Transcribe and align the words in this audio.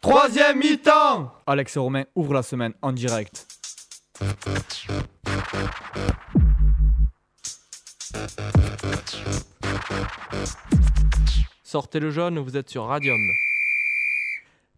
Troisième 0.00 0.58
mi-temps 0.58 1.32
Alex 1.46 1.76
et 1.76 1.78
Romain 1.78 2.04
ouvrent 2.14 2.34
la 2.34 2.42
semaine 2.42 2.72
en 2.82 2.92
direct. 2.92 3.46
Sortez 11.62 12.00
le 12.00 12.10
jaune, 12.10 12.38
vous 12.38 12.56
êtes 12.56 12.68
sur 12.68 12.84
Radium. 12.84 13.18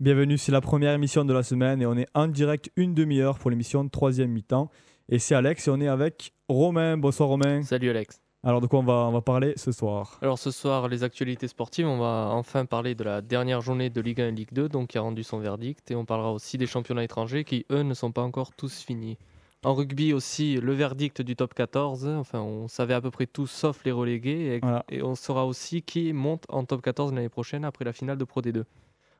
Bienvenue, 0.00 0.36
c'est 0.36 0.52
la 0.52 0.61
première 0.61 0.93
émission 0.93 1.25
de 1.25 1.32
la 1.32 1.43
semaine 1.43 1.80
et 1.80 1.86
on 1.86 1.96
est 1.96 2.09
en 2.14 2.27
direct 2.29 2.71
une 2.77 2.95
demi-heure 2.95 3.39
pour 3.39 3.50
l'émission 3.50 3.84
de 3.84 3.91
troisième 3.91 4.30
mi-temps. 4.30 4.71
Et 5.09 5.18
c'est 5.18 5.34
Alex 5.34 5.68
et 5.68 5.71
on 5.71 5.80
est 5.80 5.89
avec 5.89 6.32
Romain. 6.48 6.96
Bonsoir 6.96 7.29
Romain. 7.29 7.62
Salut 7.62 7.91
Alex. 7.91 8.23
Alors 8.46 8.61
de 8.61 8.66
quoi 8.66 8.80
on 8.80 8.84
va, 8.84 9.07
on 9.08 9.12
va 9.12 9.22
parler 9.22 9.54
ce 9.57 9.72
soir 9.72 10.18
Alors 10.21 10.39
ce 10.39 10.50
soir, 10.50 10.89
les 10.89 11.03
actualités 11.03 11.48
sportives, 11.48 11.86
on 11.86 11.96
va 11.96 12.29
enfin 12.32 12.67
parler 12.67 12.94
de 12.94 13.03
la 13.03 13.22
dernière 13.22 13.62
journée 13.62 13.89
de 13.89 14.00
Ligue 14.03 14.20
1 14.20 14.29
et 14.29 14.32
Ligue 14.32 14.53
2, 14.53 14.68
donc 14.68 14.89
qui 14.89 14.98
a 14.98 15.00
rendu 15.00 15.22
son 15.22 15.39
verdict, 15.39 15.90
et 15.90 15.94
on 15.94 16.04
parlera 16.04 16.30
aussi 16.30 16.58
des 16.58 16.67
championnats 16.67 17.04
étrangers 17.04 17.44
qui, 17.44 17.64
eux, 17.72 17.82
ne 17.82 17.94
sont 17.94 18.12
pas 18.12 18.20
encore 18.20 18.53
tous 18.54 18.80
finis. 18.80 19.17
En 19.64 19.72
rugby 19.72 20.12
aussi, 20.12 20.57
le 20.61 20.75
verdict 20.75 21.22
du 21.22 21.36
top 21.36 21.54
14, 21.54 22.07
enfin 22.07 22.40
on 22.43 22.68
savait 22.68 22.93
à 22.93 23.00
peu 23.00 23.11
près 23.11 23.26
tout 23.26 23.46
sauf 23.46 23.82
les 23.86 23.93
relégués, 23.93 24.56
et, 24.56 24.58
Voilà. 24.61 24.84
et 24.90 25.03
on 25.03 25.14
saura 25.14 25.46
aussi 25.46 25.81
qui 25.81 26.12
monte 26.12 26.45
en 26.50 26.64
top 26.64 26.82
14 26.82 27.14
l'année 27.14 27.31
prochaine 27.31 27.64
après 27.64 27.86
la 27.86 27.95
finale 27.95 28.18
de 28.18 28.25
Pro 28.25 28.42
D2. 28.42 28.64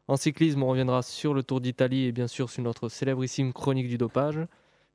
En 0.06 0.16
cyclisme, 0.19 0.62
on 0.62 0.69
reviendra 0.69 1.00
sur 1.00 1.33
le 1.33 1.42
Tour 1.42 1.62
d'Italie 1.62 2.05
et 2.05 2.12
bien 2.12 2.27
sûr 2.27 2.50
sur 2.50 2.62
notre 2.62 2.91
célébrissime 2.91 3.55
chronique 3.55 3.88
du 3.88 3.97
dopage. 3.97 4.38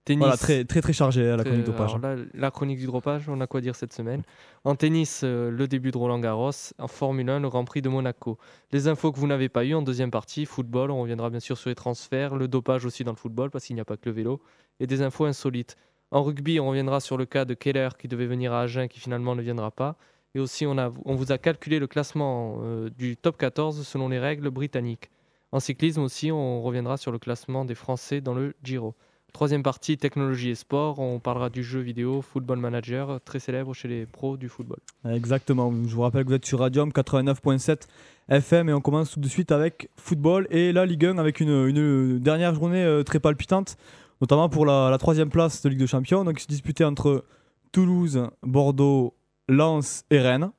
Tennis, 0.06 0.20
Voilà, 0.22 0.38
très 0.38 0.64
très 0.66 0.82
très 0.82 0.94
chargé 0.94 1.22
hein, 1.30 1.36
la 1.38 1.44
Très- 1.44 1.50
chronique 1.52 1.66
dopage. 1.68 1.96
là, 2.02 2.16
la 2.34 2.52
chronique 2.52 2.80
du 2.80 2.86
dopage, 2.88 3.30
on 3.30 3.40
a 3.42 3.48
quoi 3.48 3.62
dire 3.62 3.76
cette 3.76 3.94
semaine? 3.94 4.24
En 4.64 4.76
tennis, 4.76 5.22
euh, 5.24 5.52
le 5.52 5.68
début 5.68 5.92
de 5.92 5.98
Roland 5.98 6.20
Garros. 6.20 6.52
En 6.80 6.88
Formule 6.88 7.30
1, 7.30 7.40
le 7.42 7.50
Grand 7.50 7.64
Prix 7.66 7.82
de 7.82 7.90
Monaco. 7.90 8.38
Les 8.72 8.88
infos 8.88 9.12
que 9.12 9.20
vous 9.20 9.28
n'avez 9.28 9.50
pas 9.50 9.66
eues 9.66 9.76
en 9.76 9.82
deuxième 9.84 10.10
partie, 10.10 10.46
football, 10.46 10.90
on 10.90 11.02
reviendra 11.02 11.30
bien 11.30 11.40
sûr 11.40 11.58
sur 11.58 11.70
les 11.70 11.76
transferts, 11.76 12.36
le 12.36 12.48
dopage 12.48 12.86
aussi 12.86 13.04
dans 13.04 13.12
le 13.12 13.18
football, 13.18 13.52
parce 13.52 13.66
qu'il 13.66 13.76
n'y 13.76 13.82
a 13.82 13.86
pas 13.86 13.98
que 13.98 14.10
le 14.10 14.16
vélo, 14.16 14.42
et 14.80 14.88
des 14.88 15.02
infos 15.04 15.26
insolites. 15.26 15.76
En 16.12 16.24
rugby, 16.24 16.60
on 16.60 16.68
reviendra 16.70 17.02
sur 17.02 17.18
le 17.18 17.26
cas 17.26 17.46
de 17.46 17.54
Keller 17.54 17.90
qui 18.00 18.08
devait 18.08 18.26
venir 18.26 18.52
à 18.52 18.62
Agen, 18.62 18.88
qui 18.88 19.00
finalement 19.00 19.36
ne 19.36 19.44
viendra 19.44 19.70
pas. 19.70 19.96
Et 20.34 20.40
aussi, 20.40 20.66
on, 20.66 20.78
a, 20.80 20.92
on 21.06 21.14
vous 21.16 21.32
a 21.32 21.38
calculé 21.38 21.78
le 21.78 21.86
classement 21.88 22.60
euh, 22.64 22.90
du 22.98 23.16
top 23.16 23.38
14 23.38 23.86
selon 23.86 24.10
les 24.10 24.18
règles 24.20 24.50
britanniques. 24.50 25.12
En 25.52 25.60
cyclisme 25.60 26.02
aussi, 26.02 26.32
on 26.32 26.62
reviendra 26.64 26.98
sur 26.98 27.12
le 27.12 27.20
classement 27.20 27.64
des 27.66 27.76
Français 27.76 28.22
dans 28.22 28.34
le 28.34 28.56
Giro. 28.64 28.96
Troisième 29.34 29.64
partie, 29.64 29.98
technologie 29.98 30.50
et 30.50 30.56
sport. 30.56 31.00
On 31.00 31.20
parlera 31.20 31.50
du 31.50 31.64
jeu 31.64 31.80
vidéo 31.80 32.22
Football 32.22 32.58
Manager, 32.60 33.22
très 33.22 33.40
célèbre 33.40 33.74
chez 33.74 33.88
les 33.88 34.06
pros 34.06 34.38
du 34.38 34.50
football. 34.50 34.80
Exactement. 35.08 35.72
Je 35.86 35.96
vous 35.96 36.02
rappelle 36.02 36.24
que 36.24 36.30
vous 36.30 36.36
êtes 36.36 36.46
sur 36.46 36.60
Radium 36.60 36.90
89.7 36.90 37.82
FM 38.30 38.70
et 38.70 38.74
on 38.74 38.82
commence 38.82 39.12
tout 39.12 39.20
de 39.20 39.28
suite 39.28 39.52
avec 39.52 39.90
football 39.98 40.48
et 40.50 40.72
la 40.72 40.86
Ligue 40.86 41.06
1 41.06 41.18
avec 41.18 41.40
une, 41.40 42.20
dernière 42.20 42.54
journée 42.54 42.84
euh, 42.84 43.04
très 43.04 43.20
palpitante, 43.20 43.78
notamment 44.22 44.50
pour 44.50 44.66
la, 44.66 44.96
troisième 45.00 45.30
place 45.30 45.62
de 45.62 45.70
Ligue 45.70 45.80
des 45.80 45.88
Champions. 45.88 46.24
Donc, 46.24 46.40
se 46.40 46.48
disputait 46.48 46.84
entre 46.84 47.24
Toulouse, 47.72 48.28
Bordeaux, 48.44 49.16
Lens 49.48 50.06
et 50.10 50.20
Rennes. 50.20 50.52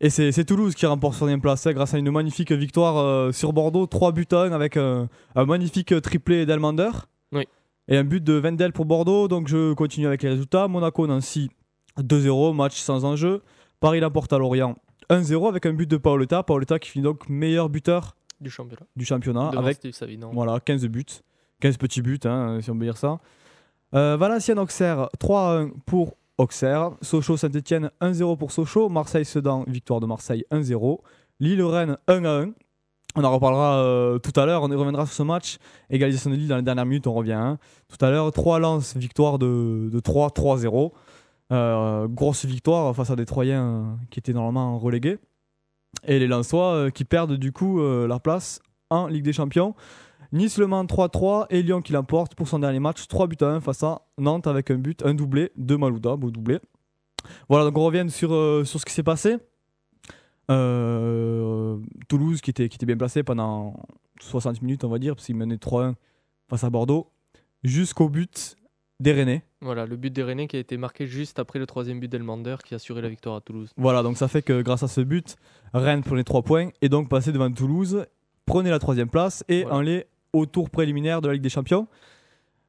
Et 0.00 0.10
c'est 0.10 0.32
c'est 0.32 0.44
Toulouse 0.44 0.74
qui 0.74 0.84
remporte 0.84 1.14
son 1.14 1.38
place 1.38 1.64
hein, 1.66 1.72
grâce 1.72 1.94
à 1.94 1.98
une 1.98 2.10
magnifique 2.10 2.50
victoire 2.50 2.96
euh, 2.98 3.30
sur 3.30 3.52
Bordeaux, 3.52 3.86
3 3.86 4.10
buts 4.10 4.26
à 4.32 4.42
1 4.42 4.52
avec 4.52 4.76
euh, 4.76 5.06
un 5.36 5.44
magnifique 5.44 5.94
triplé 6.02 6.44
d'Elmander. 6.44 6.90
Et 7.88 7.96
un 7.96 8.04
but 8.04 8.22
de 8.22 8.34
Vendel 8.34 8.72
pour 8.72 8.84
Bordeaux. 8.84 9.28
Donc 9.28 9.48
je 9.48 9.72
continue 9.74 10.06
avec 10.06 10.22
les 10.22 10.30
résultats. 10.30 10.68
Monaco-Nancy 10.68 11.50
2-0, 11.98 12.54
match 12.54 12.78
sans 12.80 13.04
enjeu. 13.04 13.42
Paris 13.80 14.00
l'emporte 14.00 14.32
à 14.32 14.38
Lorient 14.38 14.76
1-0 15.10 15.48
avec 15.48 15.66
un 15.66 15.72
but 15.72 15.88
de 15.90 15.96
Paoletta. 15.96 16.42
Paoletta 16.42 16.78
qui 16.78 16.90
finit 16.90 17.02
donc 17.02 17.28
meilleur 17.28 17.68
buteur 17.68 18.16
Du 18.40 18.50
championnat. 18.50 18.86
du 18.96 19.04
championnat 19.04 19.50
Devant 19.50 19.62
avec 19.62 19.76
Steve 19.76 20.18
voilà, 20.32 20.60
15 20.60 20.86
buts. 20.86 21.04
15 21.60 21.76
petits 21.76 22.02
buts, 22.02 22.18
hein, 22.24 22.58
si 22.60 22.70
on 22.70 22.78
peut 22.78 22.84
dire 22.84 22.96
ça. 22.96 23.20
Euh, 23.94 24.16
Valenciennes-Auxerre, 24.16 25.08
3-1 25.20 25.70
pour 25.86 26.16
Auxerre. 26.38 26.92
Sochaux-Saint-Etienne, 27.02 27.90
1-0 28.00 28.36
pour 28.36 28.50
Sochaux. 28.52 28.88
Marseille-Sedan, 28.88 29.64
victoire 29.68 30.00
de 30.00 30.06
Marseille, 30.06 30.44
1-0. 30.50 30.98
Lille-Rennes, 31.40 31.98
1-1. 32.08 32.52
On 33.14 33.24
en 33.24 33.30
reparlera 33.30 33.76
euh, 33.82 34.18
tout 34.18 34.38
à 34.40 34.46
l'heure, 34.46 34.62
on 34.62 34.70
y 34.70 34.74
reviendra 34.74 35.04
sur 35.04 35.14
ce 35.14 35.22
match. 35.22 35.58
Égalisation 35.90 36.30
de 36.30 36.36
Lille 36.36 36.48
dans 36.48 36.56
les 36.56 36.62
dernières 36.62 36.86
minutes, 36.86 37.06
on 37.06 37.12
revient. 37.12 37.32
hein. 37.32 37.58
Tout 37.88 38.02
à 38.04 38.10
l'heure, 38.10 38.32
3 38.32 38.58
Lens, 38.58 38.96
victoire 38.96 39.38
de, 39.38 39.90
de 39.92 40.00
3, 40.00 40.28
3-0. 40.30 40.92
Euh, 41.52 42.08
grosse 42.08 42.46
victoire 42.46 42.96
face 42.96 43.10
à 43.10 43.16
des 43.16 43.26
Troyens 43.26 43.98
qui 44.10 44.18
étaient 44.18 44.32
normalement 44.32 44.78
relégués. 44.78 45.18
Et 46.06 46.18
les 46.18 46.26
Lensois 46.26 46.72
euh, 46.72 46.90
qui 46.90 47.04
perdent 47.04 47.34
du 47.36 47.52
coup 47.52 47.80
leur 47.80 48.20
place 48.22 48.60
en 48.88 49.08
Ligue 49.08 49.24
des 49.24 49.34
Champions. 49.34 49.74
Nice-Le 50.32 50.66
Mans 50.66 50.84
3-3 50.84 51.46
et 51.50 51.62
Lyon 51.62 51.82
qui 51.82 51.92
l'emporte 51.92 52.34
pour 52.34 52.48
son 52.48 52.60
dernier 52.60 52.80
match 52.80 53.06
3 53.08 53.26
buts 53.26 53.36
à 53.42 53.46
1 53.46 53.60
face 53.60 53.82
à 53.82 54.00
Nantes 54.16 54.46
avec 54.46 54.70
un 54.70 54.76
but, 54.78 55.04
un 55.04 55.12
doublé 55.12 55.52
de 55.58 55.76
Malouda, 55.76 56.16
beau 56.16 56.30
doublé. 56.30 56.58
Voilà, 57.50 57.66
donc 57.66 57.76
on 57.76 57.84
revient 57.84 58.06
sur, 58.08 58.30
sur 58.66 58.80
ce 58.80 58.84
qui 58.86 58.94
s'est 58.94 59.02
passé. 59.02 59.36
Euh, 60.50 61.78
Toulouse 62.08 62.40
qui 62.40 62.50
était, 62.50 62.68
qui 62.68 62.76
était 62.76 62.86
bien 62.86 62.96
placé 62.96 63.22
pendant 63.22 63.74
60 64.20 64.62
minutes, 64.62 64.84
on 64.84 64.88
va 64.88 64.98
dire, 64.98 65.14
parce 65.14 65.26
qu'il 65.26 65.36
menait 65.36 65.56
3-1 65.56 65.94
face 66.48 66.64
à 66.64 66.70
Bordeaux, 66.70 67.08
jusqu'au 67.62 68.08
but 68.08 68.56
des 69.00 69.12
Rennais. 69.12 69.42
Voilà, 69.60 69.86
le 69.86 69.96
but 69.96 70.12
des 70.12 70.22
Rennais 70.22 70.46
qui 70.48 70.56
a 70.56 70.60
été 70.60 70.76
marqué 70.76 71.06
juste 71.06 71.38
après 71.38 71.58
le 71.58 71.66
troisième 71.66 71.98
but 72.00 72.08
d'Elmander 72.08 72.56
qui 72.64 72.74
a 72.74 72.76
assuré 72.76 73.00
la 73.02 73.08
victoire 73.08 73.36
à 73.36 73.40
Toulouse. 73.40 73.70
Voilà, 73.76 74.02
donc 74.02 74.16
ça 74.16 74.28
fait 74.28 74.42
que 74.42 74.62
grâce 74.62 74.82
à 74.82 74.88
ce 74.88 75.00
but, 75.00 75.36
Rennes 75.72 76.02
prenait 76.02 76.24
3 76.24 76.42
points 76.42 76.68
et 76.82 76.88
donc 76.88 77.08
passait 77.08 77.32
devant 77.32 77.50
Toulouse, 77.50 78.04
prenait 78.46 78.70
la 78.70 78.78
troisième 78.78 79.08
place 79.08 79.44
et 79.48 79.62
Voilà. 79.62 79.78
allait 79.78 80.06
au 80.32 80.46
tour 80.46 80.70
préliminaire 80.70 81.20
de 81.20 81.28
la 81.28 81.34
Ligue 81.34 81.42
des 81.42 81.48
Champions. 81.48 81.86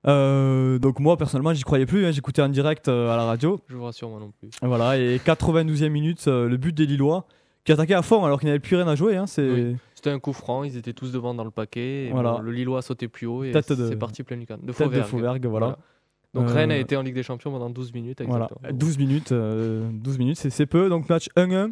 Euh, 0.06 0.80
donc 0.80 1.00
moi 1.00 1.16
personnellement 1.16 1.54
j'y 1.54 1.64
croyais 1.64 1.86
plus, 1.86 2.06
hein, 2.06 2.12
j'écoutais 2.12 2.42
en 2.42 2.50
direct 2.50 2.88
euh, 2.90 3.14
à 3.14 3.18
la 3.18 3.24
radio. 3.26 3.60
Je 3.70 3.78
vous 3.78 3.86
rassure, 3.86 4.10
moi 4.10 4.20
non 4.20 4.32
plus. 4.38 4.50
Voilà, 4.62 4.98
et 4.98 5.18
92e 5.18 5.90
minute, 5.90 6.28
euh, 6.28 6.50
le 6.50 6.58
but 6.58 6.74
des 6.76 6.86
Lillois 6.86 7.26
qui 7.66 7.72
attaquaient 7.72 7.94
à 7.94 8.02
fond 8.02 8.24
alors 8.26 8.40
qu'ils 8.40 8.48
n'avaient 8.48 8.60
plus 8.60 8.76
rien 8.76 8.88
à 8.88 8.96
jouer. 8.96 9.16
hein, 9.16 9.28
c'est... 9.28 9.50
Oui. 9.50 9.76
C'était 9.96 10.10
un 10.10 10.20
coup 10.20 10.34
franc, 10.34 10.64
ils 10.64 10.76
étaient 10.78 10.92
tous 10.94 11.12
devant 11.14 11.34
dans 11.34 11.46
le 11.46 11.52
paquet. 11.52 12.06
Et 12.08 12.10
Voilà. 12.12 12.34
bon, 12.34 12.40
le 12.40 12.52
Lillois 12.52 12.80
a 12.80 12.82
sauté 12.82 13.08
plus 13.08 13.26
haut 13.26 13.44
et 13.46 13.52
Tête 13.52 13.72
de- 13.72 13.88
c'est 13.88 13.96
parti 13.96 14.24
plein. 14.24 14.38
De 14.38 14.44
Tête 14.46 14.62
de 14.66 14.72
Fauvergue. 14.74 15.04
Fauvergue, 15.06 15.46
voilà. 15.46 15.78
Donc 16.34 16.50
Euh, 16.50 16.54
Rennes 16.54 16.72
a 16.72 16.78
été 16.78 16.98
en 16.98 17.04
Ligue 17.04 17.14
des 17.16 17.24
Champions 17.24 17.52
pendant 17.52 17.70
12 17.70 17.94
minutes. 17.94 18.22
Voilà, 18.28 18.46
Exactement. 18.46 18.78
12 18.78 18.98
minutes, 18.98 19.32
euh, 19.32 19.88
12 19.94 20.18
minutes 20.18 20.38
c'est, 20.38 20.50
c'est 20.50 20.66
peu, 20.66 20.90
donc 20.90 21.08
match 21.08 21.30
1-1. 21.38 21.72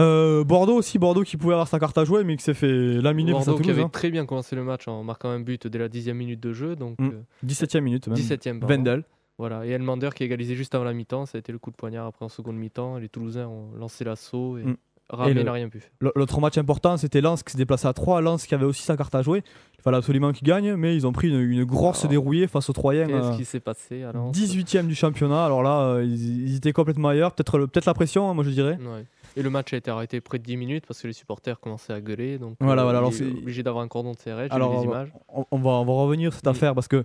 Euh, 0.00 0.42
Bordeaux 0.42 0.74
aussi, 0.76 0.98
Bordeaux 0.98 1.22
qui 1.22 1.36
pouvait 1.36 1.52
avoir 1.52 1.68
sa 1.68 1.78
carte 1.78 1.96
à 1.98 2.04
jouer 2.04 2.24
mais 2.24 2.36
qui 2.36 2.42
s'est 2.42 2.54
fait 2.54 3.00
laminer 3.00 3.32
face 3.32 3.42
à 3.42 3.50
Bordeaux 3.52 3.62
qui 3.64 3.70
avait 3.70 3.82
hein. 3.82 3.88
très 3.90 4.10
bien 4.10 4.24
commencé 4.26 4.56
le 4.56 4.64
match 4.64 4.88
en 4.88 5.04
marquant 5.04 5.28
un 5.28 5.40
but 5.40 5.66
dès 5.66 5.78
la 5.78 5.88
10e 5.88 6.14
minute 6.14 6.40
de 6.40 6.52
jeu. 6.52 6.76
Donc 6.76 6.98
Mm. 6.98 7.06
euh, 7.08 7.22
17e 7.44 7.80
minute 7.84 8.06
même. 8.08 8.16
17e. 8.16 8.58
pardon. 8.60 8.74
Vendel. 8.74 9.04
Voilà, 9.38 9.66
et 9.66 9.70
Elmander 9.70 10.10
qui 10.14 10.22
a 10.22 10.26
égalisé 10.26 10.54
juste 10.56 10.74
avant 10.74 10.84
la 10.84 10.92
mi-temps, 10.92 11.26
ça 11.26 11.36
a 11.36 11.40
été 11.40 11.52
le 11.52 11.58
coup 11.58 11.70
de 11.70 11.76
poignard 11.76 12.06
après 12.06 12.24
en 12.24 12.28
seconde 12.28 12.56
mi-temps. 12.56 12.98
Les 12.98 13.08
Toulousains 13.08 13.46
ont 13.48 13.70
lancé 13.78 14.04
l'assaut 14.04 14.58
et 14.58 14.62
Mm. 14.64 14.76
N'a 15.16 15.52
rien 15.52 15.68
pu 15.68 15.82
L'autre 16.00 16.40
match 16.40 16.58
important, 16.58 16.96
c'était 16.96 17.20
Lens 17.20 17.42
qui 17.42 17.52
s'est 17.52 17.58
déplacé 17.58 17.86
à 17.86 17.92
3. 17.92 18.20
Lens 18.20 18.46
qui 18.46 18.54
avait 18.54 18.64
aussi 18.64 18.82
sa 18.82 18.96
carte 18.96 19.14
à 19.14 19.22
jouer. 19.22 19.42
Il 19.78 19.82
fallait 19.82 19.96
absolument 19.96 20.32
qu'il 20.32 20.46
gagne, 20.46 20.74
mais 20.74 20.94
ils 20.94 21.06
ont 21.06 21.12
pris 21.12 21.28
une, 21.28 21.40
une 21.40 21.64
grosse 21.64 22.00
Alors, 22.00 22.10
dérouillée 22.10 22.46
face 22.46 22.70
aux 22.70 22.72
Troyens. 22.72 23.06
Qu'est-ce 23.06 23.32
euh, 23.32 23.36
qui 23.36 23.44
s'est 23.44 23.60
passé 23.60 24.04
alors 24.04 24.30
18e 24.32 24.86
du 24.86 24.94
championnat. 24.94 25.44
Alors 25.44 25.62
là, 25.62 25.80
euh, 25.80 26.04
ils, 26.04 26.48
ils 26.50 26.56
étaient 26.56 26.72
complètement 26.72 27.08
ailleurs. 27.08 27.32
Peut-être 27.32 27.58
le- 27.58 27.68
la 27.84 27.94
pression, 27.94 28.30
hein, 28.30 28.34
moi 28.34 28.44
je 28.44 28.50
dirais. 28.50 28.78
Ouais. 28.80 29.04
Et 29.36 29.42
le 29.42 29.50
match 29.50 29.72
a 29.72 29.76
été 29.78 29.90
arrêté 29.90 30.20
près 30.20 30.38
de 30.38 30.44
10 30.44 30.56
minutes 30.56 30.84
parce 30.86 31.00
que 31.00 31.06
les 31.08 31.12
supporters 31.12 31.58
commençaient 31.58 31.92
à 31.92 32.00
gueuler. 32.00 32.38
Donc 32.38 32.56
Voilà, 32.60 32.82
euh, 32.82 32.84
voilà, 32.84 32.98
alors 32.98 33.12
obligé 33.12 33.62
d'avoir 33.62 33.82
un 33.82 33.88
cordon 33.88 34.12
de 34.12 34.18
serrage. 34.18 34.48
Alors, 34.52 34.72
les 34.72 34.78
on 34.78 34.80
va- 34.80 34.86
images. 34.98 35.12
On, 35.28 35.44
on 35.50 35.58
va, 35.58 35.70
on 35.70 35.84
va 35.84 35.92
revenir 35.92 36.30
sur 36.32 36.36
cette 36.38 36.46
Mm. 36.46 36.50
affaire 36.50 36.74
parce 36.74 36.88
que 36.88 37.04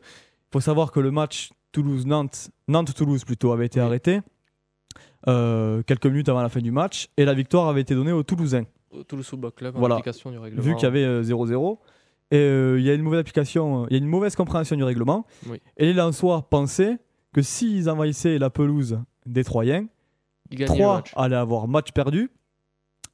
faut 0.51 0.59
savoir 0.59 0.91
que 0.91 0.99
le 0.99 1.09
match 1.11 1.49
Toulouse-Nantes, 1.71 2.49
Nantes-Toulouse 2.67 3.23
plutôt, 3.25 3.51
avait 3.53 3.65
été 3.65 3.79
Oui. 3.79 3.85
arrêté 3.85 4.21
euh, 5.27 5.81
quelques 5.83 6.05
minutes 6.07 6.29
avant 6.29 6.41
la 6.41 6.49
fin 6.49 6.61
du 6.61 6.71
match 6.71 7.09
et 7.17 7.25
la 7.25 7.33
victoire 7.33 7.67
avait 7.67 7.81
été 7.81 7.93
donnée 7.95 8.11
aux 8.11 8.23
Toulousains. 8.23 8.63
Au 8.91 9.03
Toulouse 9.03 9.27
Football 9.27 9.51
Club 9.51 9.75
en 9.75 9.79
Voilà. 9.79 9.95
application 9.95 10.31
du 10.31 10.37
règlement. 10.37 10.61
vu 10.63 10.73
qu'il 10.75 10.83
y 10.83 10.87
avait 10.87 11.03
euh, 11.03 11.21
0-0. 11.23 11.77
Et 12.31 12.37
euh, 12.37 12.79
il 12.79 12.85
y 12.85 12.89
a 12.89 12.93
une 12.93 13.01
mauvaise 13.03 13.19
application, 13.21 13.83
euh, 13.83 13.87
il 13.89 13.93
y 13.93 13.95
a 13.95 13.99
une 14.03 14.09
mauvaise 14.09 14.35
compréhension 14.35 14.75
du 14.75 14.83
règlement. 14.83 15.25
Oui. 15.49 15.59
Et 15.77 15.85
les 15.85 15.93
Lensois 15.93 16.47
pensaient 16.49 16.97
que 17.33 17.41
s'ils 17.41 17.89
envahissaient 17.89 18.37
la 18.37 18.49
pelouse 18.49 18.99
des 19.25 19.43
Troyens, 19.43 19.85
Il 20.51 20.57
gagnait 20.57 20.73
le 20.73 20.77
3 20.79 20.95
match. 20.97 21.13
allaient 21.15 21.35
avoir 21.35 21.67
match 21.67 21.91
perdu 21.91 22.29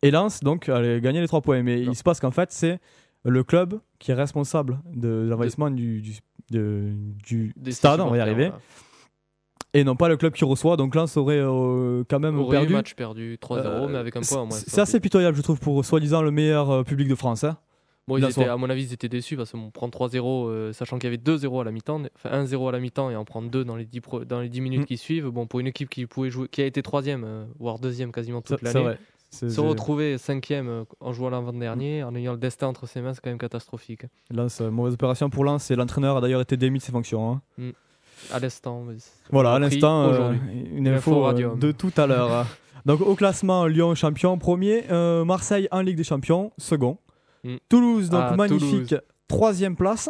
et 0.01 0.11
Lens 0.11 0.39
donc 0.41 0.67
allait 0.69 0.99
gagner 1.01 1.21
les 1.21 1.27
3 1.27 1.41
points. 1.41 1.61
Mais 1.63 1.81
Non. 1.81 1.91
il 1.91 1.95
se 1.95 2.03
passe 2.03 2.19
qu'en 2.19 2.31
fait, 2.31 2.51
c'est 2.51 2.79
le 3.23 3.43
club 3.43 3.79
qui 3.99 4.11
est 4.11 4.15
responsable 4.15 4.79
de 4.93 5.27
l'envahissement 5.29 5.69
du, 5.71 6.01
du, 6.01 6.13
de- 6.51 6.93
du 7.25 7.53
Des 7.55 7.71
stade, 7.71 7.99
on 8.01 8.09
va 8.09 8.17
y 8.17 8.19
arriver, 8.19 8.47
voilà. 8.49 8.61
Et 9.73 9.83
non 9.83 9.95
pas 9.95 10.07
le 10.09 10.17
club 10.17 10.33
qui 10.33 10.45
reçoit. 10.45 10.77
Donc 10.77 10.95
Lens 10.95 11.17
aurait 11.17 11.39
euh, 11.39 12.03
quand 12.09 12.19
même 12.19 12.39
Aurait 12.39 12.57
perdu. 12.59 12.73
match 12.73 12.93
perdu 12.95 13.37
3-0, 13.41 13.57
Euh, 13.65 13.87
mais 13.89 13.97
avec 13.97 14.15
un 14.15 14.21
point 14.21 14.39
en 14.39 14.45
moins. 14.45 14.57
C'est 14.57 14.81
assez 14.81 14.99
pitoyable, 14.99 15.35
je 15.37 15.41
trouve, 15.41 15.59
pour 15.59 15.83
soi-disant 15.83 16.21
le 16.21 16.31
meilleur 16.31 16.69
euh, 16.69 16.83
public 16.83 17.07
de 17.07 17.15
France. 17.15 17.43
hein. 17.43 17.57
Bon, 18.05 18.17
Il 18.17 18.21
ils 18.21 18.25
a 18.25 18.29
étaient, 18.31 18.47
à 18.49 18.57
mon 18.57 18.69
avis, 18.69 18.83
ils 18.83 18.93
étaient 18.93 19.07
déçus 19.07 19.37
parce 19.37 19.53
qu'on 19.53 19.71
prend 19.71 19.87
3-0, 19.87 20.49
euh, 20.49 20.73
sachant 20.73 20.97
qu'il 20.99 21.05
y 21.05 21.13
avait 21.13 21.15
2-0 21.23 21.61
à 21.61 21.63
la 21.63 21.71
mi-temps, 21.71 22.01
enfin 22.15 22.31
1-0 22.43 22.67
à 22.67 22.71
la 22.73 22.79
mi-temps 22.81 23.09
et 23.09 23.15
en 23.15 23.23
prendre 23.23 23.49
2 23.49 23.63
dans 23.63 23.77
les 23.77 23.85
10, 23.85 24.01
pro- 24.01 24.25
dans 24.25 24.41
les 24.41 24.49
10 24.49 24.59
minutes 24.59 24.81
Mm. 24.81 24.85
qui 24.85 24.97
suivent. 24.97 25.27
Bon, 25.29 25.47
pour 25.47 25.61
une 25.61 25.67
équipe 25.67 25.89
qui, 25.89 26.05
pouvait 26.05 26.29
jouer, 26.29 26.49
qui 26.49 26.61
a 26.61 26.65
été 26.65 26.81
troisième, 26.83 27.23
euh, 27.23 27.45
voire 27.59 27.79
deuxième 27.79 28.11
quasiment 28.11 28.41
C'est 28.45 28.55
toute 28.57 28.61
l'année, 28.73 28.95
se 29.31 29.61
retrouver 29.61 30.17
cinquième 30.17 30.67
euh, 30.67 30.83
en 30.99 31.13
jouant 31.13 31.29
l'avant-dernier, 31.29 32.03
en 32.03 32.13
ayant 32.13 32.33
le 32.33 32.37
destin 32.37 32.67
entre 32.67 32.87
ses 32.87 33.01
mains, 33.01 33.13
c'est 33.13 33.21
quand 33.23 33.29
même 33.29 33.39
catastrophique. 33.39 34.01
Lens, 34.29 34.59
euh, 34.59 34.69
mauvaise 34.69 34.95
opération 34.95 35.29
pour 35.29 35.45
Lens 35.45 35.71
et 35.71 35.75
l'entraîneur 35.77 36.17
a 36.17 36.21
d'ailleurs 36.21 36.41
été 36.41 36.57
démis 36.57 36.79
de 36.79 36.83
ses 36.83 36.91
fonctions. 36.91 37.41
hein. 37.57 37.71
À 38.31 38.39
l'instant. 38.39 38.85
Voilà, 39.31 39.53
à 39.53 39.59
l'instant, 39.59 40.03
euh, 40.03 40.33
une 40.71 40.87
info 40.87 41.25
euh, 41.27 41.55
de 41.55 41.71
tout 41.71 41.91
à 41.97 42.07
l'heure. 42.07 42.45
Donc 42.85 43.01
au 43.01 43.15
classement, 43.15 43.65
Lyon 43.65 43.95
champion 43.95 44.37
premier, 44.37 44.83
euh, 44.91 45.23
Marseille 45.25 45.67
en 45.71 45.81
Ligue 45.81 45.97
des 45.97 46.03
Champions 46.03 46.51
second, 46.57 46.97
Mm. 47.45 47.55
Toulouse 47.67 48.09
donc 48.09 48.21
Ah, 48.25 48.35
magnifique 48.37 48.87
Toulouse. 48.87 49.01
troisième 49.27 49.75
place 49.75 50.09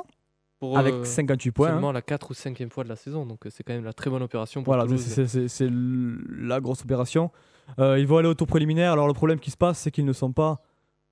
Pour, 0.60 0.78
avec 0.78 0.94
euh, 0.94 1.04
58 1.04 1.52
points. 1.52 1.68
hein. 1.68 1.72
seulement 1.72 1.92
la 1.92 2.04
4 2.04 2.30
ou 2.30 2.34
5e 2.36 2.70
fois 2.70 2.84
de 2.84 2.90
la 2.90 2.96
saison, 2.96 3.26
donc 3.26 3.40
c'est 3.50 3.64
quand 3.64 3.74
même 3.74 3.84
la 3.86 3.94
très 3.94 4.12
bonne 4.12 4.22
opération 4.22 4.62
pour 4.62 4.72
Voilà, 4.76 4.86
c'est- 4.98 5.68
la 5.70 6.60
grosse 6.62 6.84
opération. 6.84 7.32
Ils 7.80 8.06
vont 8.06 8.18
aller 8.18 8.28
au 8.28 8.36
tour 8.36 8.46
préliminaire. 8.46 8.92
Alors 8.92 9.08
le 9.08 9.14
problème 9.16 9.40
qui 9.40 9.50
se 9.50 9.58
passe, 9.58 9.80
c'est 9.80 9.90
qu'ils 9.90 10.06
ne 10.06 10.14
sont 10.14 10.32
pas 10.32 10.62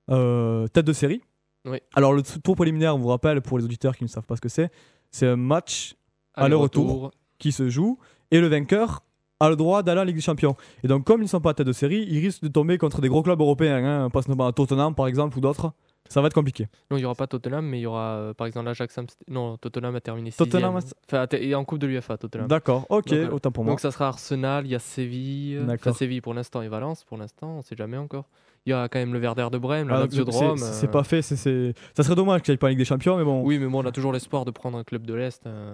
tête 0.07 0.86
de 0.86 0.94
série. 0.94 1.21
Oui. 1.65 1.80
Alors 1.95 2.13
le 2.13 2.21
tour 2.24 2.56
préliminaire, 2.56 2.95
on 2.95 3.00
vous 3.00 3.07
rappelle 3.09 3.42
pour 3.42 3.57
les 3.57 3.65
auditeurs 3.65 3.95
qui 3.95 4.04
ne 4.04 4.09
savent 4.09 4.25
pas 4.25 4.36
ce 4.36 4.42
que 4.42 4.50
c'est, 4.50 4.69
c'est 5.12 5.27
un 5.27 5.36
match 5.36 5.95
aller-retour. 6.36 7.12
qui 7.38 7.51
se 7.51 7.69
joue 7.69 7.98
et 8.31 8.39
le 8.39 8.48
vainqueur 8.48 9.04
a 9.39 9.50
le 9.50 9.56
droit 9.56 9.81
d'aller 9.81 10.01
en 10.01 10.04
Ligue 10.04 10.16
des 10.16 10.22
Champions. 10.22 10.56
Et 10.83 10.88
donc 10.88 11.04
comme 11.04 11.22
ils 11.22 11.25
ne 11.25 11.30
sont 11.30 11.42
pas 11.42 11.54
tête 11.54 11.68
de 11.68 11.74
série, 11.74 12.06
ils 12.10 12.19
risquent 12.19 12.44
de 12.44 12.50
tomber 12.50 12.78
contre 12.78 13.01
des 13.01 13.10
gros 13.10 13.24
clubs 13.24 13.39
européens, 13.39 13.83
hein, 13.83 14.10
passe 14.10 14.28
notamment 14.28 14.48
à 14.48 14.54
Tottenham 14.54 14.94
par 14.95 15.07
exemple 15.07 15.38
ou 15.38 15.42
d'autres. 15.42 15.74
Ça 16.10 16.19
va 16.19 16.28
être 16.28 16.33
compliqué. 16.33 16.68
Non, 16.89 16.98
il 16.98 17.00
n'y 17.00 17.06
aura 17.06 17.16
pas 17.16 17.28
Tottenham, 17.28 17.66
mais 17.66 17.80
il 17.80 17.83
y 17.83 17.86
aura 17.86 18.16
euh, 18.16 18.33
par 18.33 18.45
exemple 18.45 18.66
l'Ajax. 18.66 19.00
Non, 19.30 19.56
Tottenham 19.57 19.95
a 19.95 20.01
terminé 20.01 20.30
6 20.30 20.38
Tottenham 20.38 20.78
Enfin, 21.07 21.25
en 21.56 21.63
Coupe 21.63 21.80
de 21.80 21.88
l'UFA, 21.88 22.18
Tottenham. 22.18 22.48
D'accord, 22.48 22.86
ok, 22.89 23.13
Donc, 23.13 23.33
autant 23.33 23.51
pour 23.51 23.63
moi. 23.63 23.72
Donc 23.72 23.80
ça 23.80 23.92
sera 23.92 24.07
Arsenal, 24.07 24.66
il 24.66 24.72
y 24.72 24.75
a 24.75 24.80
Séville, 24.80 25.57
enfin 25.60 25.68
D'accord. 25.68 25.95
Séville 25.95 26.19
pour 26.19 26.33
l'instant 26.33 26.62
et 26.62 26.68
Valence 26.68 27.06
pour 27.06 27.18
l'instant, 27.18 27.60
on 27.60 27.62
sait 27.62 27.78
jamais 27.78 27.98
encore. 27.98 28.25
Il 28.67 28.69
y 28.69 28.73
a 28.73 28.87
quand 28.89 28.99
même 28.99 29.11
le 29.11 29.17
Werder 29.19 29.47
de 29.51 29.57
Brême, 29.57 29.89
la 29.89 29.95
Ah, 29.95 29.99
Lazio 30.01 30.23
de 30.23 30.29
Rome. 30.29 30.57
c'est 30.57 30.85
euh, 30.87 30.91
pas 30.91 31.03
fait, 31.03 31.23
c'est- 31.23 31.73
ça 31.97 32.03
serait 32.03 32.13
dommage 32.15 32.41
qu'ils 32.43 32.51
aillent 32.51 32.57
pas 32.57 32.67
en 32.67 32.69
Ligue 32.69 32.77
des 32.77 32.85
Champions, 32.85 33.17
mais 33.17 33.23
bon. 33.23 33.41
Oui, 33.43 33.57
mais 33.57 33.65
bon, 33.65 33.83
on 33.83 33.87
a 33.87 33.91
toujours 33.91 34.13
l'espoir 34.13 34.45
de 34.45 34.51
prendre 34.51 34.77
un 34.77 34.83
club 34.83 35.07
de 35.07 35.15
l'Est, 35.15 35.47
un, 35.47 35.73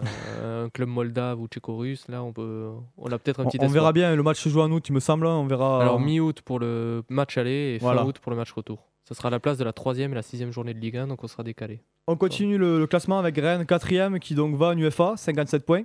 un 0.66 0.70
club 0.70 0.88
moldave 0.88 1.42
ou 1.42 1.48
tchéco-russe. 1.48 2.06
Là, 2.08 2.24
on, 2.24 2.32
peut, 2.32 2.70
on 2.98 3.12
a 3.12 3.18
peut-être 3.20 3.42
un 3.42 3.46
petit 3.46 3.58
on 3.62 3.68
verra 3.68 3.92
bien, 3.92 4.16
le 4.16 4.24
match 4.24 4.40
se 4.42 4.48
joue 4.48 4.62
en 4.62 4.72
août, 4.72 4.86
il 4.88 4.94
me 4.94 5.02
semble, 5.02 5.26
on 5.26 5.46
verra. 5.48 5.82
Alors 5.82 6.00
mi-août 6.00 6.42
pour 6.46 6.60
le 6.60 7.04
match 7.10 7.38
aller 7.38 7.76
et 7.76 7.78
Voilà. 7.80 8.02
fin 8.04 8.08
août 8.08 8.20
pour 8.20 8.32
le 8.32 8.38
match 8.38 8.54
retour. 8.54 8.80
Ça 9.04 9.16
sera 9.16 9.28
à 9.28 9.32
la 9.32 9.40
place 9.42 9.58
de 9.58 9.64
la 9.66 9.74
troisième 9.74 10.14
et 10.14 10.16
la 10.16 10.22
sixième 10.22 10.52
journée 10.52 10.74
de 10.74 10.80
Ligue 10.80 10.96
1, 10.98 11.08
donc 11.08 11.24
on 11.24 11.28
sera 11.28 11.44
décalé. 11.44 11.82
On 12.08 12.16
continue 12.16 12.58
le, 12.58 12.80
le 12.80 12.88
classement 12.88 13.20
avec 13.20 13.36
Rennes, 13.38 13.64
4ème, 13.64 14.20
qui 14.20 14.34
donc 14.34 14.56
va 14.56 14.68
en 14.68 14.78
UFA, 14.78 15.14
57 15.18 15.66
points. 15.66 15.84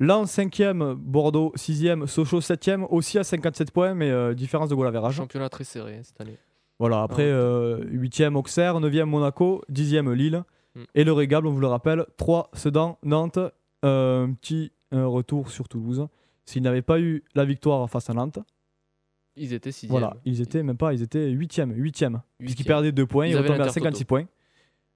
Lens, 0.00 0.36
5ème, 0.36 0.94
Bordeaux, 0.94 1.52
6ème, 1.56 2.06
Sochaux, 2.06 2.40
7ème, 2.40 2.86
aussi 2.90 3.18
à 3.18 3.24
57 3.24 3.70
points, 3.70 3.94
mais 3.94 4.10
euh, 4.10 4.32
différence 4.34 4.70
de 4.70 4.74
goal 4.74 4.86
average. 4.88 5.14
Championnat 5.16 5.48
très 5.50 5.64
serré 5.64 5.96
hein, 5.96 6.00
cette 6.02 6.20
année. 6.20 6.38
Voilà, 6.78 7.02
après, 7.02 7.24
Ah, 7.30 7.34
euh, 7.34 7.84
8ème, 7.92 8.34
Auxerre, 8.36 8.80
9ème, 8.80 9.04
Monaco, 9.04 9.62
10ème, 9.70 10.10
Lille. 10.14 10.42
Mm. 10.74 10.80
Et 10.94 11.04
le 11.04 11.12
régable, 11.12 11.46
on 11.46 11.52
vous 11.52 11.60
le 11.60 11.66
rappelle, 11.66 12.06
3, 12.16 12.50
Sedan, 12.54 12.98
Nantes. 13.04 13.38
Euh, 13.84 14.24
un 14.26 14.32
petit 14.32 14.72
retour 14.92 15.50
sur 15.50 15.68
Toulouse. 15.68 16.06
S'ils 16.46 16.62
n'avaient 16.62 16.82
pas 16.82 16.98
eu 16.98 17.22
la 17.34 17.44
victoire 17.44 17.88
face 17.88 18.10
à 18.10 18.14
Nantes, 18.14 18.38
Ils 19.36 19.52
étaient 19.52 19.70
sixième. 19.72 19.90
voilà, 20.00 20.16
ils 20.24 20.40
étaient 20.40 20.62
même 20.62 20.76
pas, 20.76 20.92
ils 20.94 21.02
étaient 21.02 21.30
8ème, 21.30 21.72
8ème. 21.74 22.20
Puisqu'ils 22.38 22.64
perdaient 22.64 22.90
2 22.92 23.06
points, 23.06 23.26
Ils 23.26 23.30
ils, 23.30 23.32
avaient 23.36 23.42
retombaient 23.48 23.62
à 23.62 23.66
l'Intertoto. 23.66 23.84
56 23.84 24.04
points. 24.06 24.24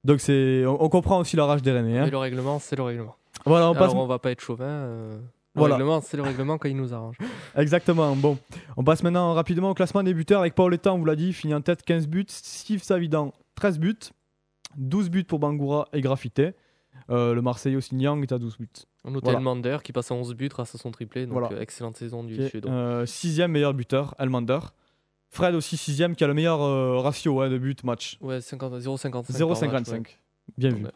Donc 0.02 0.20
c'est, 0.20 0.64
on, 0.66 0.82
on 0.82 0.88
comprend 0.88 1.18
aussi 1.20 1.36
la 1.36 1.44
rage 1.46 1.62
des 1.62 1.70
Rennais. 1.72 1.98
hein. 1.98 2.06
Le 2.10 2.16
règlement, 2.18 2.58
c'est 2.58 2.76
le 2.76 2.82
règlement. 2.82 3.14
Voilà, 3.44 3.70
on 3.70 3.74
passe 3.74 3.90
Alors 3.90 3.96
on 4.02 4.06
va 4.06 4.18
pas 4.18 4.30
être 4.30 4.40
chauvin. 4.40 4.64
euh, 4.64 5.16
Le 5.18 5.20
Voilà. 5.60 5.76
règlement, 5.76 6.00
c'est 6.00 6.16
le 6.16 6.22
règlement 6.22 6.58
quand 6.58 6.68
il 6.68 6.76
nous 6.76 6.92
arrange. 6.94 7.16
Exactement. 7.56 8.14
Bon, 8.16 8.38
on 8.76 8.84
passe 8.84 9.02
maintenant 9.02 9.34
rapidement 9.34 9.70
au 9.70 9.74
classement 9.74 10.02
des 10.02 10.14
buteurs 10.14 10.40
avec 10.40 10.54
Paoletta, 10.54 10.92
on 10.92 10.98
vous 10.98 11.04
l'a 11.04 11.16
dit, 11.16 11.32
finit 11.32 11.54
en 11.54 11.60
tête 11.60 11.82
15 11.82 12.06
buts, 12.08 12.24
Steve 12.28 12.82
Savidan 12.82 13.32
13 13.54 13.78
buts, 13.78 13.96
12 14.76 15.10
buts 15.10 15.24
pour 15.24 15.38
Bangoura 15.38 15.88
et 15.92 16.00
Graffité. 16.00 16.52
Euh, 17.10 17.34
le 17.34 17.42
Marseillais 17.42 17.76
aussi 17.76 17.94
Nyang 17.94 18.22
est 18.22 18.32
à 18.32 18.38
12 18.38 18.56
buts. 18.58 18.68
On 19.04 19.10
notait 19.10 19.24
Voilà. 19.26 19.38
Elmander 19.38 19.78
qui 19.84 19.92
passe 19.92 20.10
à 20.10 20.14
11 20.14 20.34
buts 20.34 20.48
grâce 20.48 20.74
à 20.74 20.78
son 20.78 20.90
triplé. 20.90 21.26
Donc 21.26 21.32
Voilà. 21.38 21.48
euh, 21.52 21.60
excellente 21.60 21.96
saison 21.96 22.24
du 22.24 22.48
Suédois. 22.48 22.72
euh, 22.72 23.06
sixième 23.06 23.52
meilleur 23.52 23.74
buteur, 23.74 24.14
Elmander. 24.18 24.60
Fred 25.30 25.54
aussi 25.54 25.76
sixième 25.76 26.14
qui 26.16 26.22
a 26.24 26.28
le 26.28 26.34
meilleur 26.34 27.02
ratio 27.02 27.40
hein, 27.42 27.50
de 27.50 27.58
buts 27.58 27.76
match. 27.84 28.16
Ouais, 28.20 28.40
50 28.40 28.72
0,55. 28.74 29.10
par 29.10 29.22
match, 29.22 29.88
0,55. 29.88 29.92
ouais. 29.92 30.02
Bien 30.56 30.70
vu. 30.70 30.86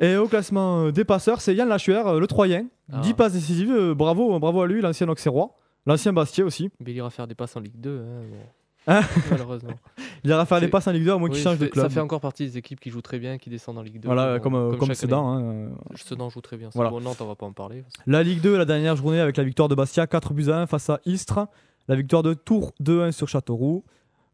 Et 0.00 0.16
au 0.16 0.26
classement 0.26 0.86
euh, 0.86 0.90
des 0.92 1.04
passeurs, 1.04 1.40
c'est 1.40 1.54
Yann 1.54 1.68
Lachuer, 1.68 2.02
euh, 2.06 2.18
le 2.20 2.26
Troyen. 2.26 2.66
Ah. 2.92 3.00
10 3.00 3.14
passes 3.14 3.32
décisives, 3.34 3.70
euh, 3.72 3.94
bravo, 3.94 4.38
bravo 4.38 4.62
à 4.62 4.66
lui, 4.66 4.80
l'ancien 4.80 5.08
Auxerrois. 5.08 5.56
L'ancien 5.86 6.12
Bastier 6.12 6.44
aussi. 6.44 6.70
Mais 6.80 6.92
il 6.92 6.96
ira 6.96 7.10
faire 7.10 7.26
des 7.26 7.34
passes 7.34 7.56
en 7.56 7.60
Ligue 7.60 7.76
2. 7.80 7.98
hein, 7.98 8.20
bon. 8.30 8.36
Hein 8.88 9.00
Malheureusement. 9.30 9.74
Il 10.24 10.30
ira 10.30 10.44
faire 10.46 10.60
des 10.60 10.68
passes 10.68 10.86
en 10.88 10.92
Ligue 10.92 11.04
2 11.04 11.12
à 11.12 11.18
moins 11.18 11.28
qu'il 11.28 11.38
change 11.42 11.58
de 11.58 11.66
club. 11.66 11.84
Ça 11.84 11.90
fait 11.90 12.00
encore 12.00 12.20
partie 12.20 12.44
des 12.44 12.58
équipes 12.58 12.80
qui 12.80 12.90
jouent 12.90 13.00
très 13.02 13.18
bien, 13.18 13.38
qui 13.38 13.48
descendent 13.50 13.78
en 13.78 13.82
Ligue 13.82 14.00
2. 14.00 14.06
Voilà, 14.08 14.38
Bon, 14.38 14.76
comme, 14.76 14.94
Sedan. 14.94 15.38
hein. 15.38 15.68
Sedan 15.94 16.30
joue 16.30 16.40
très 16.40 16.56
bien. 16.56 16.68
Voilà. 16.74 16.90
Bon, 16.90 17.00
Nantes, 17.00 17.18
on 17.20 17.26
va 17.26 17.34
pas 17.36 17.46
en 17.46 17.52
parler. 17.52 17.84
La 18.06 18.22
Ligue 18.22 18.40
2, 18.40 18.56
la 18.58 18.64
dernière 18.64 18.96
journée 18.96 19.20
avec 19.20 19.36
la 19.36 19.44
victoire 19.44 19.68
de 19.68 19.74
Bastia, 19.74 20.06
4 20.06 20.34
buts 20.34 20.50
à 20.50 20.58
1 20.62 20.66
face 20.66 20.90
à 20.90 21.00
Istres. 21.04 21.46
La 21.88 21.96
victoire 21.96 22.22
de 22.22 22.34
Tours, 22.34 22.72
2-1 22.80 23.10
sur 23.12 23.28
Châteauroux. 23.28 23.84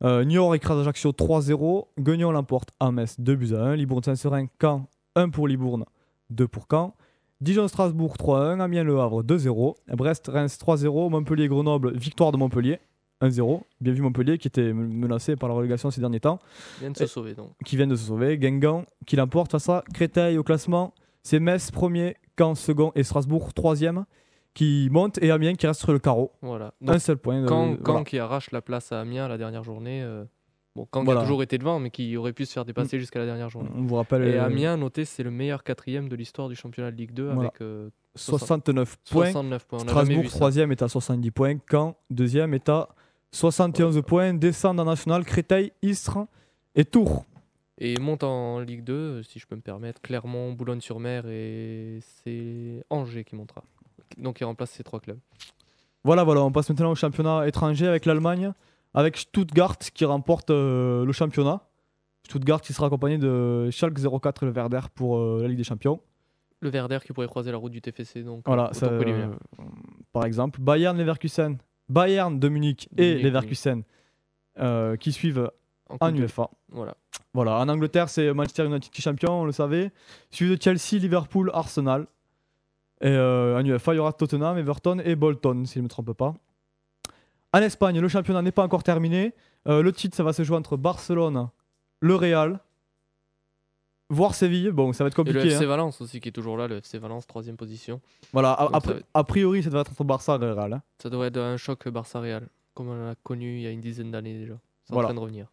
Euh, 0.04 0.24
Niort 0.24 0.54
écrase 0.54 0.78
Ajaccio 0.80 1.12
3-0. 1.12 1.86
Guignon 1.98 2.30
l'emporte 2.30 2.70
à 2.78 2.90
Metz, 2.92 3.16
2 3.18 3.34
buts 3.34 3.54
à 3.54 3.60
1. 3.62 3.76
Libourne-Saint-Serein, 3.76 4.46
Caen, 4.60 4.86
1 5.14 5.30
pour 5.30 5.48
Libourne, 5.48 5.84
2 6.30 6.46
pour 6.48 6.66
Caen. 6.70 6.94
Dijon-Strasbourg 7.40 8.16
3-1. 8.18 8.60
Amiens-Le 8.60 8.98
Havre 9.00 9.22
2-0. 9.22 9.74
Brest-Reims 9.96 10.58
3-0. 10.60 11.10
Montpellier-Grenoble, 11.10 11.92
victoire 11.96 12.32
de 12.32 12.36
Montpellier 12.36 12.80
1-0. 13.22 13.62
Bien 13.80 13.92
vu 13.92 14.02
Montpellier 14.02 14.38
qui 14.38 14.48
était 14.48 14.72
menacé 14.72 15.36
par 15.36 15.48
la 15.48 15.54
relégation 15.54 15.90
ces 15.90 16.00
derniers 16.00 16.20
temps 16.20 16.38
vient 16.80 16.90
de 16.90 16.96
se 16.96 17.06
sauver 17.06 17.34
donc. 17.34 17.50
qui 17.64 17.76
viennent 17.76 17.88
de 17.88 17.96
se 17.96 18.06
sauver. 18.06 18.38
Guingamp 18.38 18.84
qui 19.06 19.16
l'emporte 19.16 19.52
face 19.52 19.68
à 19.68 19.82
Créteil 19.94 20.36
au 20.38 20.42
classement. 20.42 20.94
C'est 21.22 21.40
Metz 21.40 21.70
premier, 21.70 22.16
Caen 22.38 22.54
second 22.54 22.92
et 22.94 23.02
Strasbourg 23.04 23.52
troisième 23.54 24.04
qui 24.54 24.88
monte 24.90 25.22
et 25.22 25.30
Amiens 25.30 25.54
qui 25.54 25.66
reste 25.68 25.80
sur 25.80 25.92
le 25.92 25.98
carreau. 26.00 26.32
Voilà. 26.42 26.74
Donc, 26.80 26.96
Un 26.96 26.98
seul 26.98 27.18
point. 27.18 27.36
euh, 27.44 27.48
Caen, 27.48 27.66
voilà. 27.66 27.82
Caen 27.84 28.04
qui 28.04 28.18
arrache 28.18 28.50
la 28.50 28.62
place 28.62 28.90
à 28.92 29.00
Amiens 29.00 29.28
la 29.28 29.38
dernière 29.38 29.62
journée. 29.62 30.02
euh, 30.02 30.24
Bon, 30.76 30.84
qui 30.84 31.00
Voilà. 31.04 31.20
a 31.20 31.22
toujours 31.24 31.42
été 31.42 31.58
devant, 31.58 31.78
mais 31.80 31.90
qui 31.90 32.16
aurait 32.16 32.32
pu 32.32 32.46
se 32.46 32.52
faire 32.52 32.64
dépasser 32.64 32.98
jusqu'à 33.00 33.18
la 33.18 33.26
dernière 33.26 33.50
journée. 33.50 33.68
On 33.74 33.82
vous 33.82 33.96
rappelle 33.96 34.22
Et 34.28 34.38
Amiens, 34.38 34.76
noté, 34.76 35.04
c'est 35.04 35.22
le 35.22 35.30
meilleur 35.30 35.64
quatrième 35.64 36.08
de 36.08 36.14
l'histoire 36.16 36.48
du 36.48 36.54
championnat 36.54 36.90
de 36.92 36.96
Ligue 36.96 37.12
2 37.12 37.24
Voilà. 37.24 37.40
avec 37.48 37.60
euh, 37.62 37.90
69 38.14 38.96
points. 39.10 39.24
69 39.26 39.66
points. 39.66 39.78
On 39.78 39.82
a 39.82 39.86
jamais 39.86 40.04
Strasbourg 40.04 40.30
troisième 40.30 40.72
est 40.72 40.82
à 40.82 40.88
70 40.88 41.30
points. 41.32 41.56
Caen 41.70 41.96
deuxième 42.10 42.54
est 42.54 42.68
à 42.68 42.88
71 43.32 44.00
points. 44.06 44.34
Descendent 44.34 44.80
en 44.80 44.84
national 44.84 45.24
Créteil, 45.24 45.72
Istres 45.82 46.18
et 46.74 46.84
Tours. 46.84 47.24
Et 47.80 47.96
monte 48.00 48.24
en 48.24 48.58
Ligue 48.60 48.82
2, 48.84 48.92
euh, 48.92 49.22
si 49.22 49.38
je 49.38 49.46
peux 49.46 49.54
me 49.56 49.60
permettre, 49.60 50.00
Clermont, 50.00 50.52
Boulogne-sur-Mer 50.52 51.26
et 51.28 52.00
c'est 52.00 52.84
Angers 52.90 53.22
qui 53.24 53.36
montera. 53.36 53.62
Donc 54.16 54.40
il 54.40 54.44
remplace 54.44 54.70
ces 54.70 54.82
trois 54.82 54.98
clubs. 55.00 55.18
Voilà, 56.04 56.24
voilà, 56.24 56.42
on 56.42 56.50
passe 56.50 56.68
maintenant 56.70 56.90
au 56.90 56.94
championnat 56.96 57.46
étranger 57.46 57.86
avec 57.86 58.04
l'Allemagne, 58.06 58.52
avec 58.94 59.16
Stuttgart 59.16 59.78
qui 59.78 60.04
remporte 60.04 60.50
euh, 60.50 61.04
le 61.04 61.12
championnat. 61.12 61.68
Stuttgart 62.28 62.60
qui 62.60 62.74
sera 62.74 62.88
accompagné 62.88 63.16
de 63.16 63.70
Schalke 63.70 63.98
04 63.98 64.42
et 64.42 64.46
le 64.46 64.52
Werder 64.52 64.80
pour 64.94 65.18
euh, 65.18 65.40
la 65.40 65.48
Ligue 65.48 65.56
des 65.56 65.64
Champions. 65.64 66.00
Le 66.60 66.70
Werder 66.70 66.98
qui 67.04 67.12
pourrait 67.14 67.26
croiser 67.26 67.50
la 67.50 67.56
route 67.56 67.72
du 67.72 67.80
TFC. 67.80 68.22
Donc, 68.22 68.42
Voilà, 68.44 68.68
euh, 68.68 68.72
ça, 68.72 68.86
euh, 68.86 69.28
par 70.12 70.26
exemple. 70.26 70.60
Bayern, 70.60 70.98
Leverkusen, 70.98 71.56
Bayern 71.88 72.38
de 72.38 72.48
Munich 72.48 72.88
et 72.98 73.14
Munich, 73.14 73.24
Leverkusen 73.24 73.82
qui 74.98 75.12
suivent 75.12 75.50
En 76.00 76.14
UEFA. 76.14 76.50
Voilà. 76.68 76.94
Voilà, 77.32 77.60
en 77.60 77.68
Angleterre, 77.68 78.08
c'est 78.08 78.32
Manchester 78.34 78.66
United 78.66 78.90
qui 78.90 79.00
est 79.00 79.04
champion, 79.04 79.42
on 79.42 79.44
le 79.44 79.52
savait. 79.52 79.90
Suivi 80.30 80.56
de 80.56 80.62
Chelsea, 80.62 81.00
Liverpool, 81.00 81.50
Arsenal. 81.54 82.06
Et 83.00 83.16
en 83.16 83.64
UEFA, 83.64 83.94
il 83.94 83.96
y 83.96 84.00
aura 84.00 84.12
Tottenham, 84.12 84.58
Everton 84.58 84.98
et 84.98 85.14
Bolton, 85.14 85.64
si 85.64 85.74
je 85.74 85.78
ne 85.78 85.84
me 85.84 85.88
trompe 85.88 86.12
pas. 86.12 86.34
En 87.52 87.60
Espagne, 87.60 87.98
le 88.00 88.08
championnat 88.08 88.42
n'est 88.42 88.52
pas 88.52 88.62
encore 88.62 88.82
terminé. 88.82 89.32
Euh, 89.66 89.82
le 89.82 89.92
titre, 89.92 90.16
ça 90.16 90.22
va 90.22 90.32
se 90.32 90.42
jouer 90.42 90.56
entre 90.56 90.76
Barcelone, 90.76 91.48
le 92.00 92.14
Real, 92.14 92.60
voire 94.10 94.34
Séville. 94.34 94.70
Bon, 94.70 94.92
ça 94.92 95.04
va 95.04 95.08
être 95.08 95.18
Et 95.20 95.24
le 95.24 95.32
compliqué. 95.32 95.54
FC 95.54 95.64
hein. 95.64 95.68
Valence 95.68 96.00
aussi 96.00 96.20
qui 96.20 96.28
est 96.28 96.32
toujours 96.32 96.56
là, 96.56 96.68
le 96.68 96.76
FC 96.78 96.98
Valence, 96.98 97.26
troisième 97.26 97.56
position. 97.56 98.00
Voilà, 98.32 98.52
a, 98.52 98.78
être- 98.78 99.22
priori, 99.26 99.62
ça 99.62 99.68
devrait 99.70 99.82
être 99.82 99.92
entre 99.92 100.04
Barça 100.04 100.36
et 100.36 100.38
le 100.38 100.52
Real. 100.52 100.72
hein. 100.74 100.82
Ça 101.02 101.10
devrait 101.10 101.28
être 101.28 101.38
un 101.38 101.56
choc 101.56 101.88
Barça-Real, 101.88 102.48
comme 102.74 102.88
on 102.88 103.06
l'a 103.06 103.14
connu 103.22 103.56
il 103.56 103.62
y 103.62 103.66
a 103.66 103.70
une 103.70 103.80
dizaine 103.80 104.10
d'années 104.10 104.38
déjà. 104.38 104.54
C'est 104.84 104.92
Voilà. 104.92 105.06
en 105.08 105.10
train 105.10 105.14
de 105.16 105.20
revenir. 105.20 105.46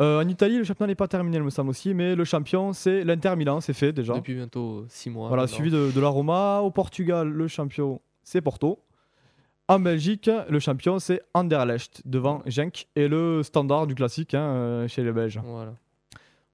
Euh, 0.00 0.22
en 0.22 0.28
Italie, 0.28 0.56
le 0.56 0.64
championnat 0.64 0.88
n'est 0.88 0.94
pas 0.94 1.08
terminé, 1.08 1.36
il 1.36 1.42
me 1.42 1.50
semble 1.50 1.68
aussi, 1.68 1.92
mais 1.92 2.14
le 2.14 2.24
champion, 2.24 2.72
c'est 2.72 3.04
l'Inter 3.04 3.36
Milan, 3.36 3.60
c'est 3.60 3.74
fait 3.74 3.92
déjà. 3.92 4.14
Depuis 4.14 4.34
bientôt 4.34 4.86
6 4.88 5.10
mois. 5.10 5.28
Voilà, 5.28 5.42
maintenant. 5.42 5.54
suivi 5.54 5.70
de, 5.70 5.90
de 5.94 6.00
la 6.00 6.08
Roma. 6.08 6.60
Au 6.60 6.70
Portugal, 6.70 7.28
le 7.28 7.46
champion, 7.48 8.00
c'est 8.22 8.40
Porto. 8.40 8.78
En 9.72 9.80
Belgique, 9.80 10.28
le 10.50 10.60
champion, 10.60 10.98
c'est 10.98 11.22
Anderlecht, 11.32 12.02
devant 12.04 12.42
Genk 12.44 12.88
et 12.94 13.08
le 13.08 13.42
standard 13.42 13.86
du 13.86 13.94
classique 13.94 14.34
hein, 14.34 14.42
euh, 14.42 14.86
chez 14.86 15.02
les 15.02 15.12
Belges. 15.12 15.40
Voilà. 15.42 15.72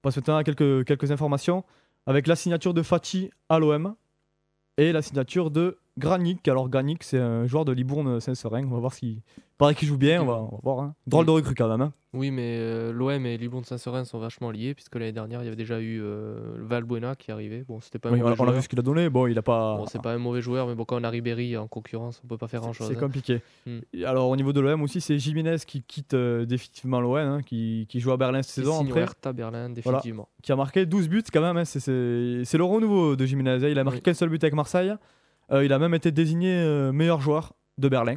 passe 0.03 0.15
maintenant 0.15 0.37
à 0.37 0.45
quelques, 0.45 0.85
quelques 0.85 1.11
informations 1.11 1.65
avec 2.07 2.29
la 2.29 2.37
signature 2.37 2.75
de 2.75 2.83
Fati 2.85 3.33
à 3.49 3.59
l'OM 3.59 3.97
et 4.77 4.93
la 4.93 5.03
signature 5.03 5.51
de 5.51 5.79
Granic. 5.99 6.47
Alors 6.49 6.69
Granic, 6.69 7.03
c'est 7.03 7.19
un 7.19 7.47
joueur 7.47 7.65
de 7.65 7.73
Libourne 7.73 8.21
Saint-Serein. 8.21 8.65
On 8.65 8.71
va 8.71 8.79
voir 8.79 8.93
s'il 8.95 9.21
paraît 9.59 9.75
qu'il 9.75 9.89
joue 9.89 9.99
bien. 9.99 10.23
On 10.23 10.27
va, 10.27 10.35
on 10.35 10.51
va 10.57 10.59
voir. 10.63 10.81
hein. 10.81 10.95
Drôle 11.07 11.27
de 11.27 11.31
recrue 11.31 11.55
quand 11.55 11.69
même. 11.69 11.81
hein. 11.83 11.93
Oui, 12.15 12.31
mais 12.31 12.57
euh, 12.59 12.91
l'OM 12.91 13.27
et 13.27 13.37
Libourne 13.37 13.65
Saint-Serein 13.65 14.05
sont 14.07 14.19
vachement 14.19 14.51
liés, 14.51 14.73
puisque 14.73 14.95
l'année 14.95 15.13
dernière, 15.13 15.43
il 15.43 15.45
y 15.45 15.49
avait 15.49 15.57
déjà 15.57 15.79
eu 15.79 16.01
euh, 16.03 16.55
Valbuena 16.57 17.15
qui 17.17 17.31
arrivait. 17.31 17.65
Bon, 17.69 17.81
c'était 17.83 17.99
pas 17.99 18.09
un 18.09 18.13
Oui, 18.13 18.21
on 18.21 18.25
mauvais 18.25 18.31
a- 18.33 18.41
on 18.41 18.45
a 18.45 18.47
joueur. 18.47 18.57
vu 18.57 18.63
ce 18.63 18.69
qu'il 18.71 18.79
a 18.79 18.83
donné. 18.83 19.11
Bon, 19.11 19.27
il 19.27 19.37
a 19.39 19.43
pas. 19.43 19.77
Bon, 19.77 19.85
c'est 19.87 20.01
pas 20.01 20.15
un 20.15 20.19
mauvais 20.19 20.41
joueur, 20.41 20.67
mais 20.69 20.75
bon, 20.75 20.87
quand 20.87 20.99
on 20.99 21.05
a 21.05 21.11
Ribéry 21.11 21.59
en 21.59 21.69
concurrence, 21.69 22.23
on 22.25 22.27
peut 22.27 22.39
pas 22.39 22.49
faire 22.49 22.61
C'est- 22.61 22.65
grand-chose. 22.65 22.89
C'est 22.89 22.97
hein. 22.97 23.01
compliqué. 23.01 23.43
Hmm. 23.67 23.81
Alors 24.07 24.31
au 24.31 24.37
niveau 24.37 24.55
de 24.55 24.61
l'OM 24.61 24.81
aussi, 24.83 25.03
c'est 25.03 25.19
Jiménez 25.19 25.57
qui 25.67 25.83
quitte 25.83 26.15
euh, 26.15 26.47
définitivement 26.47 27.01
l'OM, 27.03 27.17
hein, 27.19 27.41
qui, 27.45 27.85
qui 27.91 28.01
joue 28.01 28.13
à 28.13 28.17
Berlin 28.17 28.41
cette 28.43 28.55
saison 28.65 28.81
après, 28.87 29.01
Hertha 29.01 29.35
Berlin, 29.35 29.69
définitivement. 29.69 30.29
qui 30.43 30.51
a 30.51 30.57
marqué 30.57 30.87
12 30.87 31.09
buts 31.11 31.23
quand 31.31 31.43
même. 31.43 31.59
hein, 31.59 31.67
c'est- 31.67 31.81
le 31.91 32.65
renouveau 32.65 33.17
de 33.17 33.27
Jiménez. 33.27 33.59
Il 33.71 33.79
a 33.79 33.85
marqué 33.85 33.99
Oui. 33.99 34.03
qu'un 34.03 34.15
seul 34.15 34.31
but 34.31 34.43
avec 34.43 34.55
Marseille. 34.55 34.95
Euh, 35.51 35.65
il 35.65 35.73
a 35.73 35.79
même 35.79 35.95
été 35.95 36.11
désigné 36.13 36.53
euh, 36.53 36.93
meilleur 36.93 37.21
joueur 37.21 37.53
de 37.79 37.89
Berlin, 37.89 38.17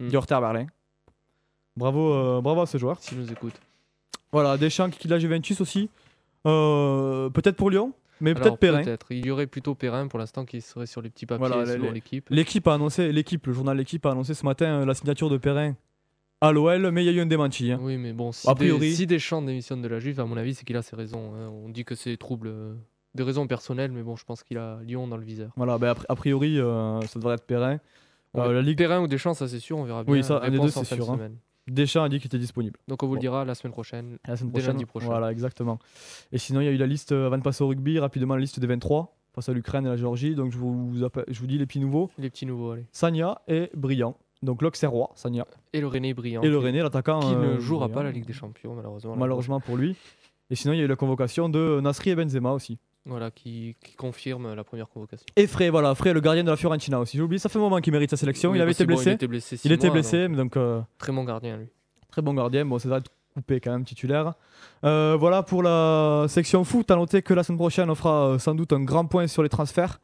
Hmm. 0.00 0.08
du 0.08 0.16
Hertha 0.16 0.40
Berlin. 0.40 0.66
Bravo, 1.76 2.12
euh, 2.12 2.40
bravo 2.40 2.60
à 2.62 2.66
ce 2.66 2.78
joueur. 2.78 2.98
S'il 3.00 3.18
nous 3.18 3.30
écoute. 3.32 3.54
Voilà, 4.32 4.56
Deschamps 4.56 4.90
qui 4.90 5.08
la 5.08 5.18
Juventus 5.18 5.60
aussi. 5.60 5.90
Peut-être 6.44 7.56
pour 7.56 7.70
Lyon, 7.70 7.92
mais 8.20 8.34
peut-être 8.34 8.56
Perrin. 8.58 8.82
Peut-être. 8.82 9.06
Il 9.10 9.24
y 9.26 9.30
aurait 9.30 9.46
plutôt 9.46 9.74
Perrin 9.74 10.06
pour 10.08 10.18
l'instant 10.18 10.44
qui 10.44 10.60
serait 10.60 10.86
sur 10.86 11.02
les 11.02 11.10
petits 11.10 11.26
papiers 11.26 11.46
Voilà, 11.46 11.66
selon 11.66 11.90
l'équipe. 11.90 12.26
L'équipe 12.30 12.66
a 12.68 12.74
annoncé, 12.74 13.12
l'équipe, 13.12 13.46
le 13.46 13.52
journal 13.52 13.76
L'équipe 13.76 14.04
a 14.06 14.10
annoncé 14.12 14.34
ce 14.34 14.44
matin 14.44 14.84
la 14.84 14.94
signature 14.94 15.30
de 15.30 15.36
Perrin 15.36 15.74
à 16.40 16.52
l'OL, 16.52 16.90
mais 16.92 17.02
il 17.04 17.06
y 17.06 17.08
a 17.08 17.12
eu 17.12 17.20
un 17.20 17.26
démenti. 17.26 17.72
hein. 17.72 17.78
Oui, 17.82 17.96
mais 17.96 18.12
bon, 18.12 18.30
si, 18.32 18.48
A 18.48 18.54
des- 18.54 18.66
priori- 18.66 18.92
si 18.94 19.06
Deschamps 19.06 19.42
démissionne 19.42 19.82
de 19.82 19.88
la 19.88 19.98
Juve, 19.98 20.20
à 20.20 20.24
mon 20.24 20.36
avis, 20.36 20.54
c'est 20.54 20.64
qu'il 20.64 20.76
a 20.76 20.82
ses 20.82 20.94
raisons. 20.94 21.32
hein. 21.34 21.48
On 21.48 21.68
dit 21.68 21.84
que 21.84 21.94
c'est 21.96 22.16
troubles, 22.16 22.52
euh, 23.14 23.16
des 23.18 23.22
raisons 23.22 23.46
personnelles, 23.46 23.92
mais 23.92 24.02
bon, 24.02 24.16
je 24.16 24.24
pense 24.24 24.42
qu'il 24.42 24.58
a 24.58 24.78
Lyon 24.82 25.08
dans 25.08 25.16
le 25.16 25.24
viseur. 25.24 25.50
Voilà, 25.56 25.78
ben, 25.78 25.88
a 25.90 25.94
pri- 25.94 26.06
a 26.08 26.14
priori, 26.14 26.58
euh, 26.58 27.00
ça 27.02 27.18
devrait 27.18 27.34
être 27.34 27.44
Perrin. 27.46 27.78
Euh, 28.36 28.52
la 28.52 28.62
Ligue 28.62 28.78
Perrin 28.78 29.00
ou 29.00 29.06
Deschamps, 29.08 29.34
ça 29.34 29.48
c'est 29.48 29.58
sûr, 29.60 29.78
on 29.78 29.84
verra 29.84 30.04
bien. 30.04 30.12
Oui, 30.14 30.22
ça, 30.22 30.40
un 30.42 30.50
des 30.50 30.58
deux, 30.58 30.68
c'est 30.68 30.84
sûr, 30.84 31.10
hein. 31.10 31.18
Deschamps 31.66 32.02
a 32.02 32.08
dit 32.08 32.18
qu'il 32.18 32.26
était 32.28 32.38
disponible. 32.38 32.78
Donc 32.88 33.02
on 33.02 33.06
vous 33.06 33.14
le 33.14 33.20
dira 33.20 33.44
la 33.44 33.54
semaine 33.54 33.72
prochaine. 33.72 34.18
La 34.26 34.36
semaine 34.36 34.52
prochaine. 34.52 34.70
lundi 34.70 34.86
prochain. 34.86 35.06
Voilà, 35.06 35.30
exactement. 35.32 35.78
Et 36.32 36.38
sinon, 36.38 36.60
il 36.60 36.64
y 36.64 36.68
a 36.68 36.70
eu 36.70 36.76
la 36.78 36.86
liste, 36.86 37.12
euh, 37.12 37.26
avant 37.26 37.36
de 37.36 37.42
passer 37.42 37.62
au 37.62 37.68
rugby, 37.68 37.98
rapidement 37.98 38.34
la 38.36 38.40
liste 38.40 38.58
des 38.58 38.66
23 38.66 39.14
face 39.34 39.48
à 39.50 39.52
l'Ukraine 39.52 39.84
et 39.84 39.88
la 39.90 39.96
Géorgie. 39.96 40.34
Donc 40.34 40.50
je 40.50 40.56
vous, 40.58 41.04
appelle- 41.04 41.26
je 41.28 41.38
vous 41.40 41.46
dis 41.46 41.58
les 41.58 41.66
petits 41.66 41.80
nouveaux 41.80 42.10
Les 42.18 42.30
petits 42.30 42.46
nouveaux, 42.46 42.70
allez. 42.70 42.86
Sanya 42.92 43.42
et 43.48 43.70
Brillant. 43.74 44.16
Donc 44.42 44.62
l'Auxerrois, 44.62 45.10
Sanya. 45.14 45.46
Et 45.74 45.80
le 45.82 45.88
René 45.88 46.14
Brillant. 46.14 46.40
Et 46.42 46.48
le 46.48 46.56
René, 46.58 46.80
l'attaquant. 46.80 47.20
Qui 47.20 47.34
euh, 47.34 47.54
ne 47.56 47.60
jouera 47.60 47.88
pas 47.90 48.02
la 48.02 48.12
Ligue 48.12 48.24
des 48.26 48.32
Champions, 48.32 48.74
malheureusement. 48.74 49.16
Malheureusement 49.16 49.60
pour 49.60 49.76
lui. 49.76 49.94
Et 50.50 50.54
sinon, 50.54 50.72
il 50.72 50.78
y 50.78 50.80
a 50.80 50.84
eu 50.84 50.88
la 50.88 50.96
convocation 50.96 51.50
de 51.50 51.80
Nasri 51.82 52.10
et 52.10 52.14
Benzema 52.14 52.52
aussi. 52.52 52.78
Voilà, 53.08 53.30
qui, 53.30 53.74
qui 53.82 53.94
confirme 53.96 54.54
la 54.54 54.62
première 54.64 54.88
convocation. 54.88 55.24
Et 55.34 55.46
Frey, 55.46 55.70
voilà, 55.70 55.94
Frey, 55.94 56.12
le 56.12 56.20
gardien 56.20 56.44
de 56.44 56.50
la 56.50 56.56
Fiorentina 56.56 57.00
aussi. 57.00 57.16
J'ai 57.16 57.22
oublié, 57.22 57.38
ça 57.38 57.48
fait 57.48 57.58
un 57.58 57.62
moment 57.62 57.80
qu'il 57.80 57.92
mérite 57.92 58.10
sa 58.10 58.16
sélection. 58.18 58.50
Oui, 58.50 58.58
il 58.58 58.60
avait 58.60 58.72
été 58.72 58.78
c'est 58.78 58.86
bon, 58.86 58.94
blessé. 58.94 59.10
il 59.10 59.14
était 59.14 59.26
blessé. 59.26 59.56
six 59.56 59.64
il 59.64 59.72
était 59.72 59.90
blessé, 59.90 60.22
donc 60.28 60.30
mais 60.30 60.36
donc 60.36 60.56
euh, 60.58 60.80
Très 60.98 61.12
bon 61.12 61.24
gardien, 61.24 61.56
lui. 61.56 61.68
très 62.10 62.20
bon 62.22 62.34
gardien. 62.34 62.66
Bon, 62.66 62.76
être 62.76 63.10
coupé 63.34 63.60
quand 63.60 63.72
même, 63.72 63.84
titulaire. 63.84 64.34
Euh, 64.84 65.16
voilà 65.18 65.42
pour 65.42 65.62
la 65.62 66.26
section 66.28 66.64
foot. 66.64 66.90
À 66.90 66.96
noter 66.96 67.22
que 67.22 67.32
la 67.34 67.42
semaine 67.42 67.58
prochaine, 67.58 67.88
on 67.90 67.94
fera 67.94 68.28
euh, 68.28 68.38
sans 68.38 68.54
doute 68.54 68.72
un 68.72 68.82
grand 68.82 69.06
point 69.06 69.26
sur 69.26 69.42
les 69.42 69.48
transferts. 69.48 70.00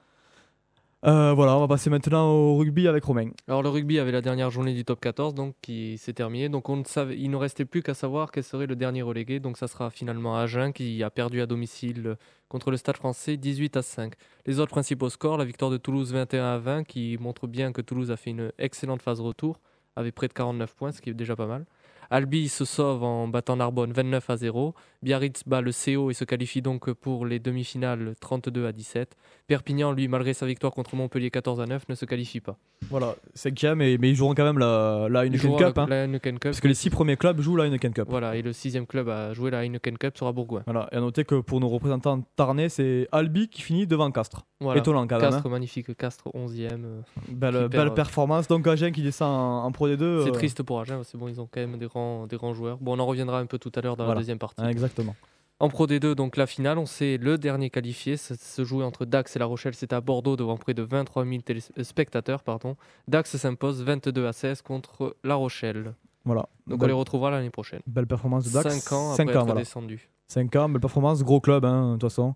Euh, 1.07 1.35
voilà, 1.35 1.55
on 1.55 1.61
va 1.61 1.69
passer 1.69 1.91
maintenant 1.91 2.31
au 2.31 2.57
rugby 2.57 2.89
avec 2.89 3.05
Romain. 3.05 3.29
Alors 3.47 3.63
le 3.63 3.69
rugby 3.69 3.99
avait 3.99 4.11
la 4.11 4.23
dernière 4.23 4.51
journée 4.51 4.73
du 4.73 4.87
top 4.87 5.01
14 5.01 5.35
donc 5.35 5.55
qui 5.61 5.99
s'est 5.99 6.15
terminée. 6.15 6.49
Donc 6.49 6.71
on 6.71 6.77
ne 6.77 6.85
savait, 6.85 7.19
il 7.19 7.31
ne 7.31 7.37
restait 7.37 7.67
plus 7.67 7.83
qu'à 7.83 7.93
savoir 7.93 8.33
quel 8.33 8.43
serait 8.43 8.67
le 8.67 8.75
dernier 8.75 9.03
relégué. 9.03 9.39
Donc 9.39 9.59
ça 9.59 9.67
sera 9.67 9.91
finalement 9.91 10.35
Agen 10.39 10.73
qui 10.73 11.03
a 11.03 11.11
perdu 11.11 11.43
à 11.43 11.47
domicile 11.47 12.17
contre 12.49 12.71
le 12.71 12.79
Stade 12.79 12.97
français 12.97 13.37
18 13.37 13.77
à 13.77 13.83
5. 13.83 14.15
Les 14.47 14.61
autres 14.61 14.71
principaux 14.71 15.11
scores, 15.11 15.37
la 15.37 15.45
victoire 15.45 15.71
de 15.71 15.77
Toulouse 15.77 16.11
21 16.11 16.43
à 16.43 16.59
20 16.59 16.85
qui 16.85 17.19
montre 17.21 17.47
bien 17.47 17.73
que 17.73 17.83
Toulouse 17.83 18.11
a 18.11 18.17
fait 18.17 18.31
une 18.31 18.51
excellente 18.59 19.03
phase 19.03 19.21
retour 19.21 19.61
avec 19.97 20.15
près 20.15 20.29
de 20.29 20.33
49 20.33 20.75
points, 20.75 20.93
ce 20.93 21.03
qui 21.03 21.11
est 21.11 21.15
déjà 21.15 21.37
pas 21.37 21.47
mal. 21.47 21.67
Albi 22.11 22.49
se 22.49 22.65
sauve 22.65 23.03
en 23.03 23.29
battant 23.29 23.57
Narbonne 23.57 23.93
29 23.93 24.31
à 24.31 24.37
0. 24.37 24.75
Biarritz 25.05 25.43
bat 25.47 25.61
le 25.61 25.71
CO 25.71 26.11
et 26.11 26.15
se 26.15 26.25
qualifie 26.25 26.63
donc 26.63 26.91
pour 26.93 27.27
les 27.27 27.39
demi-finales 27.39 28.15
32 28.21 28.67
à 28.67 28.73
17. 28.73 29.17
Perpignan, 29.47 29.93
lui, 29.93 30.09
malgré 30.09 30.33
sa 30.33 30.47
victoire 30.47 30.73
contre 30.73 30.97
Montpellier 30.97 31.31
14 31.31 31.61
à 31.61 31.67
9, 31.67 31.89
ne 31.91 31.95
se 31.95 32.07
qualifie 32.07 32.41
pas. 32.41 32.57
Voilà, 32.91 33.15
cinquième, 33.35 33.83
et, 33.83 33.99
mais 33.99 34.11
ils 34.11 34.15
joueront 34.15 34.35
quand 34.35 34.45
même 34.45 34.59
la, 34.59 35.07
Heineken 35.11 35.57
Cup. 35.57 35.79
hein, 35.79 35.87
la 35.89 36.05
Heineken 36.05 36.35
Cup. 36.39 36.51
parce 36.51 36.61
que 36.61 36.69
les 36.69 36.75
six 36.75 36.89
premiers 36.91 37.17
clubs 37.17 37.41
jouent 37.41 37.57
la 37.57 37.65
Heineken 37.67 37.93
Cup. 37.93 38.07
Voilà, 38.09 38.37
et 38.37 38.43
le 38.43 38.53
sixième 38.55 38.87
club 38.87 39.09
à 39.11 39.33
jouer 39.35 39.51
la 39.51 39.63
Heineken 39.65 39.99
Cup 39.99 40.17
sera 40.17 40.33
Bourgoin. 40.33 40.63
Voilà, 40.67 40.89
et 40.93 40.97
à 40.97 41.01
noter 41.01 41.25
que 41.25 41.41
pour 41.41 41.61
nos 41.61 41.69
représentants 41.69 42.23
tarnais, 42.37 42.69
c'est 42.71 43.07
Albi 43.13 43.49
qui 43.49 43.61
finit 43.63 43.87
devant 43.87 44.11
Castres. 44.11 44.47
Voilà. 44.61 44.81
Étonnant 44.81 45.07
quand 45.07 45.21
même. 45.21 45.31
Castres, 45.31 45.47
hein. 45.47 45.51
magnifique 45.51 45.95
Castres, 45.97 46.29
11e. 46.35 46.69
euh, 46.85 47.01
Belle, 47.29 47.57
euh, 47.57 47.91
performance. 47.91 48.49
Donc 48.49 48.67
Agen 48.67 48.93
qui 48.93 49.03
descend 49.03 49.29
en, 49.31 49.65
en 49.65 49.73
Pro 49.73 49.89
D2. 49.89 50.23
C'est 50.25 50.29
euh, 50.29 50.33
triste 50.33 50.63
pour 50.63 50.81
Agen, 50.81 51.03
c'est 51.05 51.19
bon, 51.19 51.29
ils 51.29 51.39
ont 51.41 51.49
quand 51.51 51.61
même 51.61 51.77
des 51.77 51.87
grands, 51.87 52.27
des 52.27 52.37
grands 52.37 52.55
joueurs. 52.55 52.79
Bon, 52.81 52.97
on 52.97 53.01
en 53.01 53.07
reviendra 53.07 53.41
un 53.41 53.47
peu 53.47 53.59
tout 53.59 53.73
à 53.75 53.83
l'heure 53.83 53.97
dans 53.97 54.05
Voilà. 54.05 54.17
la 54.17 54.23
deuxième 54.23 54.39
partie. 54.39 54.63
hein, 54.63 54.69
exactement. 54.95 55.17
En 55.61 55.69
Pro 55.69 55.87
D2, 55.87 56.15
donc 56.15 56.37
la 56.37 56.47
finale, 56.47 56.79
on 56.79 56.85
sait 56.87 57.17
le 57.17 57.39
dernier 57.39 57.71
qualifié. 57.71 58.17
Ça 58.17 58.35
se 58.37 58.65
jouait 58.65 58.85
entre 58.85 59.05
Dax 59.05 59.37
et 59.37 59.39
La 59.39 59.47
Rochelle. 59.47 59.75
C'était 59.75 59.95
à 59.95 60.01
Bordeaux 60.01 60.37
devant 60.37 60.57
près 60.57 60.75
de 60.75 60.83
23 60.83 61.25
000 61.25 61.43
télé- 61.43 61.61
euh, 61.79 61.85
spectateurs. 61.85 62.43
Pardon. 62.43 62.77
Dax 63.07 63.37
s'impose 63.37 63.83
22 63.83 64.27
à 64.27 64.33
16 64.33 64.63
contre 64.63 65.17
La 65.23 65.37
Rochelle. 65.37 65.95
Voilà. 66.25 66.49
Donc 66.67 66.83
on 66.83 66.87
les 66.87 66.93
retrouvera 66.93 67.31
l'année 67.31 67.51
prochaine. 67.51 67.81
belle 67.87 68.07
performance 68.07 68.47
de 68.47 68.53
Dax. 68.53 68.79
5 68.81 68.93
ans 68.97 69.13
après 69.13 69.25
Cinq 69.25 69.31
être 69.31 69.37
ans, 69.43 69.45
voilà. 69.45 69.61
descendu. 69.61 70.11
5 70.27 70.57
ans, 70.57 70.69
belle 70.69 70.81
performance, 70.81 71.23
gros 71.23 71.41
club, 71.41 71.65
hein, 71.65 71.89
de 71.89 71.93
toute 71.95 72.11
façon. 72.11 72.35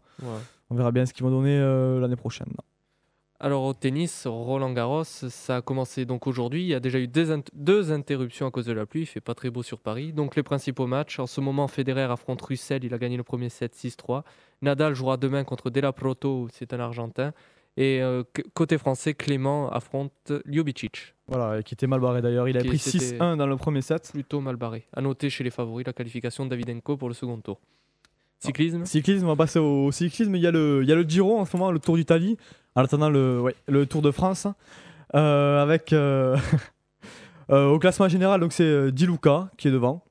On 0.71 0.75
verra 0.77 0.93
bien 0.93 1.05
ce 1.05 1.13
qu'ils 1.13 1.25
vont 1.25 1.31
donner 1.31 1.59
euh, 1.59 1.99
l'année 1.99 2.17
prochaine. 2.17 2.53
Alors 3.41 3.63
au 3.63 3.73
tennis, 3.73 4.27
Roland 4.27 4.73
Garros, 4.73 5.05
ça 5.05 5.57
a 5.59 5.63
commencé 5.63 6.05
donc 6.05 6.27
aujourd'hui. 6.27 6.63
Il 6.63 6.67
y 6.67 6.75
a 6.75 6.81
déjà 6.81 6.99
eu 6.99 7.07
deux, 7.07 7.31
int- 7.33 7.49
deux 7.55 7.93
interruptions 7.93 8.47
à 8.49 8.51
cause 8.51 8.67
de 8.67 8.73
la 8.73 8.85
pluie. 8.85 9.03
Il 9.03 9.07
fait 9.07 9.21
pas 9.21 9.35
très 9.35 9.49
beau 9.49 9.63
sur 9.63 9.79
Paris. 9.79 10.13
Donc 10.13 10.35
les 10.35 10.43
principaux 10.43 10.89
matchs. 10.89 11.21
En 11.21 11.29
ce 11.29 11.41
moment, 11.41 11.69
Federer 11.69 12.03
affronte 12.11 12.43
Russell. 12.43 12.83
Il 12.85 12.93
a 12.95 12.99
gagné 12.99 13.17
le 13.17 13.23
premier 13.23 13.49
set 13.49 13.77
6-3. 13.77 14.23
Nadal 14.63 14.95
jouera 14.95 15.17
demain 15.17 15.45
contre 15.45 15.71
Della 15.71 15.93
Proto. 15.93 16.49
C'est 16.53 16.73
un 16.73 16.81
Argentin. 16.81 17.33
Et 17.77 18.03
euh, 18.03 18.25
côté 18.55 18.77
français, 18.77 19.15
Clément 19.15 19.71
affronte 19.71 20.33
Ljubicic. 20.45 21.15
Voilà, 21.29 21.63
qui 21.63 21.75
était 21.75 21.87
mal 21.87 22.01
barré 22.01 22.21
d'ailleurs. 22.23 22.49
Il 22.49 22.59
a 22.59 22.65
pris 22.65 22.77
c'était- 22.79 23.19
6-1 23.19 23.37
dans 23.37 23.47
le 23.47 23.57
premier 23.57 23.83
set. 23.83 24.11
Plutôt 24.13 24.41
mal 24.41 24.57
barré. 24.57 24.89
À 24.93 25.01
noter 25.01 25.31
chez 25.31 25.45
les 25.45 25.51
favoris 25.51 25.87
la 25.87 25.93
qualification 25.93 26.45
de 26.45 26.51
Davidenko 26.51 26.97
pour 26.97 27.07
le 27.07 27.15
second 27.15 27.39
tour. 27.39 27.61
Cyclisme. 28.41 28.85
Cyclisme, 28.85 29.25
on 29.27 29.29
va 29.31 29.37
passer 29.37 29.59
au 29.59 29.91
cyclisme. 29.91 30.35
Il 30.37 30.43
y 30.43 30.47
a 30.47 30.51
le, 30.51 30.81
il 30.83 30.89
y 30.89 30.93
a 30.93 30.95
le 30.95 31.03
Giro 31.03 31.39
en 31.39 31.45
ce 31.45 31.57
moment, 31.57 31.71
le 31.73 31.79
Tour 31.79 31.97
d'Italie. 31.97 32.37
En 32.75 32.83
attendant 32.85 33.11
le, 33.11 33.41
ouais, 33.41 33.55
le 33.67 33.87
Tour 33.87 34.03
de 34.03 34.11
France. 34.11 34.47
Euh, 35.15 35.63
avec 35.63 35.93
euh, 35.93 36.37
euh, 37.51 37.69
au 37.69 37.79
classement 37.79 38.09
général, 38.09 38.41
donc 38.41 38.53
c'est 38.53 38.93
Di 38.93 39.07
Luca 39.07 39.51
qui 39.57 39.69
est 39.69 39.73
devant. 39.73 40.05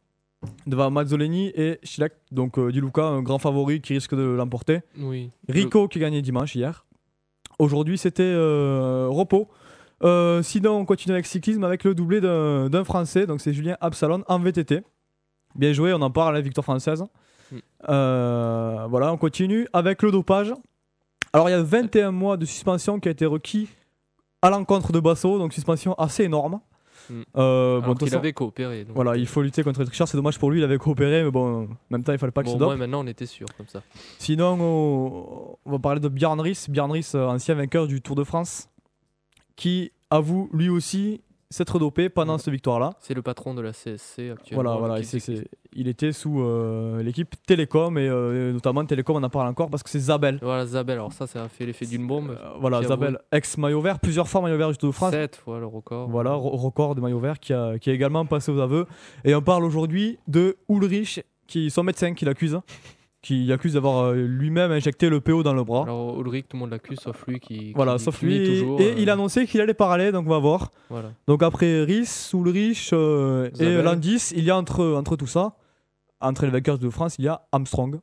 Devant 0.66 0.92
Mazzoleni 0.92 1.52
et 1.56 1.80
Schleck. 1.84 2.14
Donc 2.32 2.58
euh, 2.58 2.72
Di 2.72 2.82
Luca, 2.82 3.04
un 3.04 3.22
grand 3.22 3.40
favori 3.40 3.82
qui 3.82 3.94
risque 3.94 4.16
de 4.16 4.24
l'emporter. 4.24 4.82
Oui. 4.98 5.32
Rico 5.48 5.88
qui 5.88 6.00
a 6.00 6.02
gagné 6.02 6.22
dimanche 6.22 6.56
hier. 6.56 6.86
Aujourd'hui, 7.60 7.98
c'était 7.98 8.24
euh, 8.24 9.08
repos. 9.10 9.48
Euh, 10.04 10.44
sinon, 10.44 10.74
on 10.78 10.86
continue 10.86 11.14
avec 11.14 11.26
cyclisme 11.26 11.64
avec 11.64 11.84
le 11.84 11.96
doublé 11.96 12.22
d'un 12.22 12.84
Français. 12.84 13.26
Donc, 13.26 13.42
c'est 13.42 13.52
Julien 13.52 13.78
Absalon 13.82 14.24
en 14.28 14.40
VTT. 14.40 14.82
Bien 15.56 15.74
joué, 15.74 15.92
on 15.94 16.02
en 16.02 16.12
parle, 16.12 16.36
la 16.36 16.42
victoire 16.42 16.64
française. 16.64 17.04
Euh, 17.90 18.86
voilà, 18.90 19.12
on 19.14 19.18
continue 19.18 19.68
avec 19.74 20.02
le 20.02 20.12
dopage. 20.12 20.54
Alors, 21.34 21.50
il 21.50 21.52
y 21.52 21.56
a 21.56 21.62
21 21.62 22.12
mois 22.12 22.38
de 22.38 22.46
suspension 22.46 23.00
qui 23.00 23.08
a 23.08 23.12
été 23.12 23.26
requis 23.26 23.70
à 24.42 24.50
l'encontre 24.50 24.92
de 24.92 25.00
Basso. 25.00 25.38
Donc, 25.38 25.54
suspension 25.54 25.94
assez 25.96 26.24
énorme. 26.24 26.60
Mm. 27.10 27.22
Euh, 27.38 27.82
bon, 27.82 27.96
façon, 27.96 28.18
avait 28.18 28.34
coopéré. 28.34 28.84
donc, 28.84 28.96
voilà, 28.96 29.16
il 29.16 29.28
faut 29.28 29.42
lutter 29.42 29.64
contre 29.64 29.80
les 29.82 29.86
tricheurs. 29.86 30.08
C'est 30.08 30.18
dommage 30.18 30.40
pour 30.40 30.52
lui, 30.52 30.60
il 30.60 30.64
avait 30.64 30.78
coopéré. 30.78 31.24
Mais 31.24 31.32
bon, 31.32 31.66
en 31.66 31.68
même 31.90 32.04
temps, 32.04 32.14
il 32.14 32.18
fallait 32.20 32.32
pas 32.32 32.44
qu'il 32.44 32.52
Bon, 32.52 32.56
se 32.56 32.60
dope. 32.60 32.70
moins 32.70 32.78
maintenant 32.78 33.04
on 33.04 33.08
était 33.08 33.26
sûr 33.26 33.48
comme 33.58 33.68
ça. 33.68 33.82
Sinon, 34.20 34.58
on, 34.60 35.58
on 35.66 35.72
va 35.72 35.80
parler 35.80 36.00
de 36.00 36.08
Ries, 36.42 36.68
euh, 37.16 37.28
ancien 37.28 37.56
vainqueur 37.56 37.88
du 37.88 38.02
Tour 38.02 38.16
de 38.16 38.24
France, 38.24 38.70
qui 39.56 39.92
avoue 40.10 40.50
lui 40.54 40.70
aussi 40.70 41.22
s'être 41.50 41.80
dopé 41.80 42.10
pendant 42.10 42.38
cette 42.38 42.52
victoire-là. 42.54 42.92
C'est 43.00 43.14
le 43.14 43.22
patron 43.22 43.54
de 43.54 43.62
la 43.62 43.72
CSC 43.72 44.32
actuellement. 44.32 44.64
Voilà, 44.64 44.76
voilà, 44.78 45.00
il 45.74 45.88
était 45.88 46.12
sous 46.12 46.42
euh, 46.42 47.02
l'équipe 47.04 47.36
Télécom, 47.46 47.98
et 47.98 48.08
euh, 48.08 48.52
notamment 48.52 48.84
Télécom, 48.86 49.16
on 49.16 49.24
en 49.24 49.30
parle 49.30 49.48
encore 49.48 49.70
parce 49.70 49.84
que 49.84 49.90
c'est 49.90 50.00
Zabel. 50.00 50.40
Voilà, 50.42 50.66
Zabel, 50.66 50.96
alors 50.96 51.14
ça, 51.14 51.26
ça 51.28 51.44
a 51.44 51.48
fait 51.48 51.66
l'effet 51.66 51.86
d'une 51.86 52.06
bombe. 52.08 52.32
Euh, 52.32 52.50
voilà, 52.60 52.82
Zabel, 52.84 53.18
ex-maillot 53.32 53.82
vert, 53.82 54.00
plusieurs 54.00 54.28
fois 54.28 54.42
maillot 54.42 54.58
vert 54.58 54.72
du 54.72 54.78
Tour 54.78 54.90
de 54.90 54.96
France. 54.96 55.12
7 55.12 55.36
fois 55.38 55.60
le 55.60 55.68
record. 55.68 56.10
Voilà, 56.10 56.32
re- 56.32 56.56
record 56.60 56.96
de 56.96 57.02
maillot 57.02 57.20
vert 57.20 57.40
qui 57.40 57.54
a, 57.54 57.78
qui 57.80 57.90
a 57.90 57.94
également 57.94 58.26
passé 58.26 58.52
aux 58.52 58.60
aveux. 58.60 58.86
Et 59.24 59.34
on 59.36 59.42
parle 59.42 59.64
aujourd'hui 59.64 60.18
de 60.28 60.58
Ulrich, 60.70 61.22
qui, 61.48 61.70
son 61.70 61.84
médecin 61.84 62.14
qui 62.14 62.26
l'accuse, 62.26 62.60
qui 63.28 63.52
accuse 63.52 63.74
d'avoir 63.74 64.06
euh, 64.06 64.16
lui-même 64.16 64.72
injecté 64.72 65.10
le 65.10 65.20
PO 65.20 65.44
dans 65.44 65.54
le 65.54 65.64
bras. 65.64 65.84
Alors 65.84 66.20
Ulrich, 66.22 66.48
tout 66.48 66.56
le 66.56 66.62
monde 66.62 66.72
l'accuse, 66.72 67.00
sauf 67.00 67.26
lui 67.28 67.40
qui. 67.40 67.74
Voilà, 67.74 67.98
qui- 67.98 68.04
sauf 68.06 68.20
qui 68.20 68.26
lui. 68.26 68.36
Et, 68.38 68.46
toujours, 68.60 68.80
et 68.80 68.92
euh, 68.92 68.96
il 68.98 69.10
a 69.10 69.14
annoncé 69.14 69.46
qu'il 69.46 69.60
allait 69.60 69.74
parler, 69.74 70.12
donc 70.14 70.26
on 70.28 70.30
va 70.30 70.40
voir. 70.40 70.72
Voilà. 70.90 71.12
Donc 71.28 71.44
après 71.44 71.84
Rhys, 71.84 72.32
Ulrich 72.34 72.92
euh, 72.94 73.50
et. 73.60 73.82
Landis, 73.82 74.32
il 74.36 74.44
y 74.46 74.50
a 74.50 74.58
entre, 74.58 74.86
entre 74.94 75.16
tout 75.18 75.28
ça, 75.28 75.56
entre 76.22 76.46
les 76.46 76.52
vainqueurs 76.52 76.80
de 76.80 76.90
France, 76.90 77.16
il 77.20 77.26
y 77.26 77.28
a 77.28 77.42
Armstrong. 77.52 78.00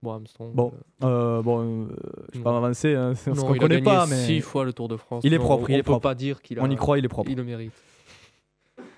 Bon, 0.00 0.12
Armstrong. 0.12 0.54
Bon, 0.54 0.72
euh, 1.02 1.06
Euh, 1.08 1.42
bon, 1.42 1.60
euh, 1.60 1.86
je 2.32 2.38
vais 2.38 2.44
pas 2.44 2.52
m'avancer, 2.52 2.94
hein, 2.94 3.14
parce 3.24 3.40
qu'on 3.40 3.46
connaît 3.54 3.80
gagné 3.80 3.82
pas, 3.82 4.06
mais 4.06 4.14
six 4.26 4.40
fois 4.40 4.64
le 4.64 4.72
Tour 4.72 4.86
de 4.86 4.96
France. 4.96 5.22
Il 5.24 5.34
est 5.34 5.38
propre, 5.40 5.68
il 5.70 5.74
on 5.74 5.78
est 5.78 5.82
peut 5.82 5.90
propre. 5.90 6.02
pas 6.08 6.14
dire 6.14 6.40
qu'il 6.40 6.60
a. 6.60 6.62
on 6.62 6.70
y 6.70 6.76
croit, 6.76 6.98
il 7.00 7.04
est 7.04 7.08
propre. 7.08 7.30
Il 7.30 7.36
le 7.36 7.42
mérite. 7.42 7.72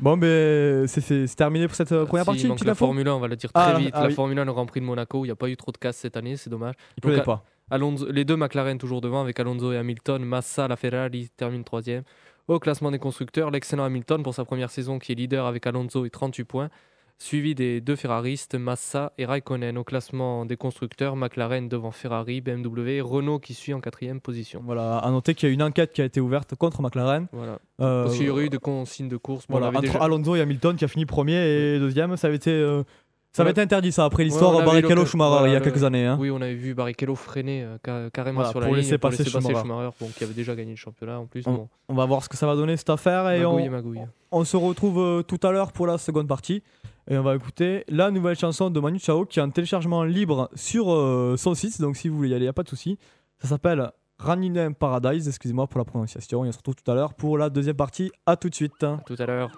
Bon, 0.01 0.17
ben 0.17 0.87
c'est 0.87 1.37
terminé 1.37 1.67
pour 1.67 1.77
cette 1.77 1.93
euh, 1.93 2.07
première 2.07 2.25
partie. 2.25 2.49
la 2.65 2.75
Formule 2.75 3.07
1, 3.07 3.15
on 3.15 3.21
va 3.21 3.29
le 3.29 3.37
dire 3.37 3.51
Ah, 3.55 3.73
très 3.73 3.83
vite. 3.83 3.91
ah 3.95 4.03
la 4.03 4.09
oui. 4.09 4.15
Formule 4.15 4.39
1, 4.39 4.45
le 4.45 4.53
Grand 4.53 4.67
Prix 4.67 4.81
de 4.81 4.87
Monaco, 4.87 5.25
il 5.25 5.29
n'y 5.29 5.33
a 5.33 5.37
pas 5.37 5.49
eu 5.49 5.57
trop 5.57 5.73
de 5.73 5.77
casse 5.79 5.99
cette 5.99 6.17
année, 6.17 6.37
c'est 6.37 6.51
dommage. 6.51 6.75
Il 6.97 7.09
Donc, 7.09 7.25
pas. 7.25 7.45
Alonso, 7.71 8.11
les 8.11 8.25
deux 8.25 8.37
McLaren 8.37 8.79
toujours 8.79 9.01
devant 9.01 9.21
avec 9.21 9.39
Alonso 9.39 9.73
et 9.73 9.77
Hamilton. 9.77 10.25
Massa, 10.25 10.67
la 10.67 10.77
Ferrari 10.77 11.29
termine 11.37 11.63
troisième. 11.65 12.03
Au 12.49 12.59
classement 12.59 12.91
des 12.91 12.99
constructeurs, 12.99 13.51
l'excellent 13.51 13.85
Hamilton 13.85 14.23
pour 14.25 14.35
sa 14.35 14.45
première 14.45 14.71
saison 14.71 14.99
qui 14.99 15.13
est 15.13 15.15
leader 15.15 15.47
avec 15.47 15.67
Alonso 15.67 16.05
et 16.05 16.11
38 16.11 16.45
points. 16.45 16.69
Suivi 17.23 17.55
des 17.55 17.83
deux 17.83 17.97
Ferraristes, 17.97 18.55
Massa 18.55 19.13
et 19.19 19.27
Raikkonen. 19.27 19.77
Au 19.77 19.85
classement 19.85 20.47
des 20.47 20.57
constructeurs, 20.57 21.17
McLaren 21.17 21.69
devant 21.69 21.91
Ferrari, 21.91 22.41
BMW 22.41 22.89
et 22.97 23.01
Renault 23.03 23.39
qui 23.39 23.53
suit 23.53 23.75
en 23.75 23.81
quatrième 23.81 24.21
position. 24.21 24.63
Voilà, 24.65 24.97
à 24.97 25.11
noter 25.11 25.35
qu'il 25.35 25.47
y 25.49 25.53
a 25.53 25.53
une 25.53 25.63
enquête 25.63 25.93
qui 25.93 26.01
a 26.01 26.07
été 26.07 26.19
ouverte 26.19 26.55
contre 26.55 26.81
McLaren. 26.81 27.27
Voilà. 27.33 27.59
Euh, 27.83 28.05
Parce 28.05 28.17
qu'il 28.17 28.25
y 28.27 28.31
aurait 28.31 28.47
eu 28.47 28.49
des 28.49 28.57
consignes 28.59 29.09
de 29.11 29.19
course. 29.19 29.45
Voilà, 29.51 29.69
entre 29.69 29.83
déjà- 29.83 29.99
Alonso 30.03 30.35
et 30.35 30.41
Hamilton 30.41 30.77
qui 30.77 30.85
a 30.87 30.89
fini 30.89 31.05
premier 31.05 31.37
et 31.47 31.79
deuxième, 31.79 32.17
ça 32.17 32.29
avait 32.29 32.37
été, 32.37 32.53
euh, 32.53 32.85
ça 33.33 33.43
avait 33.43 33.49
Ouais. 33.49 33.53
été 33.53 33.61
interdit 33.61 33.93
ça 33.93 34.07
après 34.07 34.25
l'histoire 34.25 34.59
eu 34.59 34.65
Barrichello 34.65 35.05
Schumacher 35.05 35.29
voilà, 35.31 35.49
il 35.49 35.53
y 35.53 35.57
a 35.57 35.61
quelques 35.61 35.85
années. 35.85 36.07
hein. 36.07 36.17
Oui, 36.19 36.31
on 36.31 36.41
avait 36.41 36.55
vu 36.55 36.73
Barrichello 36.73 37.15
freiner 37.17 37.65
euh, 37.65 37.77
ca- 37.85 38.09
carrément 38.11 38.37
Voilà, 38.37 38.51
sur 38.51 38.61
la 38.61 38.67
pour 38.67 38.75
ligne 38.77 38.83
laisser 38.85 38.97
pour 38.97 39.11
passer 39.11 39.25
laisser 39.25 39.35
passer 39.37 39.49
Schumacher. 39.49 39.69
Schumacher, 39.69 39.91
bon, 40.01 40.09
qui 40.17 40.25
avait 40.25 40.33
déjà 40.33 40.55
gagné 40.55 40.71
le 40.71 40.77
championnat 40.77 41.21
en 41.21 41.27
plus. 41.27 41.43
On- 41.47 41.53
Bon, 41.53 41.69
On 41.91 41.95
va 41.95 42.07
voir 42.07 42.25
ce 42.25 42.31
que 42.31 42.39
ça 42.39 42.47
va 42.47 42.57
donner 42.57 42.79
cette 42.79 42.89
affaire 42.91 43.29
et 43.31 43.41
magouille 43.41 43.65
et 43.65 43.69
on, 43.69 43.73
magouille. 43.73 44.01
on 44.33 44.45
se 44.45 44.57
retrouve 44.57 44.99
euh, 45.01 45.23
tout 45.23 45.39
à 45.47 45.53
l'heure 45.53 45.73
pour 45.73 45.87
la 45.87 45.99
seconde 45.99 46.27
partie. 46.27 46.63
Et 47.11 47.19
on 47.19 47.23
va 47.23 47.35
écouter 47.35 47.83
la 47.89 48.13
nouvelle 48.13 48.39
chanson 48.39 48.71
de 48.71 48.79
Manu 48.79 49.01
Chao 49.01 49.25
qui 49.25 49.41
est 49.41 49.43
en 49.43 49.51
téléchargement 49.51 50.05
libre 50.05 50.49
sur 50.55 50.93
euh, 50.93 51.37
son 51.37 51.55
site. 51.55 51.81
Donc 51.81 51.97
si 51.97 52.09
vous 52.09 52.17
voulez 52.17 52.29
y 52.29 52.35
aller, 52.35 52.45
il 52.45 52.47
n'y 52.47 52.51
a 52.51 52.53
pas 52.53 52.63
de 52.63 52.69
souci. 52.69 52.99
Ça 53.41 53.49
s'appelle 53.49 53.91
in 54.25 54.73
Paradise. 54.73 55.27
Excusez-moi 55.27 55.67
pour 55.67 55.79
la 55.79 55.85
prononciation. 55.85 56.45
Et 56.45 56.49
on 56.49 56.53
se 56.53 56.59
retrouve 56.59 56.77
tout 56.77 56.89
à 56.89 56.95
l'heure 56.95 57.15
pour 57.15 57.37
la 57.37 57.51
deuxième 57.51 57.75
partie. 57.75 58.13
À 58.27 58.37
tout 58.37 58.49
de 58.49 58.55
suite. 58.55 58.85
À 58.85 59.03
tout 59.05 59.17
à 59.19 59.27
l'heure. 59.27 59.51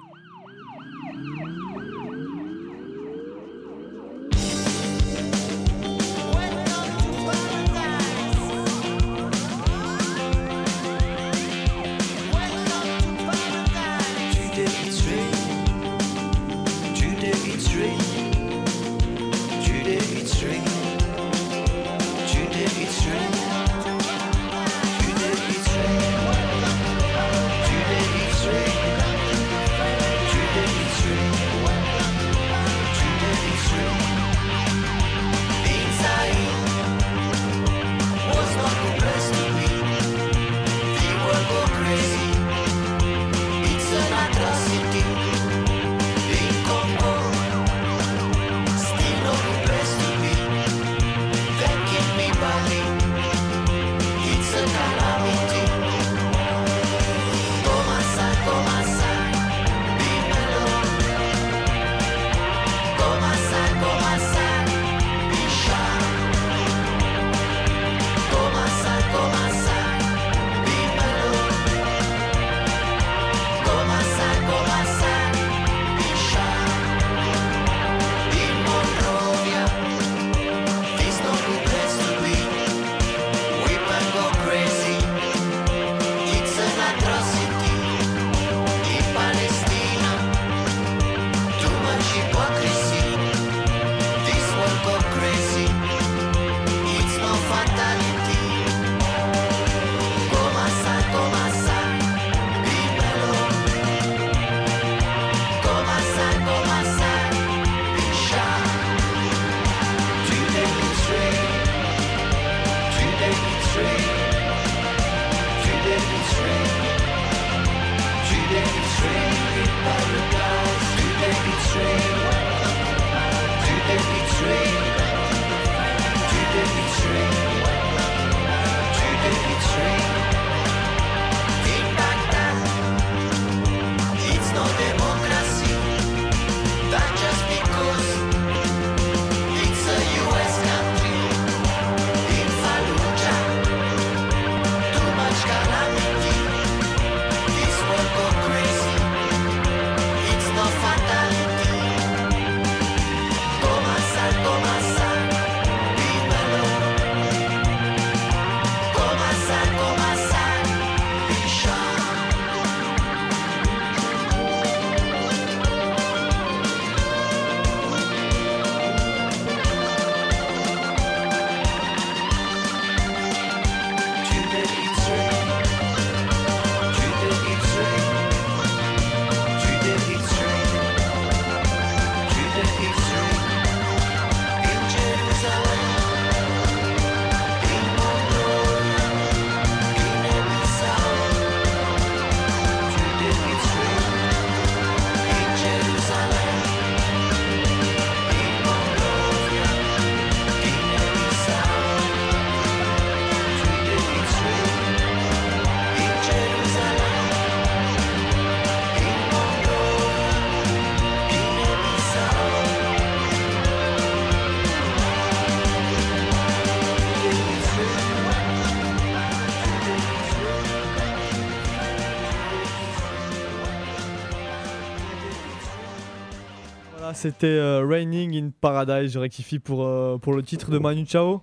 C'était 227.23 227.47
euh, 227.47 227.87
Raining 227.87 228.37
in 228.37 228.51
Paradise. 228.61 229.13
Je 229.13 229.19
rectifie 229.21 229.61
pour, 229.61 229.85
euh, 229.85 230.19
pour 230.19 230.35
le 230.35 230.43
titre 230.43 230.73
de 230.73 230.79
Manu 230.79 231.07
Chao. 231.07 231.41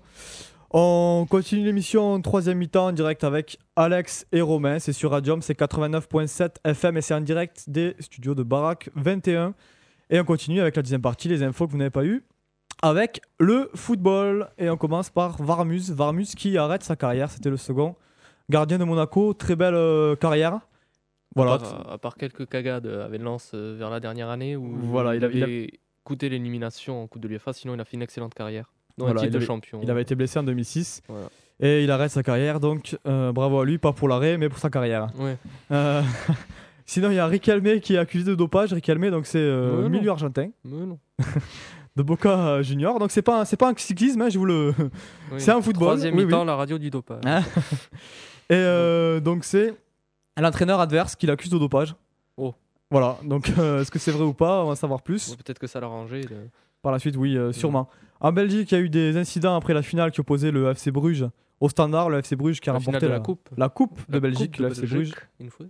On 0.72 1.26
continue 1.30 1.64
l'émission 1.64 2.16
en 2.16 2.22
troisième 2.22 2.58
mi-temps 2.58 2.88
en 2.88 2.92
direct 2.92 3.24
avec 3.24 3.58
Alex 3.78 4.28
et 4.34 4.42
Romain. 4.42 4.80
C'est 4.80 4.92
sur 4.92 5.12
Radium, 5.12 5.42
c'est 5.42 5.58
89.7 5.58 6.58
FM 6.66 6.98
et 6.98 7.02
c'est 7.02 7.14
en 7.14 7.22
direct 7.22 7.64
des 7.70 7.96
studios 8.00 8.36
de 8.36 8.44
Barack 8.44 8.90
21. 8.96 9.54
Et 10.10 10.20
on 10.20 10.26
continue 10.26 10.60
avec 10.60 10.76
la 10.76 10.82
deuxième 10.82 11.02
partie, 11.02 11.30
les 11.30 11.44
infos 11.44 11.66
que 11.66 11.72
vous 11.72 11.78
n'avez 11.78 11.90
pas 11.92 12.04
eues, 12.04 12.26
avec 12.82 13.22
le 13.40 13.72
football. 13.74 14.50
Et 14.58 14.70
on 14.70 14.76
commence 14.76 15.10
par 15.10 15.42
Varmus. 15.42 15.92
Varmus 15.92 16.36
qui 16.36 16.58
arrête 16.58 16.84
sa 16.84 16.98
carrière, 16.98 17.32
c'était 17.32 17.50
le 17.50 17.58
second 17.58 17.96
gardien 18.50 18.80
de 18.80 18.84
Monaco. 18.84 19.34
Très 19.34 19.56
belle 19.56 19.76
euh, 19.76 20.18
carrière. 20.18 20.60
Voilà. 21.36 21.54
À 21.54 21.58
part, 21.60 21.92
à 21.92 21.98
part 21.98 22.16
quelques 22.16 22.48
cagades 22.48 22.88
avec 22.88 23.22
Lens 23.22 23.52
euh, 23.54 23.76
vers 23.78 23.90
la 23.90 24.00
dernière 24.00 24.30
année 24.30 24.56
où 24.56 24.76
Voilà, 24.82 25.16
il 25.16 25.24
a- 25.24 25.30
il 25.32 25.42
a- 25.44 25.46
avait 25.46 25.72
coûté 26.04 26.28
l'élimination 26.30 27.04
en 27.04 27.08
Coupe 27.08 27.22
de 27.22 27.28
l'UEFA, 27.28 27.54
sinon 27.54 27.76
il 27.76 27.80
a 27.80 27.86
fait 27.86 27.96
une 27.98 28.02
excellente 28.02 28.34
carrière. 28.34 28.72
Dans 28.98 29.06
Voilà, 29.06 29.20
un 29.22 29.24
titre 29.24 29.30
il 29.30 29.34
de 29.34 29.38
avait- 29.38 29.46
champion. 29.46 29.80
Il 29.84 29.92
avait 29.92 30.02
été 30.02 30.16
blessé 30.16 30.40
en 30.40 30.44
2006 30.44 31.02
Voilà. 31.08 31.28
et 31.60 31.84
il 31.84 31.92
arrête 31.92 32.12
sa 32.12 32.24
carrière, 32.24 32.60
donc 32.60 32.98
euh, 33.08 33.32
bravo 33.32 33.60
à 33.60 33.66
lui, 33.66 33.78
pas 33.78 33.94
pour 33.94 34.08
l'arrêt, 34.10 34.38
mais 34.38 34.50
pour 34.50 34.58
sa 34.60 34.70
carrière. 34.70 35.08
Ouais. 35.20 35.38
Euh, 35.72 36.02
Sinon, 36.86 37.12
il 37.12 37.16
y 37.16 37.20
a 37.20 37.28
Riquelme 37.28 37.80
qui 37.82 37.94
est 37.94 37.98
accusé 38.00 38.26
de 38.32 38.34
dopage. 38.36 38.74
Riquelme, 38.74 39.12
donc 39.12 39.28
c'est 39.28 39.38
euh, 39.38 39.84
non. 39.84 39.90
milieu 39.90 40.10
argentin 40.10 40.50
Mais 40.66 40.86
non. 40.88 40.98
de 41.96 42.02
Boca 42.02 42.64
Junior. 42.64 42.98
Donc 42.98 43.12
c'est 43.12 43.22
pas 43.22 43.42
un- 43.42 43.46
c'est 43.46 43.58
pas 43.58 43.70
un 43.70 43.74
cyclisme, 43.78 44.20
hein, 44.24 44.30
je 44.30 44.40
vous 44.40 44.46
le. 44.46 44.74
Oui. 45.32 45.38
C'est 45.40 45.52
un 45.52 45.62
football, 45.62 45.90
Troisième 45.90 46.16
oui, 46.18 46.26
mi-temps, 46.26 46.42
oui. 46.42 46.48
la 46.48 46.56
radio 46.56 46.80
du 46.80 46.90
dopage. 46.90 47.22
Et 48.50 49.20
donc 49.22 49.44
c'est 49.44 49.76
l'entraîneur 50.42 50.80
adverse 50.80 51.16
qui 51.16 51.26
l'accuse 51.26 51.50
de 51.50 51.58
dopage. 51.58 51.96
Oh. 52.38 52.54
Voilà. 52.92 53.18
Donc 53.24 53.52
euh, 53.58 53.82
est-ce 53.82 53.92
que 53.92 54.00
c'est 54.00 54.12
vrai 54.12 54.24
ou 54.24 54.34
pas? 54.34 54.64
On 54.64 54.70
va 54.70 54.76
savoir 54.76 55.02
plus. 55.02 55.30
Ouais, 55.30 55.36
Peut-être 55.38 55.60
que 55.60 55.68
ça 55.68 55.80
l'a 55.80 55.88
rangé. 55.88 56.22
Par 56.82 56.92
la 56.92 57.00
suite, 57.00 57.16
oui, 57.18 57.38
euh, 57.38 57.52
sûrement. 57.52 57.90
En 58.22 58.32
Belgique, 58.32 58.72
il 58.72 58.76
y 58.76 58.78
a 58.78 58.82
eu 58.82 58.90
des 58.90 59.18
incidents 59.18 59.56
après 59.56 59.74
la 59.74 59.82
finale 59.82 60.12
qui 60.12 60.20
opposait 60.22 60.52
le 60.52 60.70
FC 60.72 60.92
Bruges 60.92 61.26
au 61.60 61.68
Standard, 61.70 62.10
le 62.10 62.20
FC 62.20 62.36
Bruges 62.36 62.60
qui 62.62 62.70
a 62.70 62.74
La 62.74 62.80
remporté 62.80 63.06
de 63.06 63.12
la 63.12 63.20
Coupe. 63.20 63.50
la 63.58 63.70
Coupe 63.70 64.00
de 64.10 64.14
La 64.14 64.20
Belgique, 64.22 64.52
Coupe 64.54 64.62
de 64.62 64.66
le 64.68 64.72
FC 64.72 64.82
Belgique, 64.88 65.14
Bruges. 65.16 65.30
Une 65.40 65.50
fois. 65.50 65.66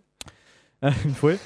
une 1.05 1.13
fois. 1.13 1.33
Et 1.33 1.37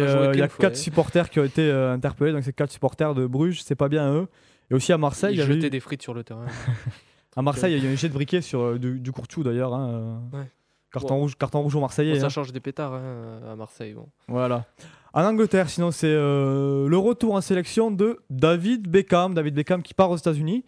On 0.00 0.04
a 0.04 0.06
joué 0.06 0.16
euh, 0.18 0.30
il 0.34 0.38
y 0.38 0.42
a 0.42 0.46
qu'une 0.46 0.50
fois, 0.50 0.60
quatre 0.62 0.72
ouais. 0.72 0.78
supporters 0.82 1.30
qui 1.30 1.40
ont 1.40 1.44
été 1.44 1.62
euh, 1.68 1.92
interpellés, 1.92 2.32
donc 2.32 2.42
c'est 2.44 2.52
quatre 2.52 2.70
supporters 2.72 3.14
de 3.14 3.26
Bruges, 3.26 3.62
c'est 3.62 3.74
pas 3.74 3.88
bien 3.88 4.06
à 4.08 4.12
eux. 4.12 4.28
Et 4.70 4.74
aussi 4.74 4.92
à 4.92 4.98
Marseille, 4.98 5.34
il 5.34 5.38
y 5.38 5.42
avait 5.42 5.54
jetait 5.54 5.66
eu- 5.68 5.70
des 5.70 5.80
frites 5.80 6.02
sur 6.02 6.14
le 6.14 6.24
terrain. 6.24 6.46
à 7.36 7.42
Marseille, 7.42 7.74
il 7.76 7.82
y 7.84 7.86
a 7.86 7.90
eu 7.90 7.92
un 7.92 7.96
jet 7.96 8.08
de 8.08 8.14
briquet 8.14 8.40
sur 8.40 8.60
euh, 8.62 8.78
du, 8.78 8.98
du 9.00 9.12
Courtou 9.12 9.42
d'ailleurs. 9.42 9.74
hein, 9.74 9.90
euh, 10.32 10.38
Ouais. 10.38 10.50
Carton 10.92 11.08
Bon. 11.14 11.20
rouge, 11.20 11.36
carton 11.36 11.60
rouge 11.62 11.74
au 11.74 11.78
Bon, 11.78 11.82
Marseillais. 11.82 12.18
ça 12.20 12.26
hein. 12.26 12.28
change 12.30 12.52
des 12.52 12.60
pétards 12.60 12.94
hein, 12.94 13.40
à 13.50 13.56
Marseille. 13.56 13.92
Bon. 13.94 14.08
Voilà. 14.28 14.64
En 15.12 15.24
Angleterre, 15.24 15.68
sinon, 15.68 15.90
c'est 15.90 16.06
euh, 16.10 16.88
le 16.88 16.98
retour 16.98 17.34
en 17.34 17.40
sélection 17.40 17.90
de 17.90 18.18
David 18.30 18.88
Beckham. 18.88 19.34
David 19.34 19.54
Beckham 19.54 19.82
qui 19.82 19.94
part 19.94 20.10
aux 20.10 20.16
États-Unis 20.16 20.64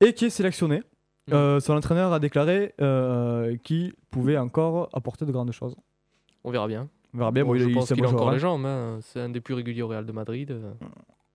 et 0.00 0.12
qui 0.12 0.26
est 0.26 0.30
sélectionné. 0.30 0.82
Mm. 1.28 1.32
Euh, 1.32 1.60
son 1.60 1.74
entraîneur 1.76 2.12
a 2.12 2.18
déclaré 2.20 2.74
euh, 2.80 3.56
qu'il 3.62 3.94
pouvait 4.10 4.36
encore 4.38 4.88
apporter 4.92 5.24
de 5.26 5.32
grandes 5.32 5.52
choses. 5.52 5.76
On 6.44 6.50
verra 6.50 6.66
bien. 6.68 6.88
On 7.14 7.18
verra 7.18 7.30
bien. 7.32 7.44
Bon, 7.44 7.54
je 7.56 7.64
il- 7.68 7.74
pense 7.74 7.92
qu'il 7.92 8.04
a 8.04 8.08
encore 8.08 8.28
hein. 8.30 8.32
les 8.32 8.38
jambes. 8.38 8.64
hein. 8.66 8.98
C'est 9.02 9.20
un 9.20 9.28
des 9.28 9.40
plus 9.40 9.54
réguliers 9.54 9.82
au 9.82 9.88
Real 9.88 10.04
de 10.06 10.12
Madrid. 10.12 10.56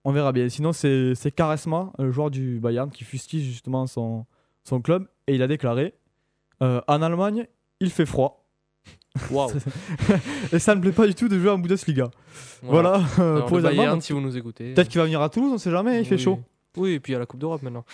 On 0.06 0.12
verra 0.12 0.32
bien. 0.34 0.50
Sinon, 0.50 0.74
c'est 0.74 1.16
Karesma, 1.36 1.92
le 1.98 2.12
joueur 2.12 2.30
du 2.30 2.60
Bayern, 2.60 2.90
qui 2.92 3.04
fustige 3.06 3.44
justement 3.46 3.88
son, 3.88 4.26
son 4.64 4.82
club. 4.82 5.08
Et 5.28 5.36
il 5.36 5.42
a 5.42 5.48
déclaré 5.48 5.94
euh, 6.62 6.82
En 6.88 7.02
Allemagne, 7.02 7.48
il 7.84 7.92
fait 7.92 8.06
froid. 8.06 8.44
Waouh. 9.30 9.52
Et 10.52 10.60
ça 10.60 10.74
ne 10.76 10.82
plaît 10.82 10.92
pas 10.92 11.06
du 11.06 11.14
tout 11.14 11.28
de 11.28 11.38
jouer 11.38 11.52
en 11.52 11.60
Bundesliga. 11.60 12.10
Voilà, 12.64 13.02
euh, 13.20 13.36
Alors, 13.36 13.46
pour 13.46 13.58
le 13.58 13.70
les. 13.70 13.76
Bayern, 13.76 14.02
si 14.02 14.14
vous 14.14 14.22
nous 14.22 14.36
écoutez. 14.36 14.74
Peut-être 14.74 14.90
qu'il 14.90 15.00
va 15.00 15.06
venir 15.06 15.22
à 15.22 15.30
Toulouse, 15.30 15.52
on 15.54 15.58
sait 15.58 15.72
jamais, 15.72 16.00
il 16.00 16.06
fait 16.06 16.18
chaud. 16.18 16.40
Oui, 16.78 16.94
et 16.94 17.00
puis 17.00 17.12
il 17.12 17.14
y 17.14 17.16
a 17.16 17.20
la 17.20 17.26
Coupe 17.26 17.40
d'Europe 17.40 17.62
maintenant. 17.62 17.86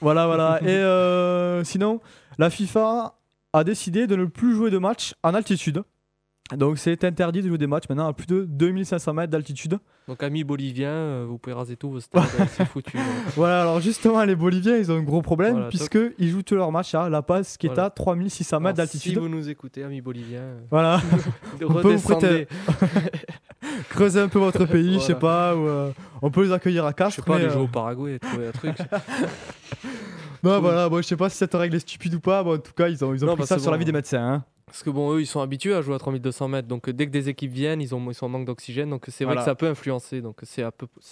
Voilà, 0.00 0.26
voilà. 0.26 0.60
Et 0.62 0.68
euh, 0.68 1.62
sinon, 1.62 2.00
la 2.38 2.50
FIFA 2.50 3.14
a 3.52 3.64
décidé 3.64 4.06
de 4.06 4.16
ne 4.16 4.24
plus 4.24 4.54
jouer 4.54 4.70
de 4.70 4.78
matchs 4.78 5.14
en 5.22 5.34
altitude. 5.34 5.84
Donc 6.54 6.76
c'est 6.78 7.02
interdit 7.04 7.40
de 7.40 7.48
jouer 7.48 7.56
des 7.56 7.66
matchs 7.66 7.84
maintenant 7.88 8.06
à 8.06 8.12
plus 8.12 8.26
de 8.26 8.44
2500 8.44 9.14
mètres 9.14 9.30
d'altitude. 9.30 9.78
Donc, 10.06 10.22
amis 10.22 10.44
boliviens, 10.44 10.90
euh, 10.90 11.24
vous 11.26 11.38
pouvez 11.38 11.54
raser 11.54 11.76
tous 11.76 11.88
vos 11.90 12.00
stades. 12.00 12.22
euh, 12.38 12.44
c'est 12.50 12.66
foutu. 12.66 12.98
hein. 12.98 13.02
Voilà, 13.36 13.62
alors 13.62 13.80
justement, 13.80 14.22
les 14.24 14.36
Boliviens, 14.36 14.76
ils 14.76 14.92
ont 14.92 14.96
un 14.98 15.02
gros 15.02 15.22
problème 15.22 15.52
Voilà, 15.54 15.68
puisque 15.70 15.98
ils 16.18 16.28
jouent 16.28 16.42
tous 16.42 16.54
leurs 16.56 16.70
matchs 16.70 16.94
à 16.94 17.08
La 17.08 17.22
Paz 17.22 17.56
qui 17.56 17.66
est 17.66 17.78
à 17.78 17.88
3600 17.88 18.60
mètres 18.60 18.76
d'altitude. 18.76 19.14
Si 19.14 19.18
vous 19.18 19.30
nous 19.30 19.48
écoutez, 19.48 19.82
amis 19.82 20.02
boliviens, 20.02 20.40
euh, 20.42 20.60
Voilà, 20.70 21.00
peut 21.58 21.64
vous 21.64 21.72
redescendez. 21.78 22.46
creusez 23.88 24.20
un 24.20 24.28
peu 24.28 24.38
votre 24.38 24.66
pays, 24.66 24.94
je 24.94 24.98
sais 24.98 25.14
pas, 25.14 25.56
ou, 25.56 25.66
euh, 25.66 25.90
on 26.20 26.30
peut 26.30 26.44
les 26.44 26.52
accueillir 26.52 26.84
à 26.84 26.90
Je 26.90 26.94
Castres. 26.96 27.22
sais 27.24 27.26
pas, 27.26 27.36
aller 27.36 27.48
jouer 27.48 27.62
au 27.62 27.68
Paraguay, 27.68 28.18
trouver 28.18 28.48
un 28.48 28.52
truc. 28.52 28.76
non, 30.42 30.60
voilà, 30.60 30.90
bon, 30.90 30.98
je 30.98 31.02
sais 31.06 31.16
pas 31.16 31.30
si 31.30 31.38
cette 31.38 31.54
règle 31.54 31.76
est 31.76 31.80
stupide 31.80 32.14
ou 32.14 32.20
pas, 32.20 32.42
bon, 32.44 32.56
en 32.56 32.58
tout 32.58 32.72
cas, 32.76 32.88
ils 32.88 33.02
ont, 33.02 33.14
ils 33.14 33.24
ont 33.24 33.28
Non, 33.28 33.32
pris 33.34 33.42
bah, 33.44 33.46
ça 33.46 33.58
sur 33.58 33.70
la 33.70 33.78
vie 33.78 33.86
des 33.86 33.92
médecins. 33.92 34.20
hein. 34.34 34.44
Parce 34.66 34.82
que 34.82 34.90
bon, 34.90 35.14
eux, 35.14 35.20
ils 35.20 35.26
sont 35.26 35.40
habitués 35.40 35.74
à 35.74 35.82
jouer 35.82 35.94
à 35.94 35.98
3200 35.98 36.48
mètres. 36.48 36.66
Donc, 36.68 36.88
euh, 36.88 36.92
dès 36.92 37.06
que 37.06 37.10
des 37.10 37.28
équipes 37.28 37.52
viennent, 37.52 37.80
ils, 37.82 37.94
ont, 37.94 38.10
ils 38.10 38.14
sont 38.14 38.26
en 38.26 38.30
manque 38.30 38.46
d'oxygène. 38.46 38.90
Donc, 38.90 39.04
c'est 39.08 39.24
vrai 39.24 39.34
Voilà. 39.34 39.40
que 39.42 39.44
ça 39.44 39.54
peut 39.54 39.68
influencer. 39.68 40.20
Donc, 40.20 40.38
c'est 40.42 40.64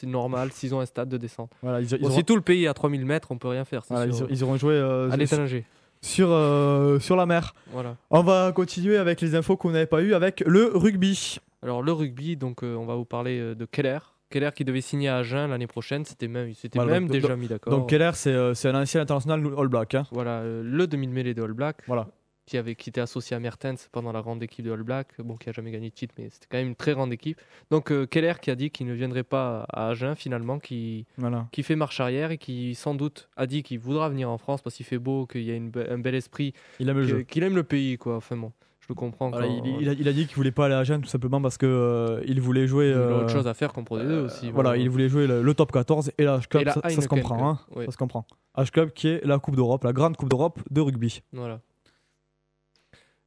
normal 0.07 0.51
s'ils 0.53 0.75
ont 0.75 0.81
un 0.81 0.87
stade 0.87 1.09
de 1.09 1.17
descente. 1.19 1.51
Voilà, 1.62 1.81
ils, 1.81 1.85
ils 1.93 1.99
Bon, 2.01 2.09
auront- 2.09 2.17
si 2.17 2.25
tout 2.25 2.35
le 2.35 2.41
pays 2.43 2.65
est 2.65 2.69
à 2.69 2.75
3000 2.75 3.05
mètres, 3.05 3.29
on 3.31 3.38
peut 3.38 3.49
rien 3.49 3.65
faire. 3.65 3.83
voilà, 3.88 4.07
ils, 4.07 4.27
ils 4.31 4.43
auront 4.45 4.57
joué 4.57 4.75
euh, 4.75 5.11
à 5.11 5.17
l'étranger. 5.17 5.65
sur, 6.01 6.29
euh, 6.31 6.99
sur 6.99 7.15
la 7.15 7.27
mer. 7.27 7.55
Voilà. 7.73 7.97
On 8.11 8.23
va 8.23 8.53
continuer 8.53 8.97
avec 8.97 9.21
les 9.21 9.35
infos 9.35 9.57
qu'on 9.57 9.71
n'avait 9.71 9.87
pas 9.87 10.03
eues 10.03 10.15
avec 10.15 10.43
le 10.47 10.71
rugby. 10.75 11.37
Alors, 11.62 11.83
le 11.83 11.93
rugby, 11.93 12.37
donc, 12.37 12.65
euh, 12.65 12.75
on 12.75 12.87
va 12.87 12.95
vous 12.97 13.05
parler 13.05 13.55
de 13.55 13.65
Keller. 13.67 13.99
Keller 14.31 14.51
qui 14.57 14.65
devait 14.65 14.81
signer 14.81 15.11
à 15.11 15.19
Agen 15.19 15.49
l'année 15.49 15.67
prochaine. 15.67 16.07
C'était 16.07 16.27
même, 16.27 16.51
Voilà, 16.75 16.91
même 16.93 17.03
donc- 17.05 17.12
déjà 17.12 17.37
mis 17.37 17.49
d'accord. 17.49 17.71
Donc 17.71 17.91
Keller, 17.91 18.12
c'est 18.15 18.35
un 18.35 18.81
ancien 18.81 19.03
international 19.03 19.43
All 19.59 19.69
Black. 19.69 19.95
hein. 19.95 20.05
Voilà, 20.11 20.43
le 20.43 20.87
demi-mêlée 20.87 21.35
de 21.35 21.43
All 21.43 21.53
Black. 21.53 21.77
Voilà. 21.87 22.09
Qui, 22.45 22.59
avait, 22.59 22.75
qui 22.75 22.91
était 22.91 23.01
associé 23.01 23.37
à 23.37 23.41
Mertens 23.41 23.89
pendant 23.93 24.11
la 24.11 24.21
grande 24.21 24.43
équipe 24.43 24.65
de 24.65 24.73
All 24.73 24.83
Black. 24.83 25.09
Bon, 25.21 25.37
qui 25.37 25.49
a 25.49 25.53
jamais 25.53 25.71
gagné 25.71 25.91
de 25.91 25.95
titre, 25.95 26.13
mais 26.19 26.29
c'était 26.29 26.49
quand 26.51 26.59
même 26.59 26.69
une 26.69 26.75
très 26.75 26.93
grande 26.93 27.13
équipe. 27.13 27.41
Donc, 27.71 27.93
euh, 27.93 28.05
Keller 28.05 28.33
qui 28.43 28.51
a 28.51 28.57
dit 28.57 28.71
qu'il 28.71 28.87
ne 28.89 28.95
viendrait 28.95 29.23
pas 29.23 29.65
à 29.73 29.89
Agen 29.91 30.17
finalement, 30.17 30.59
qui, 30.59 31.07
Voilà. 31.19 31.47
qui 31.53 31.63
fait 31.63 31.77
marche 31.77 32.01
arrière 32.01 32.33
et 32.33 32.39
qui 32.39 32.75
sans 32.75 32.97
doute 32.97 33.29
a 33.37 33.47
dit 33.47 33.63
qu'il 33.63 33.79
voudra 33.79 34.09
venir 34.09 34.29
en 34.29 34.39
France 34.39 34.61
parce 34.61 34.75
qu'il 34.75 34.85
fait 34.85 34.99
beau, 34.99 35.25
qu'il 35.27 35.43
y 35.45 35.53
a 35.53 35.55
une 35.55 35.71
be- 35.71 35.89
un 35.89 35.99
bel 35.99 36.17
esprit, 36.17 36.53
Il 36.81 36.89
aime 36.89 37.25
qu'il 37.25 37.45
aime 37.45 37.55
le 37.55 37.63
pays, 37.63 37.97
quoi. 37.97 38.17
Enfin 38.17 38.37
bon, 38.37 38.51
je 38.81 38.87
le 38.89 38.97
comprends. 38.97 39.31
Voilà, 39.31 39.47
quand- 39.47 39.63
il, 39.65 39.83
il 39.83 39.89
a, 39.89 39.93
il 39.93 40.09
a 40.09 40.13
dit 40.13 40.27
qu'il 40.27 40.35
voulait 40.35 40.51
pas 40.51 40.67
aller 40.67 40.75
à 40.75 40.79
Agen 40.81 41.01
tout 41.01 41.09
simplement 41.09 41.41
parce 41.41 41.57
que 41.59 41.67
euh, 41.67 42.25
il 42.27 42.41
voulait 42.41 42.67
jouer. 42.67 42.89
il 42.89 42.95
a 42.95 42.97
euh, 42.97 43.21
autre 43.21 43.31
chose 43.31 43.47
à 43.47 43.55
faire 43.55 43.73
qu'en 43.73 43.85
Pro 43.85 43.99
D2 43.99 44.03
euh, 44.11 44.25
aussi. 44.27 44.51
voilà, 44.51 44.77
il 44.77 44.91
voulait 44.91 45.09
jouer 45.09 45.29
le, 45.29 45.43
le 45.43 45.55
top 45.55 45.71
14 45.71 46.11
et 46.19 46.25
la 46.25 46.39
H 46.39 46.49
Club, 46.49 46.63
Et 46.63 46.65
la 46.65 46.73
ça, 46.73 46.81
ça 46.91 47.01
se 47.01 47.07
comprend. 47.07 47.51
hein. 47.51 47.61
Ça 47.87 47.93
se 47.93 47.97
comprend. 47.97 48.27
H 48.59 48.71
Club 48.73 48.91
qui 48.91 49.07
est 49.07 49.25
la 49.25 49.39
Coupe 49.39 49.55
d'Europe, 49.55 49.85
la 49.85 49.93
grande 49.93 50.17
Coupe 50.17 50.29
d'Europe 50.29 50.59
de 50.71 50.81
rugby. 50.81 51.23
Voilà. 51.33 51.61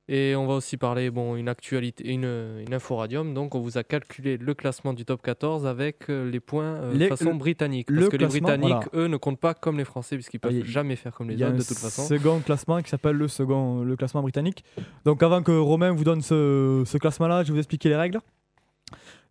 Et 0.08 0.36
on 0.36 0.46
va 0.46 0.54
aussi 0.54 0.78
parler, 0.78 1.10
bon, 1.10 1.36
une 1.36 1.50
actualité, 1.50 2.08
une, 2.12 2.26
une 2.68 2.74
info 2.76 2.96
radium. 2.96 3.34
Donc, 3.34 3.56
on 3.56 3.60
vous 3.60 3.80
a 3.80 3.84
calculé 3.84 4.38
le 4.38 4.54
classement 4.54 4.94
du 4.94 5.04
top 5.04 5.24
14 5.24 5.66
avec 5.66 6.12
euh, 6.12 6.30
les 6.30 6.40
points 6.40 6.76
euh, 6.76 6.94
Les- 6.94 7.08
façon 7.08 7.32
le- 7.32 7.38
britannique. 7.38 7.90
le 7.90 8.02
Parce 8.02 8.10
que 8.10 8.18
les 8.18 8.28
Britanniques, 8.28 8.68
voilà. 8.70 8.86
eux, 8.94 9.08
ne 9.08 9.18
comptent 9.18 9.40
pas 9.40 9.56
comme 9.56 9.80
les 9.80 9.84
Français, 9.84 10.16
puisqu'ils 10.16 10.40
Ah, 10.44 10.48
peuvent 10.50 10.58
il- 10.58 10.66
jamais 10.66 10.96
faire 10.96 11.12
comme 11.16 11.32
Il 11.32 11.34
les 11.34 11.40
y 11.40 11.44
a 11.44 11.48
autres 11.48 11.56
un 11.56 11.58
de 11.60 11.64
toute 11.64 11.78
façon. 11.80 12.04
second 12.04 12.40
classement 12.42 12.80
qui 12.84 12.90
s'appelle 12.92 13.16
le 13.16 13.28
second 13.28 13.82
le 13.82 13.96
classement 13.96 14.22
britannique. 14.22 14.64
Donc 15.06 15.24
avant 15.24 15.42
que 15.42 15.52
Romain 15.52 15.92
vous 15.92 16.04
donne 16.04 16.22
ce, 16.22 16.84
ce 16.86 16.98
classement-là, 17.00 17.42
je 17.42 17.48
vais 17.48 17.54
vous 17.54 17.60
expliquer 17.60 17.90
les 17.90 17.96
règles. 17.96 18.20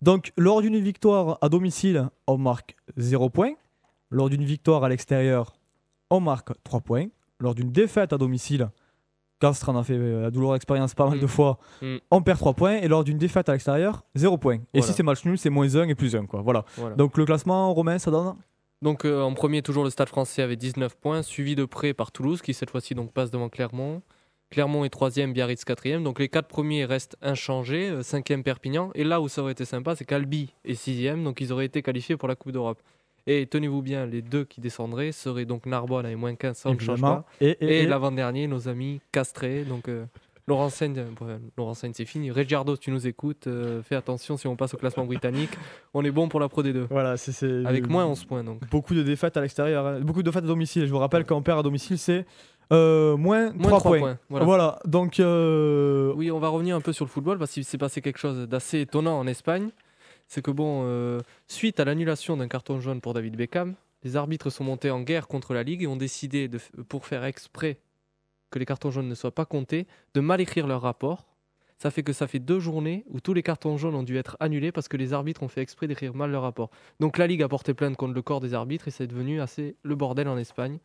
Donc 0.03 0.33
lors 0.37 0.61
d'une 0.61 0.79
victoire 0.79 1.39
à 1.41 1.49
domicile, 1.49 2.09
on 2.27 2.37
marque 2.37 2.75
0 2.97 3.31
points. 3.31 3.53
Lors 4.11 4.29
d'une 4.29 4.45
victoire 4.45 4.83
à 4.83 4.89
l'extérieur, 4.89 5.55
on 6.11 6.19
marque 6.21 6.51
3 6.65 6.81
points. 6.81 7.07
Lors 7.39 7.55
d'une 7.55 7.71
défaite 7.71 8.13
à 8.13 8.19
domicile, 8.19 8.69
Castres 8.69 8.84
en 9.45 9.77
a 9.77 9.83
fait 9.85 9.95
euh, 9.95 10.23
la 10.23 10.31
douloureuse 10.31 10.57
expérience 10.57 10.95
pas 10.95 11.09
mal 11.09 11.19
Mm. 11.19 11.23
de 11.23 11.27
fois, 11.27 11.59
Mm. 11.83 11.97
on 12.11 12.23
perd 12.23 12.39
3 12.39 12.55
points. 12.55 12.77
Et 12.77 12.89
lors 12.89 13.05
d'une 13.05 13.19
défaite 13.19 13.49
à 13.49 13.53
l'extérieur, 13.53 14.05
0 14.15 14.39
points. 14.39 14.57
Et 14.57 14.61
Voilà. 14.75 14.87
si 14.87 14.93
c'est 14.93 15.03
match 15.03 15.25
nul, 15.25 15.39
c'est 15.39 15.51
moins 15.51 15.69
1 15.77 15.89
et 15.89 15.95
plus 15.95 16.15
1. 16.17 16.27
Quoi. 16.27 16.43
Voilà. 16.43 16.65
Voilà. 16.77 16.97
Donc 16.97 17.17
le 17.19 17.25
classement, 17.25 17.73
Romain, 17.75 17.99
ça 17.99 18.11
donne 18.11 18.35
Donc 18.83 19.05
euh, 19.05 19.23
en 19.23 19.33
premier, 19.35 19.63
toujours 19.63 19.85
le 19.85 19.91
Stade 19.91 20.09
français 20.09 20.43
avec 20.43 20.59
19 20.59 20.97
points, 20.97 21.23
suivi 21.23 21.55
de 21.55 21.65
près 21.65 21.95
par 21.95 22.13
Toulouse, 22.13 22.43
qui 22.43 22.53
cette 22.55 22.71
fois-ci 22.71 22.95
donc 22.95 23.13
passe 23.13 23.31
devant 23.31 23.49
Clermont. 23.49 24.03
Clermont 24.51 24.85
est 24.85 24.91
troisième, 24.91 25.33
Biarritz 25.33 25.65
quatrième. 25.65 26.05
Donc 26.05 26.19
les 26.19 26.29
quatre 26.29 26.47
premiers 26.49 26.85
restent 26.85 27.17
inchangés, 27.23 27.89
euh, 27.91 28.03
cinquième 28.03 28.43
Perpignan. 28.43 28.91
Et 28.95 29.03
là 29.05 29.21
où 29.21 29.29
ça 29.29 29.43
aurait 29.43 29.53
été 29.53 29.65
sympa, 29.65 29.97
c'est 29.97 30.05
qu'Albi 30.05 30.53
est 30.65 30.75
sixième, 30.75 31.25
donc 31.25 31.41
ils 31.41 31.53
auraient 31.53 31.65
été 31.67 31.83
qualifiés 31.83 32.17
pour 32.17 32.29
la 32.29 32.37
Coupe 32.37 32.53
d'Europe. 32.53 32.81
Et 33.27 33.47
tenez-vous 33.47 33.81
bien, 33.83 34.05
les 34.07 34.21
deux 34.23 34.45
qui 34.45 34.61
descendraient 34.61 35.13
seraient 35.13 35.47
donc 35.47 35.65
Narbonne 35.67 36.05
avec 36.05 36.19
moins 36.19 36.35
15, 36.35 36.57
ça 36.57 36.69
on 36.71 36.75
ne 36.75 36.79
change 36.79 37.01
pas. 37.01 37.25
Et, 37.41 37.51
et- 37.51 37.65
Et, 37.65 37.83
et- 37.83 37.87
l'avant-dernier, 37.87 38.47
nos 38.47 38.69
amis 38.69 39.01
castrés. 39.13 39.65
Donc 39.65 39.89
euh, 39.89 40.05
Laurent 40.47 40.69
euh, 40.83 41.05
bon, 41.19 41.41
Laurent 41.57 41.73
c'est 41.73 42.05
fini. 42.05 42.31
Regiardo, 42.31 42.77
tu 42.77 42.91
nous 42.91 43.07
écoutes, 43.07 43.47
euh, 43.47 43.81
fais 43.83 43.95
attention 43.95 44.37
si 44.37 44.47
on 44.47 44.57
passe 44.57 44.75
au 44.75 44.77
classement 44.77 45.07
britannique. 45.07 45.49
On 45.95 46.05
est 46.05 46.11
bon 46.11 46.29
pour 46.29 46.39
la 46.39 46.51
Pro 46.51 46.63
D2. 46.63 46.87
Voilà, 46.91 47.17
c'est- 47.17 47.65
Avec 47.65 47.89
moins 47.89 48.05
11 48.05 48.25
points 48.25 48.45
donc. 48.45 48.61
beaucoup 48.71 48.95
de 48.95 49.03
défaites 49.03 49.39
à 49.39 49.41
l'extérieur, 49.41 49.87
hein. 49.87 50.01
beaucoup 50.01 50.23
de 50.23 50.29
défaites 50.31 50.45
à 50.45 50.47
domicile. 50.47 50.85
Je 50.87 50.91
vous 50.93 50.99
rappelle 50.99 51.25
on 51.31 51.41
perd 51.41 51.61
à 51.61 51.63
domicile, 51.63 51.97
c'est 51.97 52.27
euh, 52.73 53.17
moins, 53.17 53.53
Moins 53.55 53.69
3 53.69 53.79
3 53.79 53.91
points. 53.91 53.99
points. 54.01 54.19
Voilà. 54.29 54.45
Voilà. 54.45 54.79
donc 54.85 55.19
euh, 55.21 56.13
Oui, 56.15 56.31
on 56.31 56.39
va 56.41 56.49
revenir 56.49 56.77
un 56.77 56.81
peu 56.83 56.93
sur 56.93 57.05
le 57.07 57.11
football 57.11 57.39
parce 57.39 57.53
qu'il 57.53 57.65
s'est 57.65 57.79
passé 57.79 58.03
quelque 58.03 58.19
chose 58.19 58.47
d'assez 58.49 58.81
étonnant 58.81 59.19
en 59.19 59.27
Espagne. 59.27 59.69
C'est 60.29 60.43
que 60.43 60.51
bon, 60.51 60.83
euh, 60.85 61.21
suite 61.49 61.81
à 61.81 61.85
l'annulation 61.85 62.37
d'un 62.37 62.49
carton 62.49 62.81
jaune 62.81 63.01
pour 63.01 63.15
David 63.15 63.37
Beckham, 63.37 63.75
les 64.03 64.17
arbitres 64.17 64.51
sont 64.51 64.65
montés 64.65 64.91
en 64.91 65.01
guerre 65.01 65.29
contre 65.29 65.55
la 65.55 65.63
Ligue 65.63 65.83
et 65.83 65.87
ont 65.87 65.97
décidé, 65.97 66.49
de, 66.49 66.59
pour 66.89 67.07
faire 67.07 67.25
exprès 67.25 67.79
que 68.51 68.59
les 68.59 68.67
cartons 68.67 68.91
jaunes 68.91 69.09
ne 69.09 69.15
soient 69.15 69.35
pas 69.35 69.47
comptés, 69.47 69.87
de 70.15 70.21
mal 70.21 70.41
écrire 70.41 70.67
leur 70.67 70.83
rapport. 70.83 71.27
Ça 71.79 71.91
fait 71.91 72.03
que 72.03 72.13
ça 72.13 72.29
fait 72.29 72.39
deux 72.39 72.61
journées 72.61 73.05
où 73.11 73.21
tous 73.21 73.35
les 73.35 73.43
cartons 73.43 73.77
jaunes 73.77 73.97
ont 73.97 74.05
dû 74.05 74.17
être 74.17 74.37
annulés 74.39 74.71
parce 74.71 74.87
que 74.87 74.97
les 74.97 75.13
arbitres 75.13 75.43
ont 75.43 75.49
fait 75.49 75.61
exprès 75.61 75.89
d'écrire 75.89 76.15
mal 76.15 76.31
leur 76.31 76.43
rapport. 76.43 76.71
Donc 77.01 77.19
la 77.19 77.27
Ligue 77.27 77.43
a 77.43 77.49
porté 77.49 77.75
plainte 77.75 77.97
contre 77.97 78.15
le 78.15 78.23
corps 78.23 78.41
des 78.41 78.55
arbitres 78.55 78.87
et 78.89 78.91
c'est 78.91 79.09
devenu 79.09 79.41
assez 79.41 79.77
le 79.83 79.97
bordel 79.97 80.29
en 80.29 80.39
Espagne. 80.39 80.79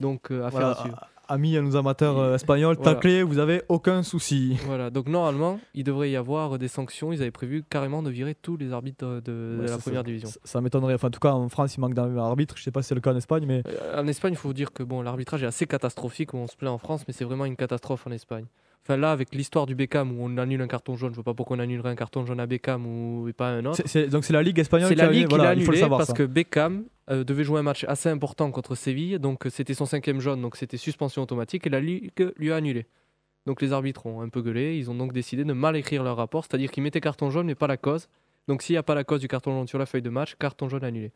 Donc 0.00 0.32
euh, 0.32 0.44
affaire 0.44 0.60
Voilà, 0.60 0.70
à 0.70 0.80
suivre. 0.80 1.08
Amis 1.28 1.56
à 1.56 1.62
nos 1.62 1.76
amateurs 1.76 2.18
euh, 2.18 2.34
espagnols, 2.34 2.76
Voilà. 2.76 2.94
taclés, 2.94 3.22
vous 3.22 3.38
avez 3.38 3.62
aucun 3.68 4.02
souci. 4.02 4.56
Voilà, 4.66 4.90
donc 4.90 5.08
normalement, 5.08 5.60
il 5.74 5.84
devrait 5.84 6.10
y 6.10 6.16
avoir 6.16 6.58
des 6.58 6.68
sanctions. 6.68 7.12
Ils 7.12 7.20
avaient 7.22 7.30
prévu 7.30 7.62
carrément 7.68 8.02
de 8.02 8.10
virer 8.10 8.34
tous 8.34 8.56
les 8.56 8.72
arbitres 8.72 9.04
de, 9.06 9.20
de 9.20 9.56
Ouais, 9.60 9.66
la 9.66 9.72
ça, 9.72 9.78
première 9.78 10.00
ça- 10.00 10.04
division. 10.04 10.28
Ça, 10.28 10.38
ça 10.44 10.60
m'étonnerait. 10.60 10.94
Enfin, 10.94 11.08
en 11.08 11.10
tout 11.12 11.20
cas, 11.20 11.32
en 11.32 11.48
France, 11.48 11.76
il 11.76 11.80
manque 11.80 11.94
d'un 11.94 12.16
arbitre. 12.18 12.56
Je 12.56 12.62
sais 12.62 12.70
pas 12.70 12.82
si 12.82 12.88
c'est 12.88 12.94
le 12.94 13.00
cas 13.00 13.12
en 13.12 13.16
Espagne, 13.16 13.44
mais 13.46 13.62
Euh, 13.66 14.02
En 14.02 14.06
Espagne, 14.06 14.32
il 14.32 14.36
faut 14.38 14.52
dire 14.52 14.72
que 14.72 14.82
bon, 14.82 15.02
l'arbitrage 15.02 15.42
est 15.42 15.46
assez 15.46 15.66
catastrophique, 15.66 16.34
on 16.34 16.46
se 16.46 16.56
plaint 16.56 16.72
en 16.72 16.78
France, 16.78 17.04
mais 17.06 17.14
c'est 17.14 17.24
vraiment 17.24 17.44
une 17.44 17.56
catastrophe 17.56 18.06
en 18.06 18.10
Espagne. 18.10 18.44
Enfin 18.84 18.96
là, 18.96 19.10
avec 19.12 19.34
l'histoire 19.34 19.66
du 19.66 19.74
Beckham 19.74 20.12
où 20.12 20.24
on 20.24 20.38
annule 20.38 20.62
un 20.62 20.66
carton 20.68 20.96
jaune, 20.96 21.10
je 21.10 21.16
vois 21.16 21.24
pas 21.24 21.34
pourquoi 21.34 21.56
on 21.58 21.60
annulerait 21.60 21.90
un 21.90 21.94
carton 21.94 22.24
jaune 22.24 22.40
à 22.40 22.46
Beckham 22.46 22.86
ou 22.86 23.28
et 23.28 23.34
pas 23.34 23.48
à 23.48 23.52
un 23.52 23.66
autre. 23.66 23.82
donc 24.08 24.24
c'est 24.24 24.32
la 24.32 24.42
Ligue 24.42 24.58
espagnole 24.58 24.88
C'est 24.88 24.94
qui 24.94 25.00
la 25.02 25.10
Ligue 25.10 25.28
qui 25.28 25.34
voilà, 25.34 25.52
il 25.54 25.62
faut 25.64 25.72
le 25.72 25.76
savoir. 25.76 25.98
parce 25.98 26.08
ça. 26.10 26.14
que 26.14 26.22
Beckham 26.22 26.84
euh, 27.10 27.24
devait 27.24 27.44
jouer 27.44 27.60
un 27.60 27.62
match 27.62 27.84
assez 27.88 28.08
important 28.08 28.50
contre 28.50 28.74
Séville, 28.74 29.18
donc 29.18 29.46
euh, 29.46 29.50
c'était 29.50 29.74
son 29.74 29.86
cinquième 29.86 30.20
jaune, 30.20 30.40
donc 30.42 30.56
c'était 30.56 30.76
suspension 30.76 31.22
automatique 31.22 31.66
et 31.66 31.70
la 31.70 31.80
Ligue 31.80 32.10
lui 32.36 32.52
a 32.52 32.56
annulé. 32.56 32.86
Donc 33.46 33.62
les 33.62 33.72
arbitres 33.72 34.04
ont 34.06 34.20
un 34.20 34.28
peu 34.28 34.42
gueulé, 34.42 34.76
ils 34.76 34.90
ont 34.90 34.94
donc 34.94 35.12
décidé 35.12 35.44
de 35.44 35.52
mal 35.52 35.74
écrire 35.76 36.02
leur 36.02 36.16
rapport, 36.16 36.44
c'est-à-dire 36.44 36.70
qu'ils 36.70 36.82
mettaient 36.82 37.00
carton 37.00 37.30
jaune 37.30 37.46
mais 37.46 37.54
pas 37.54 37.66
la 37.66 37.76
cause. 37.78 38.08
Donc 38.46 38.62
s'il 38.62 38.74
n'y 38.74 38.78
a 38.78 38.82
pas 38.82 38.94
la 38.94 39.04
cause 39.04 39.20
du 39.20 39.28
carton 39.28 39.52
jaune 39.52 39.66
sur 39.68 39.78
la 39.78 39.86
feuille 39.86 40.02
de 40.02 40.10
match, 40.10 40.34
carton 40.38 40.68
jaune 40.68 40.84
annulé. 40.84 41.12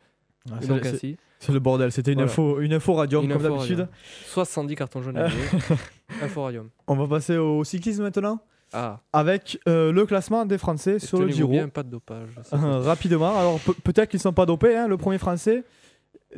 Ah, 0.51 0.55
c'est- 0.59 0.67
donc 0.67 0.79
c'est- 0.83 0.93
ainsi, 0.95 1.17
C'est 1.39 1.51
le 1.53 1.59
bordel. 1.59 1.91
C'était 1.91 2.11
une 2.11 2.19
Voilà. 2.19 2.31
info, 2.31 2.59
une 2.59 2.73
info 2.73 2.93
radium 2.93 3.23
Une 3.23 3.31
comme 3.31 3.45
info 3.45 3.55
d'habitude. 3.55 3.79
radium. 3.79 3.95
70 4.27 4.75
cartons 4.75 5.01
jaunes 5.01 5.17
annulés. 5.17 5.35
Inforarium. 6.21 6.69
On 6.87 6.95
va 6.95 7.07
passer 7.07 7.37
au 7.37 7.63
cyclisme 7.63 8.03
maintenant, 8.03 8.39
Ah, 8.73 8.99
avec 9.13 9.59
euh, 9.67 9.91
le 9.91 10.05
classement 10.05 10.45
des 10.45 10.57
Français 10.57 10.99
sur 10.99 11.19
le 11.19 11.29
Giro. 11.29 11.49
bien, 11.51 11.69
pas 11.69 11.83
de 11.83 11.89
dopage. 11.89 12.29
rapidement. 12.51 13.37
Alors 13.37 13.59
pe- 13.59 13.73
peut-être 13.83 14.09
qu'ils 14.09 14.19
sont 14.19 14.33
pas 14.33 14.45
dopés. 14.45 14.75
hein, 14.75 14.87
Le 14.87 14.97
premier 14.97 15.17
Français 15.17 15.63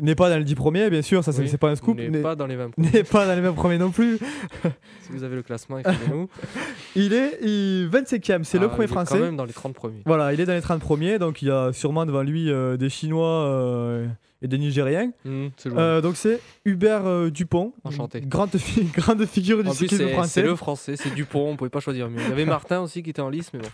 n'est 0.02 0.16
pas 0.16 0.30
dans 0.30 0.38
les 0.38 0.44
10 0.44 0.56
premiers, 0.56 0.90
bien 0.90 1.02
sûr. 1.02 1.24
Ça 1.24 1.32
c'est 1.32 1.42
Oui, 1.44 1.50
c'est 1.50 1.58
pas 1.58 1.70
un 1.70 1.76
scoop. 1.76 1.98
n'est 1.98 2.22
pas 2.22 2.36
dans 2.36 2.48
les 2.48 2.56
20 2.56 2.70
premiers. 2.72 2.90
n'est 2.92 3.04
pas 3.04 3.26
dans 3.26 3.36
les 3.36 3.42
20 3.42 3.54
premiers 3.54 3.78
non 3.78 3.92
plus. 3.92 4.18
Si 5.02 5.12
vous 5.12 5.24
avez 5.24 5.36
le 5.36 5.44
classement, 5.44 5.78
écrivez-nous. 5.78 6.28
Il 6.96 7.14
est 7.14 7.38
il- 7.44 7.88
25e. 7.92 8.44
C'est 8.44 8.58
le 8.58 8.66
Ah, 8.66 8.70
premier 8.70 8.86
il 8.86 8.90
est 8.90 8.94
Français. 8.94 9.14
quand 9.18 9.24
même 9.24 9.36
dans 9.38 9.46
les 9.46 9.54
30 9.54 9.74
premiers. 9.76 10.02
Voilà, 10.06 10.34
il 10.34 10.40
est 10.42 10.46
dans 10.46 10.54
les 10.54 10.62
30 10.62 10.80
premiers, 10.82 11.20
donc 11.20 11.42
il 11.44 11.50
y 11.50 11.52
a 11.52 11.72
sûrement 11.74 12.06
devant 12.08 12.24
lui 12.24 12.50
euh, 12.50 12.76
des 12.76 12.90
Chinois 12.90 13.46
euh, 13.46 14.08
et 14.42 14.48
des 14.48 14.58
Nigériens. 14.58 15.12
Loin. 15.24 15.52
Euh, 15.78 16.02
donc 16.02 16.16
c'est 16.18 16.40
Hubert 16.66 17.30
Dupont, 17.32 17.74
Enchanté. 17.84 18.22
grande, 18.22 18.58
fi- 18.58 18.84
grande 18.86 19.24
figure 19.28 19.64
du 19.64 19.70
cyclisme 19.70 19.98
c'est 19.98 20.08
c'est 20.08 20.14
français. 20.14 20.42
le 20.42 20.56
français, 20.56 20.96
c'est 20.98 21.14
Dupont, 21.14 21.50
on 21.52 21.56
pouvait 21.56 21.70
pas 21.70 21.80
choisir 21.82 22.10
mieux. 22.10 22.20
Il 22.24 22.30
y 22.30 22.32
avait 22.32 22.46
Martin 22.46 22.82
aussi 22.82 23.04
qui 23.04 23.12
était 23.12 23.22
en 23.22 23.30
lice, 23.30 23.52
mais 23.54 23.60
bon. 23.60 23.68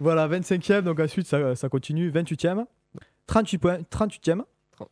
Voilà, 0.00 0.26
25e, 0.28 0.80
donc 0.80 0.98
ensuite 1.00 1.26
ça, 1.26 1.54
ça 1.56 1.68
continue, 1.68 2.10
28e, 2.10 2.64
38 3.26 3.58
points, 3.58 3.78
38e. 3.90 4.42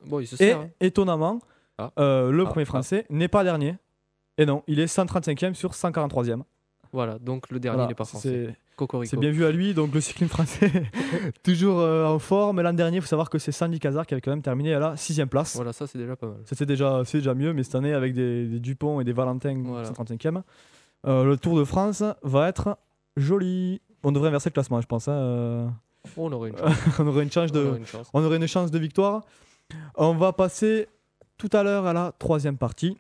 Bon, 0.07 0.20
il 0.20 0.27
se 0.27 0.35
Et 0.37 0.38
sert. 0.38 0.61
hein. 0.61 0.68
étonnamment, 0.81 1.40
Ah. 1.79 1.92
euh, 1.98 2.31
le 2.31 2.42
Ah, 2.44 2.51
premier 2.51 2.62
ah. 2.62 2.66
français 2.66 3.07
n'est 3.11 3.29
pas 3.29 3.44
dernier. 3.44 3.77
Et 4.37 4.46
non, 4.46 4.62
il 4.66 4.79
est 4.81 4.87
135e 4.87 5.55
sur 5.55 5.72
143e. 5.74 6.42
Voilà, 6.92 7.18
donc 7.18 7.51
le 7.51 7.61
dernier 7.61 7.77
Voilà, 7.77 7.88
n'est 7.88 7.94
pas 7.94 8.05
français. 8.05 8.55
c'est 9.05 9.16
bien 9.18 9.31
vu 9.31 9.44
à 9.44 9.51
lui, 9.51 9.74
donc 9.74 9.92
le 9.92 10.01
cyclisme 10.01 10.31
français 10.31 10.70
toujours 11.42 11.81
euh, 11.81 12.07
en 12.07 12.18
forme. 12.18 12.62
L'an 12.62 12.72
dernier, 12.72 12.96
il 12.96 13.01
faut 13.03 13.07
savoir 13.09 13.29
que 13.29 13.38
c'est 13.38 13.53
Sandy 13.53 13.79
Cazard 13.79 14.07
qui 14.07 14.14
avait 14.14 14.20
quand 14.22 14.31
même 14.31 14.40
terminé 14.42 14.72
à 14.72 14.79
la 14.79 14.96
6 14.96 15.20
place. 15.27 15.57
Voilà, 15.57 15.72
ça 15.74 15.87
c'est 15.87 15.98
déjà 15.98 16.16
pas 16.16 16.29
mal. 16.29 16.37
C'était 16.44 16.64
déjà, 16.66 17.03
c'est 17.05 17.18
déjà 17.18 17.35
mieux, 17.35 17.53
mais 17.53 17.62
cette 17.62 17.74
année, 17.74 17.92
avec 17.92 18.14
des, 18.14 18.46
des 18.46 18.61
Dupont 18.61 19.01
et 19.01 19.05
des 19.05 19.12
Valentin, 19.12 19.61
Voilà. 19.66 19.90
135e, 19.90 20.42
euh, 21.07 21.24
le 21.24 21.37
Tour 21.37 21.59
de 21.59 21.64
France 21.64 22.03
va 22.22 22.48
être 22.48 22.79
joli. 23.16 23.81
On 24.05 24.12
devrait 24.12 24.29
inverser 24.29 24.48
le 24.48 24.55
classement, 24.55 24.81
je 24.81 24.87
pense. 24.87 25.09
hein, 25.09 25.12
euh, 25.12 25.66
On 26.16 26.33
aurait 26.33 26.51
une 26.51 26.57
chance. 26.57 26.72
on 27.01 27.07
aurait 27.09 27.22
une 27.24 27.33
chance 27.33 27.51
On 27.51 27.55
de, 27.55 27.66
aurait 27.66 27.79
une 27.79 27.87
chance. 27.87 28.11
on 28.14 28.24
aurait 28.24 28.37
une 28.38 28.46
chance 28.46 28.70
de 28.70 28.79
victoire. 28.79 29.24
On 29.96 30.14
va 30.14 30.33
passer 30.33 30.88
tout 31.37 31.50
à 31.52 31.62
l'heure 31.62 31.87
à 31.87 31.92
la 31.92 32.12
troisième 32.18 32.57
partie 32.57 32.96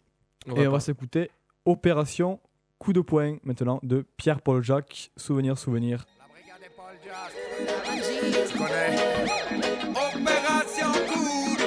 On 0.46 0.56
et 0.56 0.62
va 0.62 0.68
on 0.68 0.72
va 0.72 0.80
s'écouter 0.80 1.30
Opération 1.64 2.40
Coup 2.78 2.92
de 2.92 3.00
poing 3.00 3.38
maintenant 3.42 3.80
de 3.82 4.06
Pierre-Paul 4.16 4.62
Jacques. 4.62 5.10
Souvenir, 5.16 5.58
souvenir. 5.58 6.06
La 6.18 6.26
brigade 6.32 6.60
des 6.60 6.68
Paul 6.76 6.94
Jacques. 7.04 8.52
Tu 8.52 8.56
connais. 8.56 8.96
Opération 9.90 10.92
coup 11.12 11.57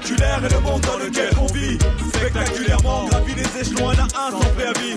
Tentaculaire 0.00 0.44
est 0.44 0.54
le 0.54 0.60
monde 0.60 0.80
dans 0.80 0.96
lequel 0.96 1.30
on 1.38 1.46
vit. 1.52 1.78
Spectaculairement, 2.14 3.06
gravit 3.08 3.34
les 3.34 3.60
échelons 3.60 3.90
un 3.90 3.98
à 3.98 4.28
un 4.28 4.30
sans 4.30 4.38
préavis. 4.54 4.96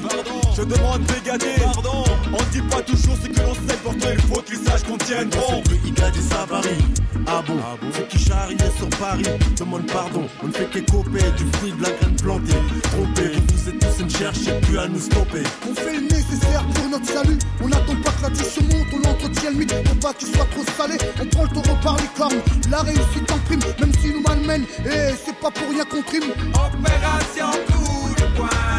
Je 0.55 0.61
demande 0.61 1.01
brigadier, 1.03 1.55
pardon. 1.73 2.03
On 2.31 2.43
dit 2.51 2.61
pas 2.69 2.81
toujours 2.81 3.15
ce 3.21 3.27
que 3.27 3.39
l'on 3.41 3.53
sait, 3.55 3.77
pourtant 3.83 4.09
il 4.11 4.21
faut 4.21 4.41
qu'ils 4.41 4.59
sachent 4.59 4.83
qu'on 4.83 4.97
tienne 4.97 5.29
bon. 5.29 5.61
Brigade 5.65 6.15
Savary. 6.15 6.77
Ah 7.25 7.41
bon, 7.47 7.57
ceux 7.95 8.03
qui 8.03 8.19
charriaient 8.19 8.57
sur 8.77 8.89
Paris 8.99 9.23
demande 9.57 9.87
pardon. 9.91 10.27
On 10.43 10.47
ne 10.47 10.51
fait 10.51 10.65
qu'écoper 10.65 11.23
du 11.37 11.45
fruit 11.57 11.71
de 11.71 11.83
la 11.83 11.89
graine 11.91 12.15
plantée. 12.15 12.53
Trompé, 12.83 13.31
vous 13.33 13.55
vous 13.55 13.69
êtes 13.69 13.79
tous 13.79 14.01
une 14.01 14.09
cherchez 14.09 14.59
plus 14.61 14.77
à 14.77 14.87
nous 14.87 14.99
stopper. 14.99 15.43
On 15.69 15.73
fait 15.73 15.95
le 15.95 16.01
nécessaire 16.01 16.63
pour 16.75 16.89
notre 16.89 17.07
salut. 17.07 17.39
On 17.61 17.67
n'attend 17.67 17.95
pas 18.03 18.11
que 18.11 18.21
l'addition 18.23 18.61
monte, 18.63 18.87
on 18.93 19.09
entretient 19.09 19.51
le 19.51 19.57
mythe 19.57 19.83
pour 19.83 19.95
pas 19.97 20.13
qu'il 20.13 20.27
soit 20.27 20.45
trop 20.45 20.63
salé. 20.77 20.97
On 21.19 21.25
prend 21.25 21.43
le 21.43 21.49
taureau 21.49 21.77
par 21.81 21.97
les 21.97 22.07
cornes, 22.15 22.41
la 22.69 22.81
réussite 22.81 23.31
en 23.31 23.37
prime, 23.39 23.59
même 23.79 23.93
si 23.99 24.09
nous 24.13 24.21
malmène. 24.21 24.65
Et 24.85 25.15
c'est 25.25 25.37
pas 25.39 25.49
pour 25.49 25.69
rien 25.69 25.85
qu'on 25.85 26.01
trime. 26.03 26.31
Opération 26.53 27.51
coup 27.67 28.13
de 28.15 28.37
poing. 28.37 28.72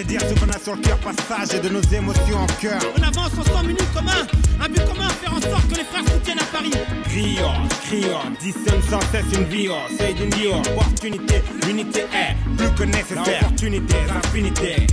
C'est 0.00 0.06
dire 0.06 0.20
ce 0.22 0.40
qu'on 0.40 0.48
a 0.48 0.58
sur 0.58 0.74
le 0.76 0.80
cœur, 0.80 0.96
passage 0.96 1.54
et 1.54 1.60
de 1.60 1.68
nos 1.68 1.82
émotions 1.82 2.38
en 2.38 2.46
cœur. 2.58 2.80
On 2.96 3.02
avance 3.02 3.32
en 3.38 3.44
100 3.44 3.64
minutes 3.64 3.92
commun. 3.92 4.26
Un 4.58 4.66
but 4.66 4.82
commun, 4.86 5.10
faire 5.10 5.34
en 5.34 5.40
sorte 5.42 5.68
que 5.68 5.74
les 5.74 5.84
frères 5.84 6.04
soutiennent 6.10 6.38
à 6.38 6.44
Paris. 6.44 6.70
Crions, 7.04 7.68
crions, 7.84 8.32
dissonne 8.40 8.80
sans 8.88 9.00
cesse 9.12 9.26
une 9.38 9.44
vie, 9.44 9.68
oh, 9.68 9.74
c'est 9.98 10.14
d'une 10.14 10.30
vie, 10.30 10.48
oh. 10.54 10.62
opportunité, 10.70 11.42
l'unité 11.66 12.06
est 12.14 12.56
plus 12.56 12.70
que 12.70 12.84
nécessaire. 12.84 13.42
Opportunité, 13.42 13.96
infinité. 14.24 14.86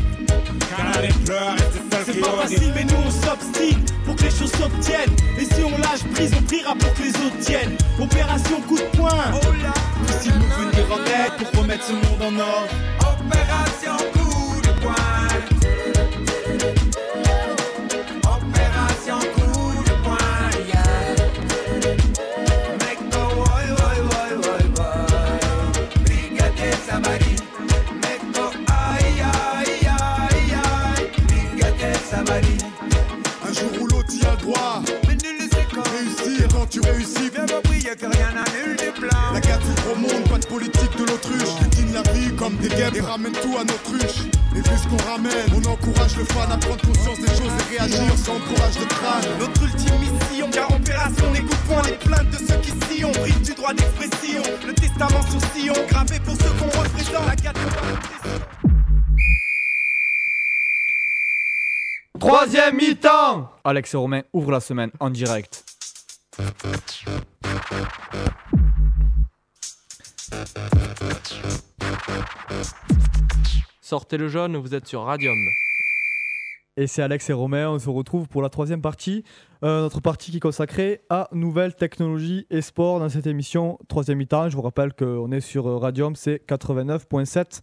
Car 0.76 1.02
les 1.02 1.14
pleurs, 1.24 1.56
c'est 1.72 2.12
C'est 2.12 2.20
pas 2.20 2.42
facile, 2.42 2.74
mais 2.76 2.84
nous 2.84 3.02
on 3.06 3.10
s'obstine 3.10 3.86
pour 4.06 4.14
que 4.18 4.24
les 4.24 4.30
choses 4.30 4.52
s'obtiennent. 4.52 5.16
Et 5.40 5.46
si 5.46 5.64
on 5.64 5.78
lâche 5.78 6.04
prise, 6.14 6.32
on 6.38 6.42
priera 6.42 6.76
pour 6.76 6.94
que 6.96 7.04
les 7.04 7.12
autres 7.12 7.40
tiennent. 7.40 7.78
Opération 7.98 8.60
coup 8.68 8.78
de 8.78 8.98
poing. 8.98 9.24
Oh 9.42 9.54
là, 9.64 9.74
nous 10.02 10.70
venir 10.70 10.92
en 10.92 10.98
aide 10.98 11.50
pour 11.50 11.62
remettre 11.62 11.86
ce 11.86 11.94
monde 11.94 12.22
en 12.22 12.40
ordre 12.40 12.74
opération 13.00 13.67
Alex 63.68 63.94
et 63.94 63.98
Romain 63.98 64.22
ouvrent 64.32 64.52
la 64.52 64.62
semaine 64.62 64.92
en 65.02 65.10
direct. 65.10 65.66
Sortez 73.82 74.16
le 74.16 74.30
jaune, 74.30 74.56
vous 74.56 74.74
êtes 74.74 74.88
sur 74.88 75.04
Radium. 75.04 75.36
Et 76.78 76.88
c'est 76.88 77.02
Alex 77.02 77.30
et 77.30 77.34
Romain, 77.34 77.70
on 77.70 77.80
se 77.80 77.90
retrouve 77.90 78.30
pour 78.30 78.42
la 78.42 78.48
troisième 78.50 78.82
partie. 78.82 79.26
Euh, 79.66 79.82
notre 79.82 80.00
partie 80.00 80.32
qui 80.32 80.38
est 80.38 80.40
consacrée 80.40 81.02
à 81.10 81.28
nouvelles 81.34 81.76
technologies 81.76 82.46
et 82.50 82.62
sport 82.62 83.00
dans 83.00 83.10
cette 83.10 83.28
émission. 83.28 83.80
Troisième 83.90 84.20
mi-temps, 84.20 84.48
je 84.48 84.56
vous 84.56 84.62
rappelle 84.62 84.94
qu'on 84.94 85.32
est 85.34 85.42
sur 85.42 85.68
euh, 85.68 85.78
Radium, 85.78 86.16
c'est 86.16 86.42
89.7 86.48 87.62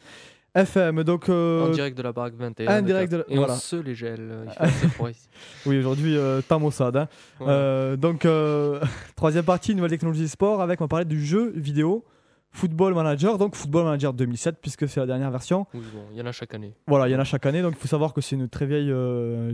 FM. 0.55 1.03
Donc, 1.05 1.29
euh, 1.29 1.67
En 1.67 1.71
direct 1.71 1.97
de 1.97 2.03
la 2.03 2.12
baraque 2.12 2.35
21. 2.38 2.79
en 2.79 2.83
direct 2.83 3.11
de 3.12 3.17
la- 3.19 3.25
Et 3.29 3.37
voilà. 3.37 3.55
on 3.55 3.57
se 3.57 3.77
les 3.77 3.95
gèle. 3.95 4.31
Il 4.47 4.51
fait 4.53 4.61
assez 4.61 4.88
froid 4.88 5.11
ici. 5.11 5.29
oui, 5.67 5.79
aujourd'hui, 5.79 6.17
euh, 6.17 6.40
temps 6.43 6.61
maussade. 6.61 6.97
hein. 6.97 7.09
Euh, 7.43 7.97
donc, 7.97 8.25
euh, 8.25 8.81
troisième 9.17 9.45
partie, 9.45 9.75
nouvelles 9.75 9.90
technologies 9.90 10.25
et 10.25 10.29
sport, 10.29 10.62
avec, 10.62 10.81
on 10.81 10.85
va 10.85 10.88
parler 10.88 11.05
du 11.05 11.25
jeu 11.25 11.53
vidéo 11.57 12.05
Football 12.55 12.95
Manager, 12.95 13.37
donc 13.37 13.57
Football 13.57 13.85
Manager 13.85 14.12
2007, 14.14 14.57
puisque 14.62 14.88
c'est 14.88 15.01
la 15.01 15.07
dernière 15.07 15.31
version. 15.31 15.67
Oui, 15.75 15.83
bon, 15.93 16.03
il 16.12 16.17
y 16.19 16.23
en 16.23 16.27
a 16.27 16.33
chaque 16.33 16.55
année. 16.55 16.73
Voilà, 16.87 17.09
il 17.09 17.12
y 17.12 17.17
en 17.17 17.19
a 17.19 17.25
chaque 17.25 17.45
année, 17.47 17.62
donc 17.62 17.73
il 17.77 17.79
faut 17.81 17.88
savoir 17.88 18.14
que 18.14 18.21
c'est 18.21 18.37
une 18.37 18.49
très 18.49 18.64
vieille 18.64 18.93
euh, 18.93 19.53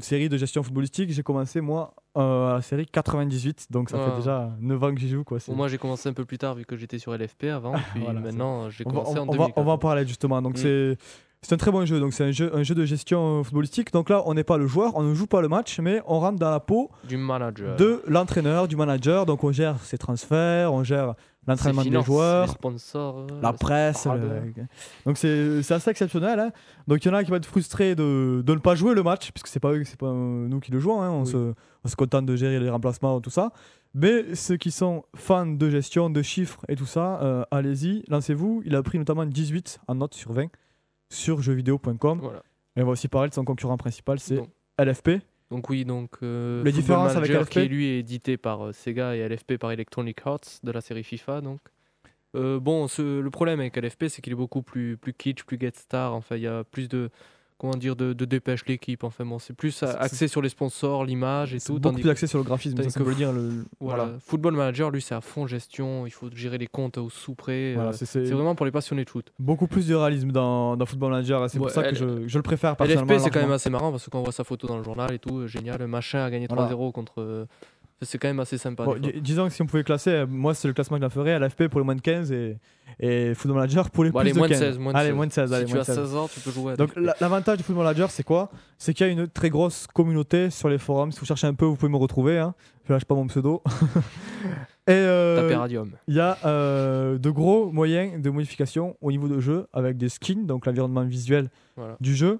série 0.00 0.28
de 0.28 0.36
gestion 0.36 0.62
footballistique. 0.62 1.10
J'ai 1.12 1.22
commencé, 1.22 1.60
moi, 1.60 1.94
euh, 2.16 2.50
à 2.50 2.54
la 2.54 2.62
série 2.62 2.84
98, 2.86 3.68
donc 3.70 3.90
ça 3.90 3.98
Ah. 4.00 4.10
fait 4.10 4.16
déjà 4.16 4.50
9 4.60 4.82
ans 4.82 4.92
que 4.94 5.00
j'y 5.00 5.08
joue. 5.08 5.24
Quoi. 5.24 5.38
Bon, 5.46 5.54
moi, 5.54 5.68
j'ai 5.68 5.78
commencé 5.78 6.08
un 6.08 6.12
peu 6.12 6.24
plus 6.24 6.38
tard 6.38 6.54
vu 6.56 6.64
que 6.64 6.76
j'étais 6.76 6.98
sur 6.98 7.12
LFP 7.16 7.44
avant. 7.44 7.72
Puis 7.94 8.02
Voilà, 8.02 8.20
maintenant, 8.20 8.70
j'ai 8.70 8.84
on, 8.86 8.90
va, 8.90 9.00
commencé 9.00 9.18
on- 9.18 9.22
en 9.22 9.28
on 9.28 9.30
va- 9.32 9.36
2004. 9.38 9.58
on 9.58 9.64
va 9.64 9.72
en 9.72 9.78
parler 9.78 10.06
justement. 10.06 10.42
Donc 10.42 10.54
Mm. 10.54 10.56
c'est 10.56 10.98
c'est 11.42 11.52
un 11.54 11.58
très 11.58 11.70
bon 11.70 11.84
jeu. 11.86 12.00
Donc 12.00 12.12
c'est 12.12 12.24
un 12.24 12.32
jeu, 12.32 12.50
un 12.56 12.64
jeu 12.64 12.74
de 12.74 12.84
gestion 12.84 13.38
euh, 13.38 13.42
footballistique. 13.44 13.92
Donc 13.92 14.08
là, 14.10 14.22
on 14.26 14.34
n'est 14.34 14.42
pas 14.42 14.56
le 14.56 14.66
joueur, 14.66 14.96
on 14.96 15.02
ne 15.04 15.14
joue 15.14 15.28
pas 15.28 15.40
le 15.40 15.48
match, 15.48 15.78
mais 15.78 16.02
on 16.06 16.18
rentre 16.18 16.40
dans 16.40 16.50
la 16.50 16.58
peau 16.58 16.90
Du 17.04 17.16
manager. 17.16 17.76
de 17.76 18.02
l'entraîneur, 18.08 18.66
du 18.66 18.74
manager. 18.74 19.26
Donc 19.26 19.44
on 19.44 19.52
gère 19.52 19.78
ses 19.80 19.96
transferts, 19.98 20.72
on 20.72 20.82
gère 20.82 21.14
l'entraînement 21.46 21.82
des 21.84 22.02
joueurs. 22.02 22.46
Les 22.46 22.52
sponsors. 22.52 23.26
la 23.42 23.50
le 23.52 23.56
presse. 23.56 24.06
le- 24.06 24.52
Donc 25.04 25.16
c'est 25.18 25.72
assez 25.72 25.90
exceptionnel. 25.90 26.40
hein. 26.40 26.50
Donc 26.88 27.04
il 27.04 27.08
y 27.08 27.10
en 27.10 27.14
a 27.14 27.22
qui 27.24 27.30
vont 27.30 27.36
être 27.36 27.46
frustrés 27.46 27.94
de, 27.94 28.42
de 28.44 28.52
ne 28.54 28.58
pas 28.58 28.74
jouer 28.74 28.94
le 28.94 29.02
match, 29.02 29.30
puisque 29.32 29.46
c'est 29.48 29.60
pas 29.60 29.72
eux, 29.72 29.84
c'est 29.84 29.98
pas 29.98 30.06
euh, 30.06 30.48
nous 30.48 30.60
qui 30.60 30.70
le 30.72 30.78
jouons. 30.80 31.00
hein. 31.02 31.10
On, 31.10 31.20
Oui. 31.22 31.26
se, 31.30 31.54
on 31.84 31.88
se 31.88 31.96
contente 31.96 32.26
de 32.26 32.36
gérer 32.36 32.58
les 32.60 32.70
remplacements, 32.70 33.20
tout 33.20 33.30
ça. 33.30 33.50
Mais 33.94 34.34
ceux 34.34 34.56
qui 34.56 34.70
sont 34.70 35.04
fans 35.14 35.46
de 35.46 35.70
gestion, 35.70 36.10
de 36.10 36.20
chiffres 36.20 36.60
et 36.68 36.76
tout 36.76 36.84
ça, 36.86 37.18
euh, 37.22 37.44
allez-y, 37.50 38.02
lancez-vous. 38.08 38.62
Il 38.66 38.74
a 38.76 38.82
pris 38.82 38.98
notamment 38.98 39.24
18 39.24 39.80
en 39.88 39.94
note 39.94 40.12
sur 40.14 40.32
20 40.32 40.48
sur 41.08 41.40
jeuxvideo.com. 41.40 42.18
Voilà. 42.20 42.42
Et 42.76 42.82
on 42.82 42.86
va 42.86 42.92
aussi 42.92 43.08
parler 43.08 43.30
de 43.30 43.34
son 43.34 43.44
concurrent 43.44 43.76
principal, 43.78 44.18
c'est 44.18 44.42
LFP. 44.78 45.22
Donc 45.50 45.68
oui, 45.70 45.84
donc 45.84 46.10
euh, 46.22 46.62
Les 46.64 46.70
Football 46.72 46.82
différences 46.82 47.16
avec 47.16 47.30
LFP? 47.30 47.50
qui 47.50 47.68
lui 47.68 47.86
est 47.86 47.98
édité 48.00 48.36
par 48.36 48.66
euh, 48.66 48.72
Sega 48.72 49.14
et 49.16 49.26
LFP 49.28 49.56
par 49.58 49.70
Electronic 49.72 50.18
Arts 50.24 50.40
de 50.62 50.70
la 50.72 50.80
série 50.80 51.04
FIFA 51.04 51.40
donc. 51.40 51.60
Euh, 52.34 52.60
bon, 52.60 52.86
ce- 52.86 53.20
le 53.20 53.30
problème 53.30 53.60
avec 53.60 53.76
LFP, 53.78 54.08
c'est 54.08 54.20
qu'il 54.20 54.32
est 54.32 54.36
beaucoup 54.36 54.60
plus, 54.60 54.98
plus 54.98 55.14
kitsch, 55.14 55.44
plus 55.44 55.58
get 55.58 55.72
star. 55.74 56.12
Enfin, 56.12 56.36
il 56.36 56.42
y 56.42 56.46
a 56.46 56.64
plus 56.64 56.86
de 56.86 57.08
comment 57.58 57.74
dire 57.76 57.96
de, 57.96 58.12
de 58.12 58.24
dépêche 58.24 58.64
l'équipe. 58.66 59.04
Enfin 59.04 59.24
bon, 59.24 59.38
c'est 59.38 59.54
plus 59.54 59.82
euh, 59.82 59.92
axé 59.98 60.28
sur 60.28 60.42
les 60.42 60.48
sponsors, 60.48 61.04
l'image 61.04 61.54
et 61.54 61.60
tout. 61.60 61.78
beaucoup 61.78 61.96
plus 62.00 62.10
axé 62.10 62.26
sur 62.26 62.38
le 62.38 62.44
graphisme, 62.44 62.76
ça, 62.88 63.02
veut 63.02 63.14
dire 63.14 63.32
le. 63.32 63.64
voilà. 63.80 64.04
Voilà, 64.04 64.18
Football 64.20 64.54
Manager, 64.54 64.90
lui, 64.90 65.00
c'est 65.02 65.14
à 65.14 65.20
fond 65.20 65.46
gestion. 65.46 66.06
Il 66.06 66.10
faut 66.10 66.28
gérer 66.34 66.58
les 66.58 66.66
comptes 66.66 66.98
au 66.98 67.08
sous 67.10 67.34
près. 67.34 67.74
Voilà, 67.74 67.90
euh, 67.90 67.92
c'est- 67.92 68.06
c'est 68.06 68.24
vraiment 68.32 68.54
pour 68.54 68.66
les 68.66 68.72
passionnés 68.72 69.04
de 69.04 69.10
foot. 69.10 69.32
beaucoup 69.38 69.66
plus 69.66 69.86
de 69.88 69.94
réalisme 69.94 70.32
dans, 70.32 70.76
dans 70.76 70.86
Football 70.86 71.12
Manager. 71.12 71.48
C'est 71.50 71.58
pour 71.58 71.70
ça 71.70 71.82
que 71.84 71.94
je, 71.94 72.26
je 72.28 72.38
le 72.38 72.42
préfère 72.42 72.76
personnellement. 72.76 73.12
LFP, 73.14 73.22
c'est 73.24 73.30
quand 73.30 73.40
même 73.40 73.52
assez 73.52 73.70
marrant 73.70 73.90
parce 73.90 74.04
que 74.04 74.10
quand 74.10 74.20
on 74.20 74.24
voit 74.24 74.32
sa 74.32 74.44
photo 74.44 74.66
dans 74.66 74.76
le 74.78 74.82
journal 74.84 75.12
et 75.12 75.18
tout, 75.18 75.38
euh, 75.38 75.46
génial. 75.46 75.78
Le 75.78 75.86
machin 75.86 76.24
a 76.24 76.30
gagné 76.30 76.46
Voilà. 76.48 76.68
3-0 76.72 76.92
contre. 76.92 77.46
C'est 78.02 78.18
quand 78.18 78.28
même 78.28 78.40
assez 78.40 78.58
sympa. 78.58 78.84
Bon, 78.84 78.96
disons 79.20 79.46
que 79.48 79.52
si 79.54 79.62
on 79.62 79.66
pouvait 79.66 79.82
classer, 79.82 80.10
euh, 80.10 80.26
moi 80.28 80.52
c'est 80.54 80.68
le 80.68 80.74
classement 80.74 80.98
que 80.98 81.00
je 81.00 81.06
la 81.06 81.10
ferais, 81.10 81.38
LFP 81.38 81.68
pour 81.68 81.80
les 81.80 81.86
moins 81.86 81.94
de 81.94 82.02
15 82.02 82.30
et, 82.30 82.58
et 83.00 83.32
Football 83.34 83.56
Manager 83.56 83.90
pour 83.90 84.04
les 84.04 84.10
Bon, 84.10 84.20
plus 84.20 84.26
allez, 84.28 84.32
de 84.34 84.38
moins 84.38 84.48
de 84.48 84.52
15. 84.52 84.60
16. 84.60 84.78
Moins 84.78 84.92
de 84.92 84.98
allez, 84.98 85.08
16. 85.08 85.16
moins 85.16 85.26
de 85.26 85.32
16. 85.32 85.52
allez, 85.54 85.64
si 85.64 85.68
tu 85.68 85.74
moins 85.76 85.82
as 85.82 85.86
de 85.92 85.94
16. 85.94 86.04
16 86.04 86.16
ans, 86.16 86.28
tu 86.32 86.40
peux 86.40 86.50
jouer 86.50 86.72
à 86.72 86.76
Donc 86.76 86.90
l'avantage 87.20 87.56
du 87.56 87.62
Football 87.62 87.84
Manager 87.84 88.10
c'est 88.10 88.22
quoi? 88.22 88.50
C'est 88.76 88.92
qu'il 88.92 89.06
y 89.06 89.08
a 89.08 89.12
une 89.12 89.28
très 89.28 89.48
grosse 89.48 89.86
communauté 89.86 90.50
sur 90.50 90.68
les 90.68 90.76
forums. 90.78 91.10
Si 91.10 91.20
vous 91.20 91.26
cherchez 91.26 91.46
un 91.46 91.54
peu, 91.54 91.64
vous 91.64 91.76
pouvez 91.76 91.90
me 91.90 91.96
retrouver. 91.96 92.38
Hein. 92.38 92.54
Je 92.86 92.92
lâche 92.92 93.06
pas 93.06 93.14
mon 93.14 93.26
pseudo. 93.28 93.62
et 94.86 94.92
euh, 94.92 95.66
il 96.06 96.14
y 96.14 96.20
a 96.20 96.38
euh, 96.44 97.18
de 97.18 97.30
gros 97.30 97.72
moyens 97.72 98.20
de 98.20 98.30
modification 98.30 98.96
au 99.00 99.10
niveau 99.10 99.26
de 99.26 99.40
jeu 99.40 99.66
avec 99.72 99.96
des 99.96 100.08
skins, 100.10 100.46
donc 100.46 100.66
l'environnement 100.66 101.02
visuel 101.04 101.48
Voilà. 101.76 101.96
du 102.00 102.14
jeu. 102.14 102.38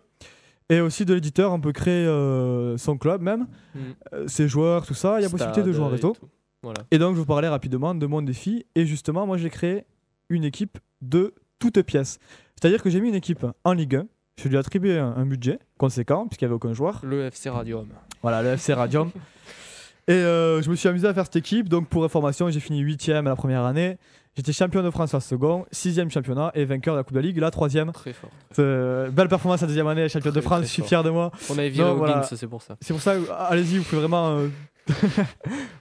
Et 0.69 0.81
aussi 0.81 1.05
de 1.05 1.15
l'éditeur, 1.15 1.53
on 1.53 1.61
peut 1.61 1.73
créer 1.73 2.07
euh, 2.07 2.77
son 2.77 2.99
club 2.99 3.23
même, 3.23 3.47
Mm. 3.75 3.79
euh, 4.15 4.27
ses 4.27 4.49
joueurs, 4.49 4.85
tout 4.87 4.95
ça. 4.95 5.21
Il 5.21 5.23
y 5.23 5.27
a 5.27 5.31
possibilité 5.31 5.63
de 5.63 5.73
jouer 5.73 5.85
en 5.85 5.89
réseau. 5.89 6.17
Voilà. 6.63 6.83
Et 6.91 6.99
donc, 6.99 7.15
je 7.15 7.21
vous 7.21 7.27
parlais 7.27 7.49
rapidement 7.49 7.95
de 7.95 8.07
mon 8.07 8.21
défi. 8.23 8.67
Et 8.75 8.85
justement, 8.87 9.27
moi, 9.27 9.37
j'ai 9.37 9.51
créé 9.51 9.85
une 10.29 10.43
équipe 10.45 10.79
de 11.03 11.35
toutes 11.61 11.81
pièces. 11.83 12.19
C'est-à-dire 12.61 12.83
que 12.83 12.91
j'ai 12.91 13.01
mis 13.01 13.09
une 13.11 13.15
équipe 13.15 13.47
en 13.65 13.73
Ligue 13.73 13.97
1. 13.97 14.07
Je 14.43 14.49
lui 14.49 14.57
ai 14.57 14.59
attribué 14.59 14.99
un, 14.99 15.15
un 15.17 15.25
budget 15.25 15.59
conséquent, 15.79 16.27
puisqu'il 16.27 16.45
n'y 16.45 16.47
avait 16.49 16.57
aucun 16.57 16.73
joueur. 16.73 17.01
Le 17.05 17.27
FC 17.27 17.49
Radium. 17.49 17.87
Voilà, 18.23 18.43
le 18.43 18.49
FC 18.51 18.73
Radium. 18.75 19.11
et 20.09 20.13
euh, 20.13 20.61
je 20.63 20.69
me 20.71 20.75
suis 20.75 20.89
amusé 20.89 21.07
à 21.07 21.15
faire 21.15 21.25
cette 21.25 21.37
équipe. 21.37 21.69
Donc, 21.69 21.89
pour 21.89 22.05
information, 22.05 22.51
j'ai 22.51 22.61
fini 22.61 22.81
8 22.81 23.07
la 23.09 23.37
première 23.37 23.65
année. 23.65 23.99
J'étais 24.37 24.53
champion 24.53 24.83
de 24.83 24.91
France 24.91 25.13
la 25.15 25.21
seconde, 25.21 25.65
6 25.73 25.99
championnat 26.11 26.51
et 26.55 26.67
vainqueur 26.67 26.95
de 26.95 26.99
la 26.99 27.05
Coupe 27.05 27.15
de 27.15 27.21
la 27.21 27.27
Ligue, 27.27 27.39
la 27.39 27.51
troisième. 27.51 27.91
Très 27.93 28.13
fort. 28.13 28.29
Euh, 28.59 29.11
belle 29.11 29.29
performance 29.29 29.63
la 29.63 29.67
deuxième 29.67 29.87
année, 29.87 30.09
champion 30.11 30.31
de 30.31 30.41
France, 30.43 30.63
je 30.63 30.67
suis 30.67 30.83
fier 30.83 31.03
de 31.03 31.09
moi. 31.09 31.31
On 31.49 31.57
avait 31.57 31.71
viré 31.71 31.91
voilà. 31.95 32.23
C'est 32.23 32.47
pour 32.47 32.61
ça. 32.61 32.77
C'est 32.83 32.93
pour 32.93 33.01
ça, 33.03 33.17
que- 33.17 33.31
allez-y, 33.31 33.79
vous 33.79 33.85
pouvez 33.85 34.03
vraiment, 34.03 34.37
euh, 34.37 34.49
vous 34.89 34.95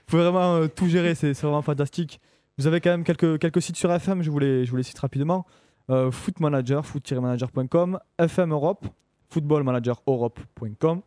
pouvez 0.06 0.22
vraiment 0.22 0.56
euh, 0.56 0.68
tout 0.68 0.88
gérer, 0.88 1.14
c'est 1.14 1.32
vraiment 1.32 1.60
fantastique. 1.60 2.18
Vous 2.56 2.66
avez 2.66 2.80
quand 2.80 2.88
même 2.90 3.04
quelques, 3.04 3.38
quelques 3.38 3.60
sites 3.60 3.76
sur 3.76 3.92
FM, 3.92 4.22
je 4.22 4.30
vous 4.30 4.38
les, 4.38 4.64
je 4.64 4.70
vous 4.70 4.78
les 4.78 4.82
cite 4.82 4.98
rapidement. 4.98 5.44
Euh, 5.90 6.10
foot 6.10 6.40
Manager, 6.40 6.84
foot-manager.com, 6.86 7.98
FM 8.18 8.52
Europe, 8.52 8.86
footballmanagereurope.com. 9.28 11.02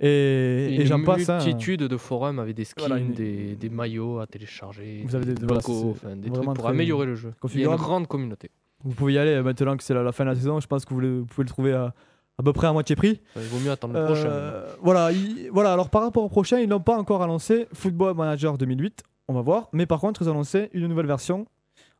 Et, 0.00 0.68
et 0.76 0.80
une 0.80 0.86
j'en 0.86 1.02
passe. 1.04 1.28
hein. 1.28 1.36
multitude 1.44 1.80
de 1.82 1.96
forums 1.96 2.38
avec 2.38 2.54
des 2.56 2.64
skins, 2.64 2.86
Voilà, 2.86 3.00
une- 3.02 3.12
des, 3.12 3.54
des 3.54 3.68
maillots 3.68 4.18
à 4.20 4.26
télécharger, 4.26 5.02
Vous 5.06 5.14
avez 5.14 5.26
des- 5.26 5.34
des 5.34 5.46
voilà, 5.46 5.60
enfin, 5.68 6.16
des 6.16 6.30
trucs 6.30 6.54
pour 6.54 6.66
améliorer 6.68 7.06
le 7.06 7.14
jeu. 7.14 7.32
Il 7.54 7.60
y 7.60 7.64
a 7.66 7.70
une 7.70 7.76
grande 7.76 8.06
communauté. 8.06 8.50
Vous 8.82 8.94
pouvez 8.94 9.12
y 9.14 9.18
aller 9.18 9.32
euh, 9.32 9.42
maintenant 9.42 9.76
que 9.76 9.82
c'est 9.84 9.92
la, 9.92 10.02
la 10.02 10.12
fin 10.12 10.24
de 10.24 10.30
la 10.30 10.34
saison. 10.36 10.58
Je 10.58 10.66
pense 10.66 10.84
que 10.86 10.94
vous, 10.94 11.00
le- 11.00 11.18
vous 11.20 11.26
pouvez 11.26 11.44
le 11.44 11.48
trouver 11.50 11.72
à, 11.74 11.92
à 12.38 12.42
peu 12.42 12.54
près 12.54 12.66
à 12.66 12.72
moitié 12.72 12.96
prix. 12.96 13.20
Il 13.36 13.42
vaut 13.42 13.58
mieux 13.58 13.70
attendre 13.70 13.92
le 13.92 14.06
prochain. 14.06 14.28
Euh, 14.28 14.66
voilà, 14.80 15.12
il- 15.12 15.50
voilà, 15.52 15.74
alors 15.74 15.90
par 15.90 16.00
rapport 16.02 16.24
au 16.24 16.30
prochain, 16.30 16.58
ils 16.60 16.68
n'ont 16.68 16.80
pas 16.80 16.96
encore 16.96 17.22
annoncé 17.22 17.66
Football 17.74 18.14
Manager 18.16 18.56
2008, 18.56 19.02
on 19.28 19.34
va 19.34 19.42
voir. 19.42 19.68
Mais 19.74 19.84
par 19.84 20.00
contre, 20.00 20.22
ils 20.22 20.28
ont 20.28 20.32
annoncé 20.32 20.70
une 20.72 20.86
nouvelle 20.86 21.06
version. 21.06 21.46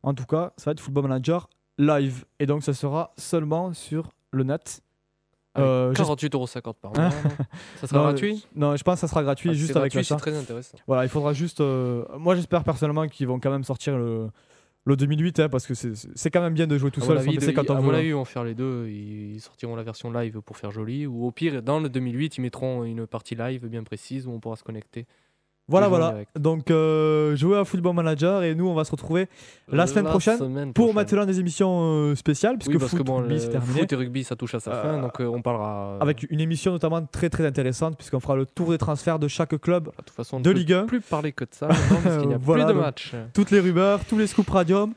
En 0.01 0.15
tout 0.15 0.25
cas, 0.25 0.53
ça 0.57 0.65
va 0.65 0.71
être 0.71 0.79
Football 0.79 1.03
Manager 1.03 1.47
Live. 1.77 2.25
Et 2.39 2.47
donc, 2.47 2.63
ça 2.63 2.73
sera 2.73 3.13
seulement 3.17 3.73
sur 3.73 4.09
le 4.31 4.43
net. 4.43 4.81
Euh, 5.57 5.91
48,50€ 5.93 6.73
par 6.81 6.93
mois. 6.93 7.09
ça 7.77 7.87
sera 7.87 7.97
Non, 7.99 8.05
gratuit 8.05 8.47
Non, 8.55 8.75
je 8.77 8.83
pense 8.83 8.95
que 8.95 8.99
ça 9.01 9.07
sera 9.07 9.21
gratuit 9.23 9.49
Ah, 9.49 9.53
juste 9.53 9.75
avec 9.75 9.91
gratuit, 9.91 10.07
c'est 10.07 10.15
très 10.15 10.37
intéressant. 10.37 10.77
Voilà, 10.87 11.03
il 11.03 11.09
faudra 11.09 11.33
juste. 11.33 11.59
euh, 11.61 12.05
Moi, 12.17 12.35
j'espère 12.35 12.63
personnellement 12.63 13.07
qu'ils 13.07 13.27
vont 13.27 13.39
quand 13.39 13.51
même 13.51 13.63
sortir 13.65 13.97
le, 13.97 14.29
le 14.85 14.95
2008, 14.95 15.39
hein, 15.41 15.49
parce 15.49 15.67
que 15.67 15.73
c'est- 15.73 16.29
quand 16.29 16.41
même 16.41 16.53
bien 16.53 16.67
de 16.67 16.77
jouer 16.77 16.89
tout 16.89 17.01
À 17.01 17.05
seul 17.05 17.17
avis, 17.17 17.35
PC 17.35 17.47
de- 17.47 17.51
quand 17.51 17.69
à 17.69 17.77
on 17.79 17.81
mon 17.83 17.93
avis, 17.93 18.07
ils 18.07 18.13
vont 18.13 18.23
faire 18.25 18.43
les 18.45 18.55
deux. 18.55 18.87
Ils 18.87 19.41
sortiront 19.41 19.75
la 19.75 19.83
version 19.83 20.09
live 20.11 20.39
pour 20.41 20.55
faire 20.57 20.71
joli. 20.71 21.05
Ou 21.05 21.25
au 21.25 21.31
pire, 21.31 21.61
dans 21.61 21.79
le 21.81 21.89
2008, 21.89 22.37
ils 22.37 22.41
mettront 22.41 22.83
une 22.85 23.05
partie 23.05 23.35
live 23.35 23.67
bien 23.67 23.83
précise 23.83 24.27
où 24.27 24.31
on 24.31 24.39
pourra 24.39 24.55
se 24.55 24.63
connecter. 24.63 25.05
Voilà, 25.67 25.87
voilà. 25.87 26.09
direct. 26.11 26.31
Donc, 26.37 26.69
euh, 26.69 27.33
jouer 27.37 27.57
à 27.57 27.63
Football 27.63 27.95
Manager 27.95 28.43
et 28.43 28.55
nous, 28.55 28.67
on 28.67 28.73
va 28.73 28.83
se 28.83 28.91
retrouver 28.91 29.29
La 29.69 29.87
semaine 29.87 30.03
prochaine, 30.05 30.37
semaine 30.37 30.73
pour 30.73 30.87
prochaine. 30.91 30.95
maintenant 30.95 31.25
des 31.25 31.39
émissions 31.39 31.81
euh, 31.83 32.15
spéciales, 32.15 32.57
puisque 32.57 32.71
Oui, 32.73 32.77
parce 32.77 32.91
foot, 32.91 32.99
que 32.99 33.03
bon, 33.03 33.17
rugby, 33.19 33.39
c'est 33.39 33.49
terminé. 33.51 33.79
foot 33.79 33.93
et 33.93 33.95
rugby, 33.95 34.23
ça 34.25 34.35
touche 34.35 34.53
à 34.55 34.59
sa 34.59 34.71
Euh, 34.71 34.81
fin. 34.83 35.01
Donc, 35.01 35.21
euh, 35.21 35.27
on 35.27 35.41
parlera. 35.41 35.91
euh, 35.93 35.99
Avec 36.01 36.23
une 36.29 36.41
émission 36.41 36.73
notamment 36.73 37.05
très 37.05 37.29
très 37.29 37.45
intéressante, 37.45 37.95
puisqu'on 37.95 38.19
fera 38.19 38.35
le 38.35 38.45
tour 38.45 38.71
des 38.71 38.77
transferts 38.77 39.17
de 39.19 39.29
chaque 39.29 39.55
club, 39.61 39.85
De 39.85 39.91
toute 40.03 40.09
façon, 40.09 40.37
on 40.37 40.39
ne 40.39 40.43
de 40.43 40.51
peut 40.51 40.57
Ligue 40.59 40.73
1. 40.73 40.85
plus 40.87 40.99
parler 40.99 41.31
que 41.31 41.45
de 41.45 41.53
ça 41.53 41.67
parce 42.03 42.17
qu'il 42.17 42.27
n'y 42.27 42.33
a 42.33 42.37
Voilà, 42.37 42.65
plus 42.65 42.73
de 42.73 42.79
matchs. 42.79 43.15
toutes 43.33 43.51
les 43.51 43.59
rumeurs, 43.61 44.01
tous 44.03 44.17
les 44.17 44.27
scoops 44.27 44.49
radium. 44.49 44.93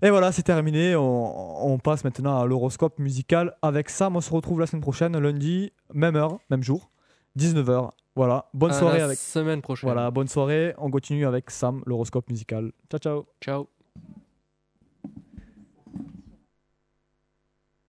Et 0.00 0.08
voilà, 0.08 0.32
c'est 0.32 0.42
terminé. 0.42 0.96
On, 0.96 1.66
on 1.72 1.78
passe 1.78 2.02
maintenant 2.02 2.40
à 2.40 2.46
l'horoscope 2.46 2.98
musical. 2.98 3.54
Avec 3.60 3.90
Sam, 3.90 4.16
on 4.16 4.20
se 4.22 4.30
retrouve 4.32 4.58
la 4.60 4.66
semaine 4.66 4.80
prochaine, 4.82 5.18
lundi, 5.18 5.70
même 5.92 6.16
heure, 6.16 6.38
même 6.50 6.62
jour, 6.62 6.90
19h. 7.38 7.90
Voilà, 8.16 8.48
bonne 8.54 8.70
À 8.70 8.74
soirée 8.78 8.98
la 8.98 9.04
avec. 9.06 9.18
semaine 9.18 9.60
prochaine. 9.60 9.88
Voilà, 9.88 10.10
bonne 10.10 10.28
soirée. 10.28 10.74
On 10.78 10.90
continue 10.90 11.26
avec 11.26 11.50
Sam, 11.50 11.82
l'horoscope 11.86 12.30
musical. 12.30 12.72
Ciao, 12.90 12.98
ciao. 13.00 13.26
Ciao. 13.40 13.73